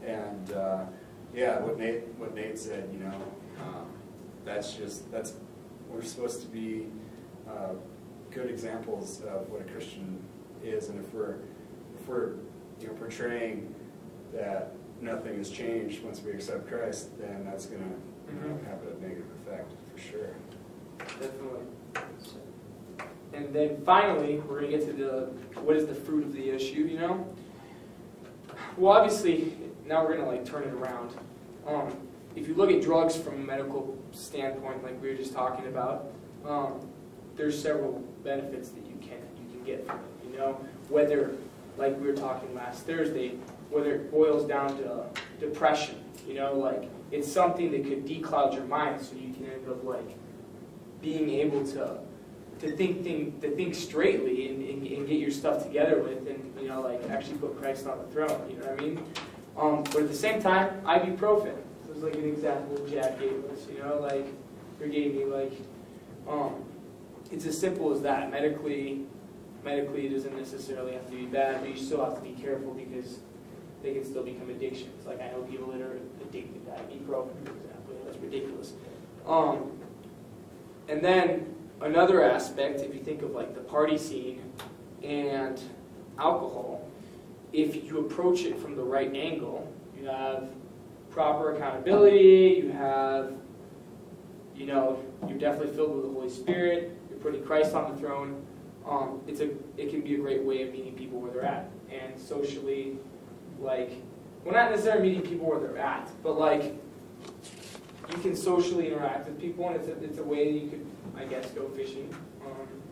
And 0.07 0.53
uh, 0.53 0.85
yeah, 1.35 1.61
what 1.61 1.79
Nate 1.79 2.09
what 2.17 2.35
Nate 2.35 2.59
said, 2.59 2.89
you 2.93 3.01
know, 3.01 3.23
um, 3.61 3.89
that's 4.45 4.73
just 4.73 5.13
that's 5.13 5.35
we're 5.91 6.03
supposed 6.03 6.41
to 6.41 6.49
be 6.49 6.87
uh, 7.53 7.75
good 8.31 8.49
examples 8.51 9.21
of 9.23 9.49
what 9.51 9.61
a 9.61 9.65
Christian 9.65 10.19
is, 10.65 10.89
and 10.89 11.05
if 11.05 11.13
we're 11.13 11.37
if 11.99 12.09
we're 12.09 12.31
you 12.81 12.87
know 12.89 12.95
portraying 12.95 13.75
that 14.33 14.73
nothing 15.01 15.37
has 15.37 15.51
changed 15.51 16.03
once 16.03 16.21
we 16.23 16.31
accept 16.33 16.69
Christ, 16.69 17.19
then 17.19 17.45
that's 17.45 17.67
going 17.67 17.83
to 17.83 18.33
Mhm. 18.33 18.65
have 18.65 18.79
a 18.85 19.01
negative 19.01 19.27
effect 19.47 19.71
for 19.93 19.99
sure. 20.01 20.31
Definitely. 20.99 21.67
And 23.35 23.53
then 23.55 23.83
finally, 23.85 24.39
we're 24.41 24.61
going 24.61 24.71
to 24.73 24.79
get 24.79 24.87
to 24.87 24.93
the 24.93 25.61
what 25.61 25.77
is 25.77 25.87
the 25.87 25.95
fruit 25.95 26.25
of 26.25 26.33
the 26.33 26.51
issue, 26.51 26.83
you 26.83 26.99
know? 26.99 27.27
Well, 28.77 28.93
obviously, 28.93 29.53
now 29.87 30.03
we're 30.05 30.17
going 30.17 30.25
to 30.25 30.31
like 30.31 30.45
turn 30.45 30.63
it 30.65 30.73
around. 30.73 31.11
Um, 31.67 31.89
if 32.37 32.47
you 32.49 32.55
look 32.55 32.71
at 32.71 32.81
drugs 32.81 33.17
from 33.17 33.35
a 33.35 33.39
medical 33.39 33.99
standpoint, 34.13 34.83
like 34.83 35.01
we 35.03 35.09
were 35.09 35.15
just 35.15 35.33
talking 35.35 35.67
about, 35.67 36.11
um, 36.47 36.81
there's 37.37 37.61
several 37.61 38.03
benefits 38.25 38.71
that 38.71 38.87
you 38.87 38.97
can 39.01 39.19
you 39.39 39.51
can 39.51 39.65
get 39.65 39.87
from 39.87 39.97
it. 39.97 40.31
You 40.31 40.39
know, 40.39 40.61
whether 40.89 41.35
like 41.79 41.99
we 42.01 42.07
were 42.07 42.17
talking 42.17 42.55
last 42.55 42.87
Thursday, 42.87 43.37
whether 43.71 43.95
it 43.95 44.11
boils 44.11 44.47
down 44.47 44.77
to 44.79 45.07
depression. 45.41 45.97
You 46.27 46.35
know, 46.35 46.55
like 46.55 46.89
it's 47.11 47.31
something 47.31 47.71
that 47.73 47.85
could 47.85 48.07
decloud 48.07 48.55
your 48.55 48.65
mind, 48.65 49.01
so 49.01 49.15
you 49.17 49.33
can 49.33 49.47
end 49.47 49.69
up 49.69 49.83
like 49.85 50.17
being 51.01 51.31
able 51.31 51.67
to 51.69 51.99
to 52.61 52.77
think 52.77 53.03
thing, 53.03 53.41
to 53.41 53.51
think 53.57 53.75
straightly 53.75 54.49
and, 54.49 54.63
and, 54.63 54.87
and 54.87 55.09
get 55.09 55.19
your 55.19 55.33
stuff 55.33 55.65
together 55.65 56.01
with 56.01 56.29
and 56.29 56.55
you 56.61 56.69
know 56.69 56.81
like 56.81 57.09
actually 57.11 57.39
put 57.39 57.61
Christ 57.61 57.87
on 57.87 57.99
the 57.99 58.05
throne. 58.13 58.49
You 58.49 58.57
know 58.59 58.67
what 58.67 58.81
I 58.81 58.85
mean? 58.85 59.05
Um, 59.57 59.83
but 59.85 60.03
at 60.03 60.09
the 60.09 60.15
same 60.15 60.41
time, 60.41 60.81
ibuprofen 60.83 61.57
was 61.93 62.03
like 62.03 62.15
an 62.15 62.29
example 62.29 62.77
Jack 62.89 63.19
gave 63.19 63.45
us. 63.47 63.67
You 63.71 63.83
know, 63.83 63.99
like 64.01 64.27
or 64.81 64.87
gave 64.89 65.15
me 65.15 65.25
like 65.25 65.53
um, 66.29 66.65
it's 67.33 67.47
as 67.47 67.59
simple 67.59 67.93
as 67.93 68.03
that. 68.03 68.31
Medically, 68.31 69.07
medically 69.65 70.07
it 70.07 70.11
doesn't 70.11 70.37
necessarily 70.37 70.93
have 70.93 71.07
to 71.11 71.17
be 71.17 71.27
bad, 71.27 71.61
but 71.61 71.71
you 71.71 71.77
still 71.77 72.05
have 72.05 72.15
to 72.15 72.21
be 72.21 72.33
careful 72.41 72.75
because 72.75 73.21
they 73.83 73.95
can 73.95 74.05
still 74.05 74.23
become 74.23 74.51
addictions. 74.51 75.07
Like 75.07 75.21
I 75.21 75.31
know 75.31 75.43
people 75.43 75.73
that 75.73 75.81
are 75.81 75.99
addicted 76.21 76.65
to 76.67 76.71
ibuprofen, 76.71 77.35
for 77.45 77.57
example. 77.57 77.95
That's 78.05 78.19
ridiculous. 78.19 78.75
Um, 79.27 79.73
and 80.89 81.03
then 81.03 81.55
another 81.81 82.23
aspect, 82.23 82.81
if 82.81 82.95
you 82.95 83.01
think 83.01 83.23
of 83.23 83.31
like 83.31 83.55
the 83.55 83.61
party 83.61 83.97
scene 83.99 84.53
and 85.03 85.61
alcohol, 86.19 86.87
if 87.53 87.85
you 87.85 88.01
approach 88.01 88.43
it 88.43 88.59
from 88.59 88.77
the 88.77 88.83
right 88.83 89.15
angle, 89.15 89.73
you 89.99 90.07
have 90.07 90.49
proper 91.11 91.55
accountability, 91.55 92.63
you 92.65 92.73
have, 92.73 93.35
you 94.57 94.67
know, 94.67 95.03
you're 95.29 95.39
definitely 95.39 95.75
filled 95.75 95.95
with 95.95 96.05
the 96.05 96.13
Holy 96.13 96.31
Spirit, 96.31 96.97
putting 97.23 97.45
Christ 97.45 97.75
on 97.75 97.93
the 97.93 97.99
throne. 97.99 98.45
Um, 98.89 99.21
it's 99.27 99.41
a, 99.41 99.51
it 99.77 99.91
can 99.91 100.01
be 100.01 100.17
a 100.17 100.19
great 100.19 100.43
way 100.43 100.63
of 100.63 100.73
meeting 100.73 100.95
people 100.95 101.21
where 101.21 101.31
they're 101.31 101.45
at, 101.45 101.71
and 101.91 102.19
socially, 102.21 102.99
like, 103.61 103.93
well, 104.45 104.55
not 104.55 104.71
necessarily 104.71 105.09
meeting 105.09 105.23
people 105.23 105.47
where 105.47 105.61
they're 105.61 105.79
at, 105.79 106.11
but 106.23 106.39
like, 106.39 106.75
you 108.11 108.19
can 108.21 108.35
socially 108.35 108.89
interact 108.89 109.29
with 109.29 109.41
people, 109.41 109.69
and 109.69 109.77
it's 109.77 109.89
a, 109.89 110.05
it's 110.05 110.19
a 110.19 110.25
way 110.25 110.51
you 110.51 110.69
could, 110.69 110.87
I 111.17 111.25
guess, 111.25 111.49
go 111.53 111.69
fishing. 111.69 112.13
Um, 112.45 112.83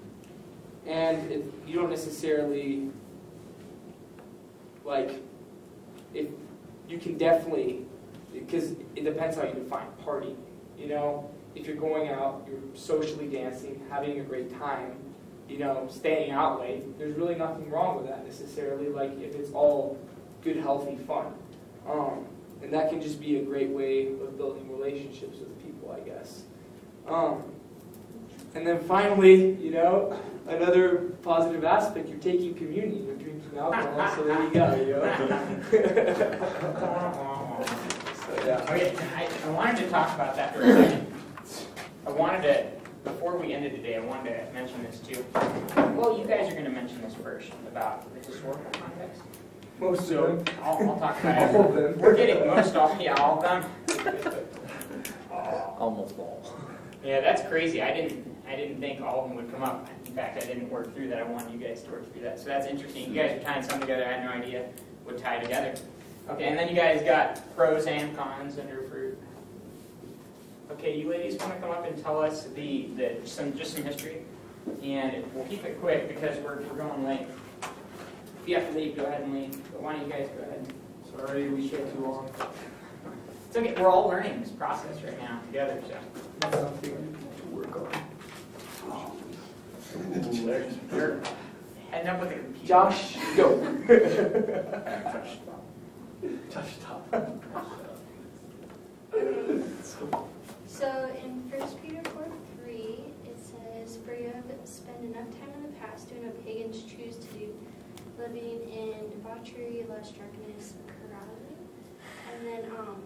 and 0.87 1.53
you 1.67 1.75
don't 1.75 1.91
necessarily 1.91 2.89
like 4.85 5.23
if 6.15 6.29
you 6.89 6.99
can 6.99 7.19
definitely 7.19 7.85
because 8.33 8.73
it 8.97 9.05
depends 9.05 9.37
how 9.37 9.45
you 9.45 9.55
define 9.55 9.87
party. 10.05 10.35
You 10.79 10.89
know, 10.89 11.31
if 11.55 11.67
you're 11.67 11.77
going 11.77 12.09
out, 12.09 12.47
you're 12.49 12.61
socially 12.75 13.27
dancing, 13.27 13.83
having 13.91 14.21
a 14.21 14.23
great 14.23 14.57
time, 14.59 14.95
you 15.49 15.59
know, 15.59 15.87
staying 15.91 16.31
out 16.31 16.61
late. 16.61 16.99
There's 16.99 17.17
really 17.17 17.35
nothing 17.35 17.69
wrong 17.71 17.97
with 17.97 18.07
that 18.07 18.25
necessarily. 18.25 18.89
Like 18.89 19.21
if 19.21 19.35
it's 19.35 19.51
all 19.53 19.99
good, 20.43 20.57
healthy 20.57 20.97
fun. 20.97 21.35
Um, 21.89 22.27
and 22.63 22.73
that 22.73 22.91
can 22.91 23.01
just 23.01 23.21
be 23.21 23.39
a 23.39 23.43
great 23.43 23.71
way 23.71 24.09
of 24.09 24.37
building 24.37 24.71
relationships 24.71 25.39
with 25.39 25.65
people, 25.65 25.93
I 25.93 26.01
guess. 26.01 26.43
Um, 27.09 27.43
and 28.55 28.67
then 28.67 28.81
finally, 28.81 29.55
you 29.55 29.71
know, 29.71 30.21
another 30.47 31.13
positive 31.23 31.65
aspect, 31.65 32.07
you're 32.09 32.19
taking 32.19 32.53
communion, 32.55 33.07
you're 33.07 33.17
drinking 33.17 33.59
alcohol, 33.59 34.15
so 34.15 34.25
there 34.25 34.43
you 34.43 34.51
go, 34.51 34.75
you 34.75 34.93
know? 34.93 35.63
so, 38.27 38.47
yeah. 38.47 38.67
Okay, 38.69 38.95
I, 39.17 39.29
I 39.47 39.51
wanted 39.51 39.77
to 39.79 39.89
talk 39.91 40.15
about 40.15 40.37
that 40.37 40.55
for 40.55 40.63
a 40.63 40.73
second. 40.73 41.10
I 42.11 42.13
wanted 42.15 42.43
to, 42.43 42.67
before 43.05 43.37
we 43.39 43.53
ended 43.55 43.71
today, 43.77 43.95
I 43.97 44.01
wanted 44.01 44.31
to 44.31 44.53
mention 44.53 44.83
this 44.83 44.99
too. 44.99 45.25
Well, 45.97 46.19
you 46.19 46.25
guys 46.27 46.49
are 46.51 46.55
going 46.55 46.65
to 46.65 46.71
mention 46.71 47.01
this 47.03 47.15
first 47.15 47.53
about 47.69 48.13
the 48.13 48.27
historical 48.27 48.65
context. 48.73 49.23
Most 49.79 50.09
So 50.09 50.25
of 50.25 50.45
them. 50.45 50.55
I'll, 50.65 50.91
I'll 50.91 50.99
talk 50.99 51.21
about 51.21 51.55
All 51.55 51.69
of 51.71 51.77
it. 51.77 51.93
them. 51.93 51.99
We're 52.01 52.17
getting 52.17 52.45
most 52.49 52.75
all, 52.75 53.01
yeah, 53.01 53.15
all 53.15 53.37
of 53.39 53.43
them. 53.45 54.45
Almost 55.79 56.19
all. 56.19 56.43
Yeah, 57.05 57.21
that's 57.21 57.43
crazy. 57.49 57.81
I 57.81 57.95
didn't, 57.95 58.27
I 58.49 58.57
didn't 58.57 58.81
think 58.81 59.01
all 59.01 59.23
of 59.23 59.29
them 59.29 59.37
would 59.37 59.53
come 59.53 59.63
up. 59.63 59.89
In 60.07 60.13
fact, 60.13 60.37
I 60.43 60.47
didn't 60.47 60.69
work 60.69 60.93
through 60.95 61.09
that. 61.11 61.19
I 61.19 61.23
wanted 61.23 61.53
you 61.53 61.65
guys 61.65 61.83
to 61.85 61.93
work 61.93 62.13
through 62.13 62.23
that. 62.23 62.41
So 62.41 62.47
that's 62.47 62.67
interesting. 62.67 63.09
You 63.09 63.23
guys 63.23 63.41
are 63.41 63.45
tying 63.45 63.63
something 63.63 63.83
together 63.83 64.05
I 64.05 64.15
had 64.15 64.25
no 64.25 64.33
idea 64.33 64.69
would 65.07 65.17
tie 65.19 65.39
together. 65.39 65.75
Okay, 66.29 66.45
and 66.45 66.59
then 66.59 66.69
you 66.69 66.75
guys 66.75 67.03
got 67.03 67.41
pros 67.57 67.87
and 67.87 68.15
cons 68.17 68.59
under 68.59 68.83
fruit. 68.83 69.00
Okay, 70.81 70.97
you 70.97 71.11
ladies 71.11 71.37
want 71.37 71.53
to 71.53 71.61
come 71.61 71.73
up 71.73 71.87
and 71.87 72.03
tell 72.03 72.23
us 72.23 72.45
the, 72.55 72.89
the 72.97 73.17
some 73.27 73.55
just 73.55 73.75
some 73.75 73.85
history, 73.85 74.23
and 74.83 75.23
we'll 75.35 75.45
keep 75.45 75.63
it 75.63 75.79
quick 75.79 76.09
because 76.09 76.39
we're, 76.39 76.63
we're 76.63 76.77
going 76.77 77.05
late. 77.05 77.27
If 77.63 78.49
you 78.49 78.55
have 78.55 78.67
to 78.71 78.79
leave, 78.79 78.97
go 78.97 79.05
ahead 79.05 79.21
and 79.21 79.35
leave. 79.35 79.63
But 79.73 79.83
why 79.83 79.93
don't 79.93 80.07
you 80.07 80.11
guys 80.11 80.31
go 80.35 80.43
ahead? 80.43 80.73
Sorry, 81.15 81.51
we 81.51 81.69
took 81.69 81.93
too 81.93 82.03
long. 82.03 82.31
It's 83.47 83.59
okay. 83.59 83.75
We're 83.79 83.91
all 83.91 84.09
learning 84.09 84.41
this 84.41 84.53
process 84.53 85.03
right 85.03 85.21
now 85.21 85.39
together. 85.49 85.83
So. 85.87 85.99
That's 86.41 86.57
something 86.57 87.17
to 87.37 87.47
work 87.49 87.77
on. 87.77 87.93
Heading 91.91 92.09
up 92.09 92.21
with 92.21 92.31
a 92.31 92.37
computer. 92.37 92.67
Josh, 92.67 93.19
go. 93.37 93.59
So 100.81 101.15
in 101.23 101.45
1 101.51 101.77
Peter 101.83 102.01
4 102.09 102.25
3, 102.65 102.75
it 103.27 103.37
says, 103.37 103.99
For 104.03 104.15
you 104.15 104.33
have 104.33 104.45
spent 104.65 105.05
enough 105.05 105.29
time 105.39 105.53
in 105.57 105.63
the 105.65 105.77
past 105.79 106.09
doing 106.09 106.27
of 106.27 106.43
pagans 106.43 106.85
choose 106.85 107.17
to 107.17 107.27
do, 107.37 107.55
living 108.19 108.63
in 108.73 109.11
debauchery, 109.11 109.85
lust, 109.91 110.17
drunkenness, 110.17 110.73
carousing. 110.89 111.69
And 112.33 112.47
then 112.47 112.71
um, 112.79 112.97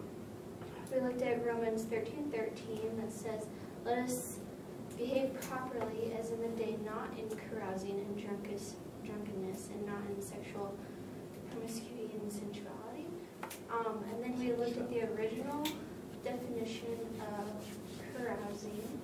we 0.93 1.01
looked 1.01 1.22
at 1.22 1.45
Romans 1.45 1.83
13 1.83 2.31
13 2.31 2.97
that 3.01 3.12
says, 3.12 3.49
Let 3.85 3.99
us 3.99 4.39
behave 4.97 5.35
properly 5.41 6.14
as 6.16 6.31
in 6.31 6.43
the 6.43 6.55
day, 6.57 6.77
not 6.85 7.11
in 7.18 7.27
carousing 7.51 7.99
and 7.99 8.16
drunkenness, 8.16 8.77
drunkenness 9.05 9.70
and 9.75 9.85
not 9.85 9.99
in 10.14 10.22
sexual 10.22 10.79
promiscuity 11.51 12.14
and 12.22 12.31
sensuality. 12.31 13.09
Um, 13.68 14.05
and 14.12 14.22
then 14.22 14.39
we 14.39 14.53
looked 14.53 14.79
at 14.79 14.89
the 14.91 15.03
original 15.16 15.66
definition 16.25 16.99
of 17.20 17.47
carousing, 18.16 18.99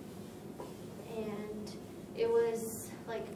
and 1.16 1.72
it 2.16 2.28
was 2.28 2.90
like 3.06 3.26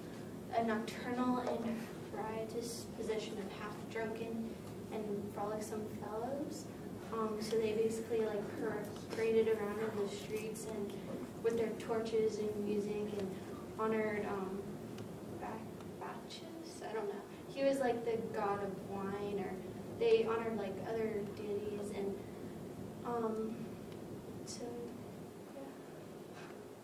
a 0.56 0.64
nocturnal 0.64 1.38
and 1.40 1.86
riotous 2.12 2.86
position 2.96 3.36
of 3.38 3.60
half 3.60 3.74
drunken 3.90 4.50
and 4.92 5.04
frolicsome 5.34 5.84
fellows. 6.02 6.64
Um, 7.12 7.36
so 7.40 7.56
they 7.56 7.72
basically 7.72 8.20
like 8.20 8.42
paraded 9.14 9.48
around 9.48 9.78
in 9.78 10.06
the 10.06 10.14
streets 10.14 10.66
and 10.72 10.92
with 11.42 11.56
their 11.58 11.70
torches 11.78 12.38
and 12.38 12.64
music 12.64 13.06
and 13.18 13.30
honored 13.78 14.26
um, 14.26 14.58
Bac- 15.40 15.50
Bacchus. 16.00 16.80
I 16.88 16.92
don't 16.92 17.06
know. 17.08 17.20
He 17.48 17.62
was 17.64 17.78
like 17.78 18.04
the 18.04 18.16
god 18.36 18.62
of 18.64 18.90
wine, 18.90 19.38
or 19.44 19.52
they 20.00 20.24
honored 20.24 20.56
like 20.56 20.74
other 20.88 21.20
deities 21.36 21.90
and 21.96 22.14
um. 23.06 23.54
So 24.46 24.62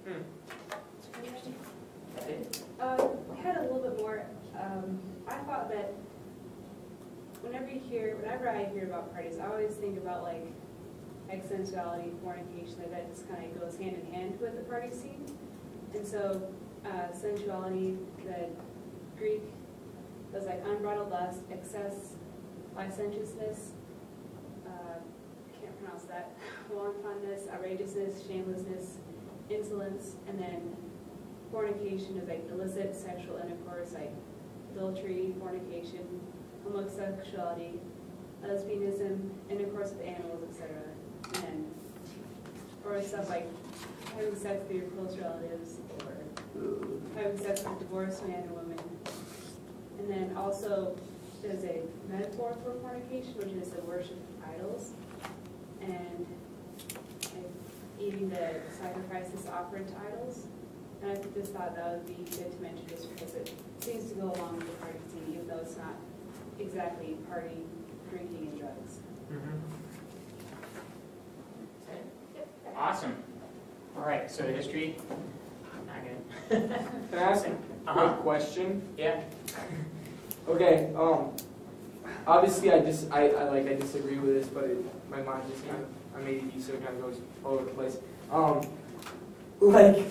yeah. 0.06 0.14
It's 0.98 1.08
pretty 1.08 1.28
interesting. 1.28 1.54
Uh, 2.80 3.08
we 3.28 3.38
had 3.42 3.56
a 3.58 3.62
little 3.62 3.80
bit 3.80 3.98
more, 3.98 4.24
um, 4.58 4.98
I 5.28 5.34
thought 5.34 5.70
that 5.70 5.92
whenever 7.42 7.68
you 7.68 7.80
hear, 7.80 8.16
whenever 8.16 8.48
I 8.48 8.64
hear 8.64 8.84
about 8.84 9.12
parties, 9.12 9.38
I 9.38 9.46
always 9.46 9.74
think 9.74 9.98
about 9.98 10.22
like 10.22 10.46
like 11.28 11.48
sensuality, 11.48 12.10
fornication, 12.24 12.76
like 12.78 12.90
that 12.90 13.08
just 13.14 13.28
kind 13.28 13.44
of 13.44 13.60
goes 13.60 13.76
hand 13.76 13.96
in 13.96 14.12
hand 14.12 14.40
with 14.40 14.56
the 14.56 14.64
party 14.64 14.90
scene. 14.90 15.24
And 15.94 16.06
so, 16.06 16.42
uh, 16.84 17.12
sensuality, 17.12 17.98
the 18.24 18.48
Greek 19.16 19.42
was 20.32 20.46
like 20.46 20.60
unbridled 20.66 21.10
lust, 21.10 21.40
excess, 21.52 22.14
licentiousness, 22.74 23.72
Pronounce 25.90 26.08
that, 26.08 26.30
wantonness, 26.70 27.48
outrageousness, 27.52 28.24
shamelessness, 28.26 28.98
insolence, 29.48 30.14
and 30.28 30.38
then 30.38 30.76
fornication 31.50 32.16
is 32.16 32.28
like 32.28 32.48
illicit 32.52 32.94
sexual 32.94 33.38
intercourse, 33.38 33.92
like 33.94 34.12
adultery, 34.72 35.34
fornication, 35.40 36.20
homosexuality, 36.64 37.80
lesbianism, 38.44 39.30
intercourse 39.50 39.90
with 39.90 40.06
animals, 40.06 40.44
etc. 40.48 40.76
And 41.46 41.66
or 42.84 43.02
stuff 43.02 43.28
like 43.28 43.48
having 44.14 44.36
sex 44.36 44.62
with 44.68 44.76
your 44.76 44.86
close 44.90 45.18
relatives, 45.18 45.78
or 46.04 46.86
having 47.16 47.38
sex 47.38 47.64
with 47.64 47.76
a 47.76 47.78
divorced 47.80 48.26
man 48.28 48.44
or 48.44 48.62
woman. 48.62 48.78
And 49.98 50.08
then 50.08 50.36
also, 50.36 50.96
there's 51.42 51.64
a 51.64 51.80
metaphor 52.08 52.56
for 52.62 52.74
fornication, 52.80 53.34
which 53.38 53.52
is 53.60 53.70
the 53.70 53.82
worship 53.82 54.12
of 54.12 54.54
idols, 54.54 54.92
and 55.80 56.26
like, 57.34 57.50
eating 58.00 58.28
the 58.30 58.54
sacrifices 58.78 59.46
offered 59.48 59.86
to 59.88 59.94
idols. 60.08 60.46
And 61.02 61.12
I 61.12 61.14
just 61.38 61.52
thought 61.52 61.74
that 61.76 61.90
would 61.92 62.06
be 62.06 62.24
good 62.30 62.52
to 62.52 62.62
mention 62.62 62.86
just 62.88 63.08
because 63.14 63.34
it 63.34 63.52
seems 63.80 64.10
to 64.10 64.14
go 64.16 64.32
along 64.32 64.56
with 64.56 64.66
the 64.66 64.72
party 64.84 64.98
scene, 65.10 65.24
even 65.34 65.48
though 65.48 65.58
it's 65.62 65.76
not 65.76 65.94
exactly 66.58 67.16
party, 67.28 67.62
drinking, 68.10 68.48
and 68.52 68.58
drugs. 68.60 68.98
Awesome. 72.76 73.14
All 73.96 74.02
right, 74.04 74.30
so 74.30 74.44
history, 74.44 74.96
not 75.86 75.96
good. 76.04 76.70
Can 77.10 77.18
I 77.18 77.22
ask 77.22 77.46
a 77.46 77.50
Uh-huh. 77.50 78.08
quick 78.08 78.22
question? 78.22 78.82
Yeah, 78.96 79.20
Okay, 80.48 80.92
um, 80.96 81.32
obviously 82.26 82.72
I 82.72 82.80
just, 82.80 83.10
I, 83.10 83.28
I 83.28 83.44
like, 83.44 83.66
I 83.66 83.74
disagree 83.74 84.18
with 84.18 84.34
this, 84.34 84.46
but 84.48 84.64
it, 84.64 84.78
my 85.10 85.22
mind 85.22 85.42
just 85.50 85.66
kind 85.66 85.82
of, 85.82 85.88
I'm 86.16 86.26
ADD, 86.26 86.62
so 86.62 86.72
it 86.72 86.84
kind 86.84 86.96
of 86.96 87.02
goes 87.02 87.20
all 87.44 87.52
over 87.52 87.64
the 87.64 87.70
place. 87.70 87.98
Um, 88.30 88.60
like, 89.60 90.04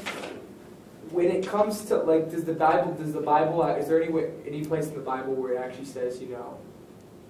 when 1.12 1.28
it 1.28 1.48
comes 1.48 1.86
to, 1.86 1.98
like, 1.98 2.30
does 2.30 2.44
the 2.46 2.54
Bible, 2.54 2.94
does 2.94 3.14
the 3.14 3.22
Bible, 3.22 3.64
is 3.64 3.88
there 3.88 4.02
any 4.02 4.12
way, 4.12 4.32
any 4.46 4.64
place 4.64 4.88
in 4.88 4.94
the 4.94 5.00
Bible 5.00 5.34
where 5.34 5.54
it 5.54 5.58
actually 5.58 5.86
says, 5.86 6.22
you 6.22 6.30
know, 6.30 6.58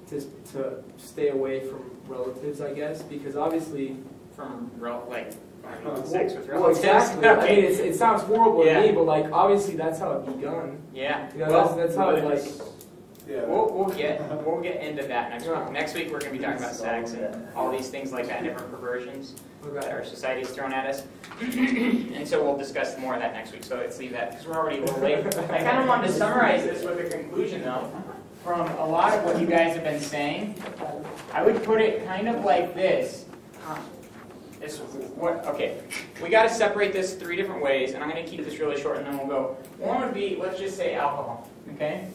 to, 0.07 0.21
to 0.51 0.84
stay 0.97 1.30
away 1.30 1.61
from 1.67 1.91
relatives, 2.07 2.61
I 2.61 2.73
guess? 2.73 3.01
Because 3.03 3.36
obviously, 3.36 3.97
from 4.36 4.71
rel, 4.77 5.05
like, 5.09 5.34
having 5.63 6.05
sex 6.05 6.34
with 6.34 6.47
well, 6.47 6.61
relatives. 6.61 6.80
exactly, 6.80 7.27
I 7.27 7.55
mean, 7.55 7.65
it's, 7.65 7.80
it 7.80 7.95
sounds 7.95 8.23
horrible 8.23 8.63
to 8.63 8.82
me, 8.82 8.91
but 8.91 9.03
like, 9.03 9.32
obviously 9.32 9.75
that's 9.75 9.99
how 9.99 10.13
it 10.13 10.25
begun. 10.25 10.82
Yeah, 10.93 11.32
You 11.34 11.39
know, 11.39 11.47
well, 11.49 11.75
that's, 11.75 11.75
that's 11.75 11.95
how 11.95 12.09
it, 12.11 12.23
like, 12.23 12.41
Yeah. 13.30 13.45
we'll, 13.45 13.69
we'll 13.71 13.95
get, 13.95 14.19
we'll 14.43 14.59
get 14.59 14.82
into 14.82 15.03
that 15.07 15.30
next 15.30 15.45
week. 15.45 15.71
Next 15.71 15.93
week, 15.93 16.11
we're 16.11 16.19
gonna 16.19 16.32
be 16.32 16.39
talking 16.39 16.57
about 16.57 16.73
sex 16.73 17.13
and 17.13 17.47
all 17.55 17.71
these 17.71 17.89
things 17.89 18.11
like 18.11 18.27
that, 18.27 18.41
different 18.43 18.71
perversions 18.71 19.36
that 19.73 19.91
our 19.91 20.03
society's 20.03 20.49
thrown 20.49 20.73
at 20.73 20.88
us. 20.88 21.03
And 21.41 22.27
so 22.27 22.43
we'll 22.43 22.57
discuss 22.57 22.97
more 22.97 23.13
of 23.13 23.21
that 23.21 23.34
next 23.34 23.51
week, 23.51 23.63
so 23.63 23.77
let's 23.77 23.99
leave 23.99 24.11
that, 24.11 24.32
because 24.32 24.47
we're 24.47 24.55
already 24.57 24.80
a 24.80 24.82
little 24.82 24.99
late. 24.99 25.25
I 25.49 25.61
kind 25.63 25.77
of 25.80 25.88
wanted 25.88 26.07
to 26.07 26.13
summarize 26.13 26.63
this 26.63 26.84
with 26.84 26.99
a 26.99 27.09
conclusion, 27.09 27.61
though, 27.61 27.89
from 28.43 28.61
a 28.61 28.86
lot 28.86 29.17
of 29.17 29.23
what 29.23 29.39
you 29.39 29.45
guys 29.45 29.75
have 29.75 29.84
been 29.84 30.01
saying. 30.01 30.55
I 31.32 31.43
would 31.43 31.63
put 31.63 31.82
it 31.82 32.05
kind 32.05 32.27
of 32.27 32.43
like 32.43 32.73
this. 32.73 33.25
This, 34.59 34.80
what, 34.80 35.45
okay, 35.45 35.82
we 36.21 36.27
gotta 36.27 36.53
separate 36.53 36.91
this 36.91 37.13
three 37.15 37.38
different 37.38 37.61
ways, 37.61 37.93
and 37.93 38.03
I'm 38.03 38.09
gonna 38.09 38.25
keep 38.25 38.43
this 38.43 38.59
really 38.59 38.82
short, 38.82 38.97
and 38.97 39.05
then 39.05 39.17
we'll 39.17 39.27
go. 39.27 39.57
One 39.77 40.01
would 40.01 40.13
be, 40.13 40.36
let's 40.36 40.59
just 40.59 40.75
say 40.75 40.95
alcohol, 40.95 41.47
okay? 41.75 42.07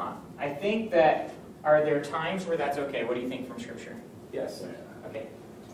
Uh, 0.00 0.14
I 0.38 0.48
think 0.48 0.90
that, 0.92 1.34
are 1.62 1.84
there 1.84 2.02
times 2.02 2.46
where 2.46 2.56
that's 2.56 2.78
okay? 2.78 3.04
What 3.04 3.14
do 3.14 3.20
you 3.20 3.28
think 3.28 3.46
from 3.46 3.60
scripture? 3.60 3.96
yes. 4.32 4.62
Okay, 5.06 5.26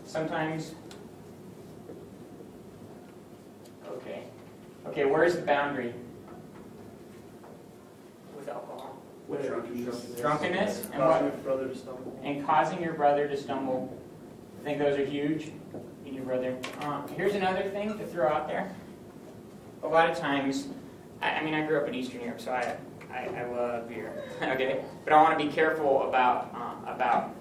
sometimes. 0.05 0.73
Okay, 3.89 4.23
okay, 4.87 5.05
where's 5.05 5.35
the 5.35 5.41
boundary 5.41 5.93
with 8.35 8.49
alcohol? 8.49 8.97
What 9.27 9.45
Drunkenness 9.45 10.19
drunkenness 10.19 10.85
and 10.85 10.93
Causing 10.93 11.25
what? 11.25 11.33
your 11.33 11.43
brother 11.43 11.67
to 11.67 11.75
stumble. 11.75 12.19
And 12.23 12.45
causing 12.45 12.81
your 12.81 12.93
brother 12.93 13.27
to 13.27 13.37
stumble. 13.37 13.97
I 14.61 14.63
think 14.63 14.79
those 14.79 14.97
are 14.97 15.05
huge 15.05 15.51
in 16.05 16.13
your 16.13 16.23
brother. 16.23 16.57
Uh, 16.81 17.05
here's 17.15 17.35
another 17.35 17.69
thing 17.69 17.97
to 17.97 18.05
throw 18.05 18.27
out 18.27 18.47
there. 18.47 18.73
A 19.83 19.87
lot 19.87 20.09
of 20.09 20.17
times, 20.17 20.67
I, 21.21 21.31
I 21.31 21.43
mean, 21.43 21.53
I 21.53 21.65
grew 21.65 21.79
up 21.79 21.87
in 21.87 21.93
Eastern 21.93 22.21
Europe, 22.21 22.41
so 22.41 22.51
I, 22.51 22.75
I, 23.11 23.27
I 23.27 23.45
love 23.45 23.87
beer. 23.87 24.11
okay, 24.41 24.83
but 25.03 25.13
I 25.13 25.21
want 25.21 25.37
to 25.37 25.45
be 25.45 25.51
careful 25.51 26.07
about 26.07 26.53
uh, 26.53 26.91
about 26.91 27.35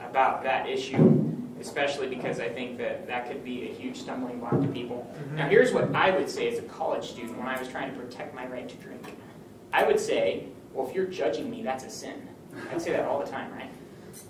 about 0.00 0.42
that 0.42 0.68
issue, 0.68 1.22
especially 1.60 2.08
because 2.08 2.40
I 2.40 2.48
think 2.48 2.78
that 2.78 3.06
that 3.06 3.28
could 3.28 3.44
be 3.44 3.70
a 3.70 3.72
huge 3.72 3.98
stumbling 4.00 4.40
block 4.40 4.60
to 4.60 4.66
people. 4.68 5.06
Now, 5.34 5.48
here's 5.48 5.72
what 5.72 5.94
I 5.94 6.10
would 6.10 6.28
say 6.28 6.48
as 6.52 6.58
a 6.58 6.62
college 6.62 7.04
student 7.10 7.38
when 7.38 7.46
I 7.46 7.58
was 7.58 7.68
trying 7.68 7.92
to 7.92 7.98
protect 7.98 8.34
my 8.34 8.46
right 8.46 8.68
to 8.68 8.76
drink. 8.76 9.16
I 9.72 9.84
would 9.84 9.98
say, 10.00 10.46
well, 10.74 10.88
if 10.88 10.94
you're 10.94 11.06
judging 11.06 11.50
me, 11.50 11.62
that's 11.62 11.84
a 11.84 11.90
sin. 11.90 12.28
I'd 12.70 12.82
say 12.82 12.92
that 12.92 13.06
all 13.06 13.18
the 13.20 13.30
time, 13.30 13.50
right? 13.52 13.70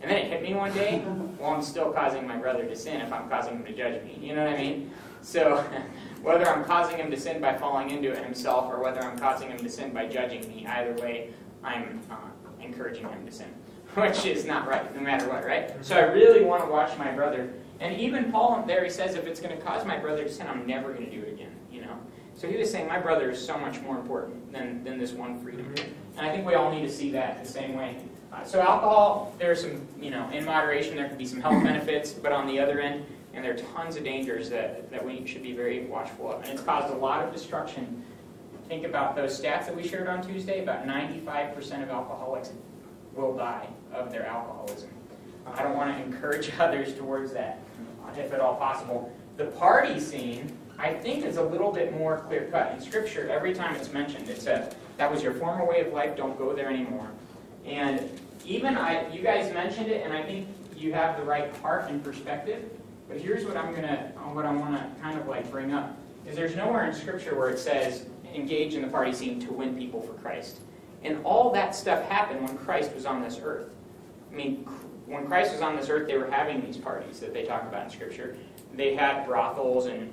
And 0.00 0.10
then 0.10 0.18
it 0.18 0.30
hit 0.30 0.42
me 0.42 0.54
one 0.54 0.72
day, 0.72 1.02
well, 1.38 1.52
I'm 1.52 1.62
still 1.62 1.90
causing 1.90 2.26
my 2.26 2.36
brother 2.36 2.64
to 2.64 2.76
sin 2.76 3.00
if 3.00 3.12
I'm 3.12 3.28
causing 3.28 3.54
him 3.54 3.64
to 3.64 3.72
judge 3.72 4.04
me. 4.04 4.16
You 4.20 4.36
know 4.36 4.44
what 4.44 4.54
I 4.54 4.56
mean? 4.56 4.90
So, 5.22 5.64
whether 6.22 6.48
I'm 6.48 6.64
causing 6.64 6.98
him 6.98 7.10
to 7.10 7.18
sin 7.18 7.40
by 7.40 7.56
falling 7.56 7.90
into 7.90 8.10
it 8.10 8.22
himself 8.22 8.72
or 8.72 8.82
whether 8.82 9.00
I'm 9.02 9.18
causing 9.18 9.48
him 9.48 9.58
to 9.58 9.68
sin 9.70 9.92
by 9.92 10.06
judging 10.06 10.46
me, 10.48 10.66
either 10.66 10.94
way, 11.02 11.32
I'm 11.62 12.00
uh, 12.10 12.16
encouraging 12.60 13.08
him 13.08 13.24
to 13.24 13.32
sin, 13.32 13.54
which 13.94 14.26
is 14.26 14.44
not 14.44 14.66
right, 14.66 14.94
no 14.94 15.00
matter 15.00 15.28
what, 15.28 15.44
right? 15.44 15.72
So, 15.84 15.96
I 15.96 16.02
really 16.02 16.44
want 16.44 16.64
to 16.64 16.70
watch 16.70 16.96
my 16.98 17.12
brother. 17.12 17.52
And 17.80 17.98
even 18.00 18.30
Paul 18.30 18.64
there, 18.66 18.84
he 18.84 18.90
says, 18.90 19.14
if 19.14 19.26
it's 19.26 19.40
going 19.40 19.56
to 19.56 19.62
cause 19.62 19.86
my 19.86 19.96
brother 19.96 20.24
to 20.24 20.28
sin, 20.28 20.46
I'm 20.46 20.66
never 20.66 20.92
going 20.92 21.06
to 21.06 21.10
do 21.10 21.22
it 21.22 21.32
again, 21.32 21.54
you 21.70 21.80
know? 21.80 21.96
So, 22.34 22.48
he 22.48 22.56
was 22.56 22.70
saying, 22.70 22.88
my 22.88 22.98
brother 22.98 23.30
is 23.30 23.44
so 23.44 23.56
much 23.56 23.80
more 23.80 23.96
important 23.96 24.52
than, 24.52 24.82
than 24.82 24.98
this 24.98 25.12
one 25.12 25.40
freedom. 25.40 25.72
And 26.16 26.26
I 26.26 26.30
think 26.32 26.46
we 26.46 26.54
all 26.54 26.72
need 26.72 26.82
to 26.82 26.92
see 26.92 27.10
that 27.12 27.42
the 27.42 27.48
same 27.48 27.74
way. 27.74 27.96
Uh, 28.32 28.42
so 28.44 28.60
alcohol, 28.60 29.34
there's 29.38 29.60
some, 29.60 29.86
you 30.00 30.10
know, 30.10 30.28
in 30.30 30.44
moderation, 30.44 30.96
there 30.96 31.06
can 31.06 31.18
be 31.18 31.26
some 31.26 31.40
health 31.40 31.62
benefits, 31.64 32.12
but 32.12 32.32
on 32.32 32.46
the 32.46 32.58
other 32.58 32.80
end, 32.80 33.04
and 33.34 33.44
there 33.44 33.54
are 33.54 33.58
tons 33.74 33.96
of 33.96 34.04
dangers 34.04 34.50
that, 34.50 34.90
that 34.90 35.04
we 35.04 35.26
should 35.26 35.42
be 35.42 35.52
very 35.52 35.84
watchful 35.86 36.32
of. 36.32 36.42
And 36.42 36.52
it's 36.52 36.62
caused 36.62 36.92
a 36.92 36.96
lot 36.96 37.24
of 37.24 37.32
destruction. 37.32 38.04
Think 38.68 38.84
about 38.84 39.16
those 39.16 39.38
stats 39.38 39.66
that 39.66 39.74
we 39.74 39.86
shared 39.86 40.08
on 40.08 40.26
Tuesday, 40.26 40.62
about 40.62 40.86
95% 40.86 41.82
of 41.82 41.88
alcoholics 41.90 42.50
will 43.14 43.36
die 43.36 43.66
of 43.92 44.10
their 44.10 44.26
alcoholism. 44.26 44.90
I 45.46 45.62
don't 45.62 45.76
want 45.76 45.96
to 45.96 46.04
encourage 46.04 46.50
others 46.58 46.94
towards 46.94 47.32
that, 47.32 47.60
if 48.16 48.32
at 48.32 48.40
all 48.40 48.56
possible. 48.56 49.12
The 49.36 49.46
party 49.46 49.98
scene, 49.98 50.56
I 50.78 50.92
think 50.92 51.24
is 51.24 51.38
a 51.38 51.42
little 51.42 51.72
bit 51.72 51.92
more 51.92 52.18
clear 52.28 52.48
cut. 52.50 52.72
In 52.72 52.80
Scripture, 52.80 53.28
every 53.30 53.54
time 53.54 53.74
it's 53.76 53.92
mentioned, 53.92 54.28
it 54.28 54.40
says, 54.40 54.74
that 54.98 55.10
was 55.10 55.22
your 55.22 55.32
former 55.32 55.64
way 55.64 55.80
of 55.80 55.92
life, 55.92 56.16
don't 56.16 56.36
go 56.36 56.54
there 56.54 56.68
anymore. 56.68 57.08
And 57.64 58.08
even 58.44 58.76
I, 58.76 59.10
you 59.12 59.22
guys 59.22 59.52
mentioned 59.54 59.88
it, 59.88 60.04
and 60.04 60.12
I 60.12 60.22
think 60.22 60.48
you 60.76 60.92
have 60.92 61.16
the 61.16 61.24
right 61.24 61.54
heart 61.56 61.88
and 61.88 62.02
perspective. 62.02 62.70
But 63.12 63.20
here's 63.20 63.44
what 63.44 63.58
I'm 63.58 63.74
gonna, 63.74 64.10
what 64.32 64.46
I 64.46 64.52
want 64.52 64.74
to 64.74 65.02
kind 65.02 65.18
of 65.18 65.28
like 65.28 65.50
bring 65.50 65.74
up 65.74 65.94
is 66.26 66.34
there's 66.34 66.56
nowhere 66.56 66.86
in 66.86 66.94
Scripture 66.94 67.36
where 67.36 67.50
it 67.50 67.58
says 67.58 68.06
engage 68.34 68.74
in 68.74 68.80
the 68.80 68.88
party 68.88 69.12
scene 69.12 69.38
to 69.40 69.52
win 69.52 69.76
people 69.76 70.00
for 70.00 70.14
Christ. 70.14 70.60
And 71.02 71.22
all 71.22 71.52
that 71.52 71.74
stuff 71.74 72.08
happened 72.08 72.46
when 72.46 72.56
Christ 72.56 72.94
was 72.94 73.04
on 73.04 73.20
this 73.20 73.38
earth. 73.42 73.68
I 74.30 74.34
mean, 74.34 74.64
when 75.04 75.26
Christ 75.26 75.52
was 75.52 75.60
on 75.60 75.76
this 75.76 75.90
earth, 75.90 76.06
they 76.06 76.16
were 76.16 76.30
having 76.30 76.64
these 76.64 76.78
parties 76.78 77.20
that 77.20 77.34
they 77.34 77.44
talk 77.44 77.64
about 77.64 77.84
in 77.84 77.90
Scripture. 77.90 78.34
They 78.74 78.94
had 78.94 79.26
brothels 79.26 79.86
and 79.86 80.10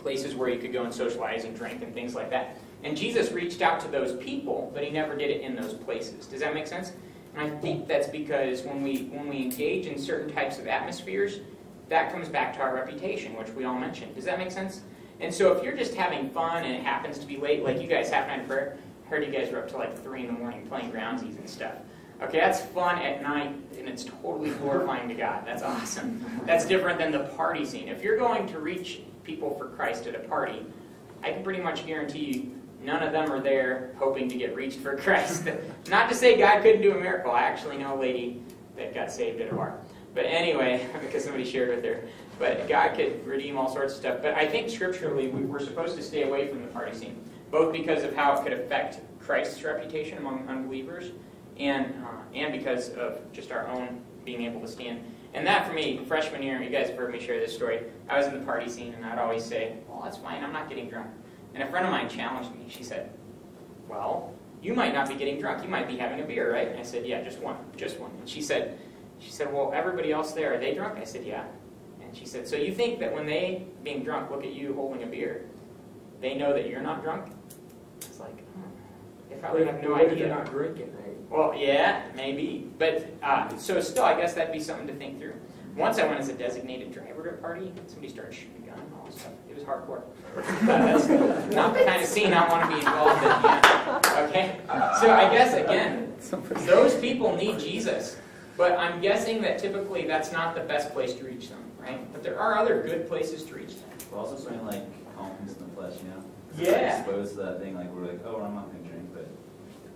places 0.00 0.34
where 0.34 0.50
you 0.50 0.58
could 0.58 0.74
go 0.74 0.82
and 0.82 0.92
socialize 0.92 1.44
and 1.44 1.56
drink 1.56 1.82
and 1.82 1.94
things 1.94 2.14
like 2.14 2.28
that. 2.30 2.58
And 2.84 2.94
Jesus 2.98 3.32
reached 3.32 3.62
out 3.62 3.80
to 3.80 3.88
those 3.88 4.22
people, 4.22 4.70
but 4.74 4.84
he 4.84 4.90
never 4.90 5.16
did 5.16 5.30
it 5.30 5.40
in 5.40 5.56
those 5.56 5.72
places. 5.72 6.26
Does 6.26 6.40
that 6.40 6.52
make 6.52 6.66
sense? 6.66 6.92
And 7.34 7.50
I 7.50 7.56
think 7.60 7.88
that's 7.88 8.08
because 8.08 8.60
when 8.62 8.82
we 8.82 9.04
when 9.04 9.28
we 9.28 9.42
engage 9.42 9.86
in 9.86 9.98
certain 9.98 10.34
types 10.34 10.58
of 10.58 10.66
atmospheres, 10.66 11.40
that 11.88 12.12
comes 12.12 12.28
back 12.28 12.54
to 12.54 12.60
our 12.60 12.74
reputation, 12.74 13.36
which 13.36 13.50
we 13.50 13.64
all 13.64 13.78
mentioned. 13.78 14.14
Does 14.14 14.24
that 14.24 14.38
make 14.38 14.50
sense? 14.50 14.80
And 15.20 15.32
so 15.32 15.52
if 15.52 15.62
you're 15.62 15.76
just 15.76 15.94
having 15.94 16.30
fun 16.30 16.64
and 16.64 16.74
it 16.74 16.82
happens 16.82 17.18
to 17.18 17.26
be 17.26 17.36
late, 17.36 17.62
like 17.62 17.80
you 17.80 17.86
guys 17.86 18.10
half 18.10 18.26
night 18.26 18.50
I 18.50 19.08
heard 19.08 19.24
you 19.24 19.32
guys 19.32 19.50
were 19.50 19.58
up 19.58 19.68
to 19.68 19.76
like 19.76 19.96
three 20.02 20.26
in 20.26 20.26
the 20.26 20.32
morning 20.32 20.66
playing 20.66 20.90
groundsies 20.92 21.38
and 21.38 21.48
stuff. 21.48 21.74
Okay, 22.20 22.38
that's 22.38 22.60
fun 22.60 22.98
at 22.98 23.22
night 23.22 23.54
and 23.78 23.88
it's 23.88 24.04
totally 24.04 24.50
glorifying 24.50 25.08
to 25.08 25.14
God. 25.14 25.46
That's 25.46 25.62
awesome. 25.62 26.24
That's 26.44 26.66
different 26.66 26.98
than 26.98 27.12
the 27.12 27.24
party 27.36 27.64
scene. 27.64 27.88
If 27.88 28.02
you're 28.02 28.18
going 28.18 28.46
to 28.48 28.58
reach 28.58 29.00
people 29.22 29.56
for 29.56 29.66
Christ 29.68 30.06
at 30.06 30.14
a 30.14 30.20
party, 30.20 30.64
I 31.22 31.32
can 31.32 31.44
pretty 31.44 31.62
much 31.62 31.86
guarantee 31.86 32.24
you 32.24 32.52
none 32.82 33.02
of 33.02 33.12
them 33.12 33.30
are 33.30 33.40
there 33.40 33.90
hoping 33.98 34.28
to 34.28 34.36
get 34.36 34.54
reached 34.54 34.80
for 34.80 34.96
Christ. 34.98 35.48
Not 35.88 36.08
to 36.08 36.14
say 36.14 36.36
God 36.36 36.62
couldn't 36.62 36.82
do 36.82 36.92
a 36.92 37.00
miracle. 37.00 37.32
I 37.32 37.42
actually 37.42 37.78
know 37.78 37.98
a 37.98 38.00
lady 38.00 38.42
that 38.76 38.94
got 38.94 39.10
saved 39.10 39.40
at 39.40 39.52
a 39.52 39.54
bar. 39.54 39.78
But 40.16 40.24
anyway, 40.24 40.88
because 41.00 41.22
somebody 41.24 41.44
shared 41.44 41.68
with 41.68 41.84
her. 41.84 42.00
But 42.38 42.68
God 42.68 42.96
could 42.96 43.24
redeem 43.24 43.56
all 43.56 43.72
sorts 43.72 43.92
of 43.92 44.00
stuff. 44.00 44.18
But 44.22 44.34
I 44.34 44.46
think 44.48 44.68
scripturally 44.70 45.28
we- 45.28 45.42
we're 45.42 45.60
supposed 45.60 45.94
to 45.96 46.02
stay 46.02 46.22
away 46.24 46.48
from 46.48 46.62
the 46.62 46.68
party 46.68 46.96
scene, 46.96 47.22
both 47.50 47.72
because 47.72 48.02
of 48.02 48.16
how 48.16 48.34
it 48.34 48.42
could 48.42 48.52
affect 48.54 49.00
Christ's 49.20 49.62
reputation 49.62 50.18
among 50.18 50.48
unbelievers, 50.48 51.12
and 51.58 51.86
uh, 52.04 52.08
and 52.34 52.52
because 52.52 52.90
of 52.94 53.20
just 53.32 53.52
our 53.52 53.66
own 53.68 54.00
being 54.24 54.42
able 54.42 54.60
to 54.60 54.68
stand. 54.68 55.00
And 55.34 55.46
that 55.46 55.66
for 55.66 55.72
me, 55.74 56.00
freshman 56.06 56.42
year, 56.42 56.62
you 56.62 56.70
guys 56.70 56.88
have 56.88 56.96
heard 56.96 57.12
me 57.12 57.20
share 57.20 57.38
this 57.38 57.54
story. 57.54 57.80
I 58.08 58.16
was 58.16 58.26
in 58.26 58.38
the 58.38 58.44
party 58.44 58.70
scene, 58.70 58.94
and 58.94 59.04
I'd 59.04 59.18
always 59.18 59.44
say, 59.44 59.76
"Well, 59.88 60.00
that's 60.02 60.16
fine. 60.16 60.42
I'm 60.42 60.52
not 60.52 60.68
getting 60.68 60.88
drunk." 60.88 61.08
And 61.54 61.62
a 61.62 61.66
friend 61.66 61.84
of 61.86 61.92
mine 61.92 62.08
challenged 62.08 62.52
me. 62.52 62.66
She 62.68 62.82
said, 62.84 63.10
"Well, 63.88 64.32
you 64.62 64.74
might 64.74 64.94
not 64.94 65.08
be 65.08 65.14
getting 65.14 65.38
drunk. 65.40 65.62
You 65.62 65.68
might 65.68 65.88
be 65.88 65.96
having 65.96 66.20
a 66.20 66.24
beer, 66.24 66.52
right?" 66.52 66.68
And 66.68 66.78
I 66.78 66.82
said, 66.82 67.04
"Yeah, 67.06 67.22
just 67.22 67.40
one, 67.40 67.56
just 67.76 67.98
one." 67.98 68.12
And 68.18 68.28
she 68.28 68.40
said, 68.40 68.78
"She 69.18 69.30
said, 69.30 69.52
well, 69.52 69.72
everybody 69.74 70.12
else 70.12 70.32
there 70.32 70.54
are 70.54 70.58
they 70.58 70.74
drunk?" 70.74 70.98
I 70.98 71.04
said, 71.04 71.24
"Yeah." 71.24 71.44
And 72.02 72.16
she 72.16 72.24
said, 72.26 72.46
"So 72.46 72.56
you 72.56 72.72
think 72.72 72.98
that 73.00 73.12
when 73.12 73.26
they, 73.26 73.66
being 73.82 74.02
drunk, 74.04 74.30
look 74.30 74.44
at 74.44 74.52
you 74.52 74.74
holding 74.74 75.02
a 75.02 75.06
beer, 75.06 75.46
they 76.20 76.34
know 76.34 76.52
that 76.52 76.68
you're 76.68 76.82
not 76.82 77.02
drunk?" 77.02 77.32
It's 78.00 78.20
like, 78.20 78.38
hmm, 78.52 78.62
they 79.30 79.36
probably 79.36 79.64
have 79.66 79.82
no 79.82 79.92
What 79.92 80.02
if 80.02 80.12
idea. 80.12 80.26
they're 80.28 80.36
not 80.36 80.50
drinking, 80.50 80.92
right? 80.94 81.16
Well, 81.30 81.54
yeah, 81.56 82.02
maybe. 82.14 82.68
But 82.78 83.06
uh, 83.22 83.56
so 83.56 83.80
still, 83.80 84.04
I 84.04 84.18
guess 84.18 84.34
that'd 84.34 84.52
be 84.52 84.60
something 84.60 84.86
to 84.86 84.94
think 84.94 85.18
through. 85.18 85.34
Once 85.76 85.98
I 85.98 86.06
went 86.06 86.20
as 86.20 86.28
a 86.28 86.32
designated 86.32 86.92
driver 86.92 87.22
to 87.24 87.30
a 87.30 87.32
party, 87.34 87.72
somebody 87.86 88.08
started 88.08 88.32
shooting 88.32 88.62
a 88.62 88.70
gun 88.70 88.78
and 88.78 88.94
all 88.98 89.06
this 89.06 89.20
stuff. 89.20 89.32
It 89.50 89.54
was 89.56 89.64
hardcore. 89.64 90.02
But 90.34 90.44
that's 90.66 91.06
not 91.54 91.74
the 91.74 91.84
kind 91.84 92.00
of 92.02 92.08
scene 92.08 92.32
I 92.32 92.48
want 92.48 92.62
to 92.62 92.68
be 92.68 92.78
involved 92.78 93.22
in. 93.22 93.28
Yeah. 93.28 94.26
Okay. 94.28 94.60
So 95.00 95.12
I 95.12 95.28
guess 95.30 95.52
again, 95.54 96.14
those 96.66 96.94
people 96.98 97.36
need 97.36 97.58
Jesus. 97.58 98.16
But 98.56 98.78
I'm 98.78 99.00
guessing 99.00 99.42
that 99.42 99.58
typically 99.58 100.06
that's 100.06 100.32
not 100.32 100.54
the 100.54 100.62
best 100.62 100.92
place 100.92 101.14
to 101.14 101.24
reach 101.24 101.50
them, 101.50 101.62
right? 101.78 102.10
But 102.12 102.22
there 102.22 102.38
are 102.38 102.56
other 102.56 102.82
good 102.82 103.06
places 103.08 103.42
to 103.44 103.54
reach 103.54 103.74
them. 103.74 103.90
We're 104.10 104.18
also 104.18 104.36
saying 104.36 104.64
like 104.66 104.82
confidence 105.16 105.56
in 105.58 105.66
the 105.66 105.74
flesh, 105.74 105.94
you 106.02 106.08
know? 106.08 106.24
Yeah. 106.56 107.00
Exposed 107.00 107.34
to 107.36 107.42
that 107.42 107.60
thing, 107.60 107.74
like 107.74 107.90
we're 107.92 108.06
like, 108.06 108.20
oh, 108.24 108.40
I'm 108.40 108.54
not 108.54 108.72
gonna 108.72 108.88
drink, 108.88 109.10
but 109.12 109.28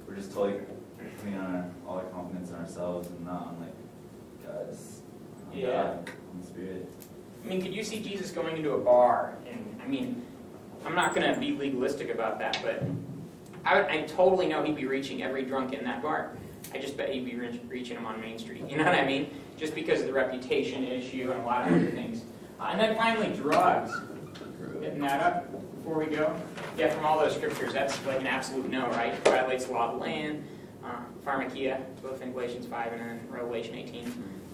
we're 0.06 0.16
just 0.16 0.32
totally 0.32 0.60
putting 1.18 1.36
our, 1.38 1.64
all 1.86 1.96
our 1.96 2.04
confidence 2.04 2.50
in 2.50 2.56
ourselves 2.56 3.08
and 3.08 3.24
not 3.24 3.46
on 3.48 3.60
like 3.60 3.74
God's, 4.46 5.00
on 5.50 5.58
Yeah. 5.58 5.66
God, 5.66 6.10
on 6.32 6.40
the 6.40 6.46
Spirit. 6.46 6.88
I 7.42 7.48
mean, 7.48 7.62
could 7.62 7.74
you 7.74 7.82
see 7.82 8.02
Jesus 8.02 8.30
going 8.30 8.56
into 8.56 8.72
a 8.72 8.78
bar? 8.78 9.36
And 9.50 9.80
I 9.82 9.88
mean, 9.88 10.22
I'm 10.84 10.94
not 10.94 11.14
going 11.14 11.32
to 11.32 11.38
be 11.38 11.52
legalistic 11.52 12.10
about 12.10 12.38
that, 12.38 12.58
but 12.62 12.82
I, 13.64 13.80
would, 13.80 13.90
I 13.90 14.02
totally 14.02 14.46
know 14.46 14.62
he'd 14.62 14.76
be 14.76 14.86
reaching 14.86 15.22
every 15.22 15.44
drunk 15.44 15.72
in 15.72 15.84
that 15.84 16.02
bar. 16.02 16.32
I 16.72 16.78
just 16.78 16.96
bet 16.96 17.10
he'd 17.10 17.24
be 17.24 17.36
reach, 17.36 17.60
reaching 17.68 17.96
them 17.96 18.06
on 18.06 18.20
Main 18.20 18.38
Street. 18.38 18.62
You 18.68 18.76
know 18.76 18.84
what 18.84 18.94
I 18.94 19.04
mean? 19.04 19.30
Just 19.56 19.74
because 19.74 20.00
of 20.00 20.06
the 20.06 20.12
reputation 20.12 20.84
issue 20.84 21.30
and 21.32 21.40
a 21.40 21.44
lot 21.44 21.66
of 21.66 21.74
other 21.74 21.90
things. 21.90 22.22
Uh, 22.60 22.68
and 22.72 22.80
then 22.80 22.96
finally, 22.96 23.28
drugs. 23.34 23.92
Getting 24.80 25.00
that 25.00 25.20
up 25.20 25.50
before 25.76 25.98
we 25.98 26.06
go? 26.06 26.34
Yeah, 26.76 26.88
from 26.90 27.04
all 27.04 27.18
those 27.18 27.34
scriptures, 27.34 27.72
that's 27.72 28.04
like 28.06 28.20
an 28.20 28.26
absolute 28.26 28.70
no, 28.70 28.88
right? 28.90 29.14
Violates 29.24 29.66
the 29.66 29.72
law 29.72 29.90
of 29.90 29.98
the 29.98 30.00
land. 30.00 30.44
Uh, 30.84 30.96
pharmakeia, 31.26 31.82
both 32.02 32.22
in 32.22 32.32
Galatians 32.32 32.66
5 32.66 32.92
and 32.92 33.00
then 33.00 33.20
Revelation 33.28 33.74
18 33.74 34.12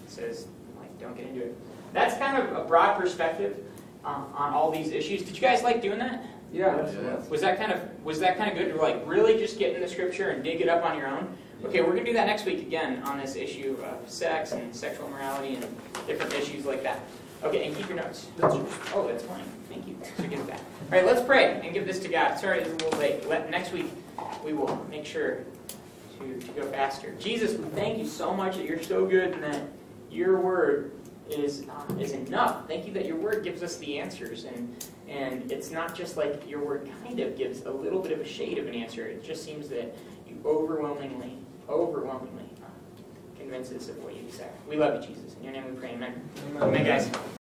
says, 0.08 0.48
like, 0.80 0.98
don't 0.98 1.16
get 1.16 1.26
into 1.26 1.42
it. 1.42 1.56
That's 1.92 2.16
kind 2.18 2.36
of 2.36 2.56
a 2.56 2.64
broad 2.64 2.98
perspective 2.98 3.58
uh, 4.04 4.24
on 4.34 4.52
all 4.52 4.72
these 4.72 4.90
issues. 4.90 5.22
Did 5.22 5.36
you 5.36 5.40
guys 5.40 5.62
like 5.62 5.80
doing 5.80 5.98
that? 6.00 6.24
Yeah. 6.52 6.74
Was 7.28 7.40
that 7.42 7.58
kind 7.58 7.72
of 7.72 7.80
was 8.04 8.20
that 8.20 8.38
kind 8.38 8.50
of 8.50 8.56
good 8.56 8.72
to 8.72 8.80
like 8.80 9.02
really 9.04 9.38
just 9.38 9.58
get 9.58 9.74
in 9.74 9.80
the 9.80 9.88
scripture 9.88 10.30
and 10.30 10.42
dig 10.42 10.60
it 10.60 10.68
up 10.68 10.84
on 10.84 10.96
your 10.96 11.08
own? 11.08 11.36
Okay, 11.64 11.80
we're 11.80 11.90
gonna 11.90 12.04
do 12.04 12.12
that 12.12 12.26
next 12.26 12.44
week 12.44 12.60
again 12.60 13.02
on 13.04 13.18
this 13.18 13.34
issue 13.34 13.76
of 13.82 14.08
sex 14.08 14.52
and 14.52 14.74
sexual 14.74 15.08
morality 15.08 15.54
and 15.54 15.66
different 16.06 16.32
issues 16.34 16.66
like 16.66 16.82
that. 16.82 17.00
Okay, 17.42 17.66
and 17.66 17.76
keep 17.76 17.88
your 17.88 17.96
notes. 17.96 18.26
Oh, 18.42 19.06
that's 19.08 19.24
fine. 19.24 19.44
Thank 19.68 19.88
you. 19.88 19.96
So 20.16 20.24
give 20.24 20.40
it 20.40 20.46
back. 20.46 20.60
All 20.60 20.98
right, 20.98 21.04
let's 21.04 21.22
pray 21.22 21.60
and 21.60 21.72
give 21.72 21.86
this 21.86 21.98
to 22.00 22.08
God. 22.08 22.38
Sorry, 22.38 22.60
it's 22.60 22.68
a 22.68 22.84
little 22.84 22.98
late. 22.98 23.26
Let, 23.28 23.50
next 23.50 23.72
week 23.72 23.86
we 24.44 24.52
will 24.52 24.86
make 24.90 25.04
sure 25.06 25.44
to, 26.18 26.38
to 26.38 26.52
go 26.52 26.66
faster. 26.66 27.14
Jesus, 27.18 27.58
we 27.58 27.64
thank 27.70 27.98
you 27.98 28.06
so 28.06 28.32
much 28.32 28.56
that 28.56 28.66
you're 28.66 28.82
so 28.82 29.06
good 29.06 29.32
and 29.32 29.42
that 29.42 29.62
your 30.10 30.40
word 30.40 30.92
is 31.28 31.64
uh, 31.68 31.94
is 31.98 32.12
enough. 32.12 32.68
Thank 32.68 32.86
you 32.86 32.92
that 32.92 33.06
your 33.06 33.16
word 33.16 33.42
gives 33.42 33.62
us 33.62 33.76
the 33.78 33.98
answers 33.98 34.44
and 34.44 34.84
and 35.08 35.50
it's 35.50 35.70
not 35.70 35.94
just 35.94 36.16
like 36.16 36.48
your 36.48 36.64
word 36.64 36.88
kind 37.04 37.20
of 37.20 37.36
gives 37.36 37.62
a 37.62 37.70
little 37.70 38.00
bit 38.00 38.12
of 38.12 38.20
a 38.20 38.26
shade 38.26 38.58
of 38.58 38.66
an 38.66 38.74
answer. 38.74 39.06
It 39.06 39.24
just 39.24 39.44
seems 39.44 39.68
that 39.68 39.96
you 40.28 40.40
overwhelmingly, 40.44 41.38
overwhelmingly 41.68 42.50
uh, 42.62 43.38
convince 43.38 43.72
us 43.72 43.88
of 43.88 44.02
what 44.02 44.14
you 44.14 44.30
say. 44.30 44.48
We 44.68 44.76
love 44.76 45.02
you, 45.02 45.08
Jesus. 45.08 45.34
In 45.38 45.44
your 45.44 45.52
name 45.52 45.74
we 45.74 45.80
pray. 45.80 45.92
Amen. 45.92 46.28
Amen, 46.60 46.84
guys. 46.84 47.35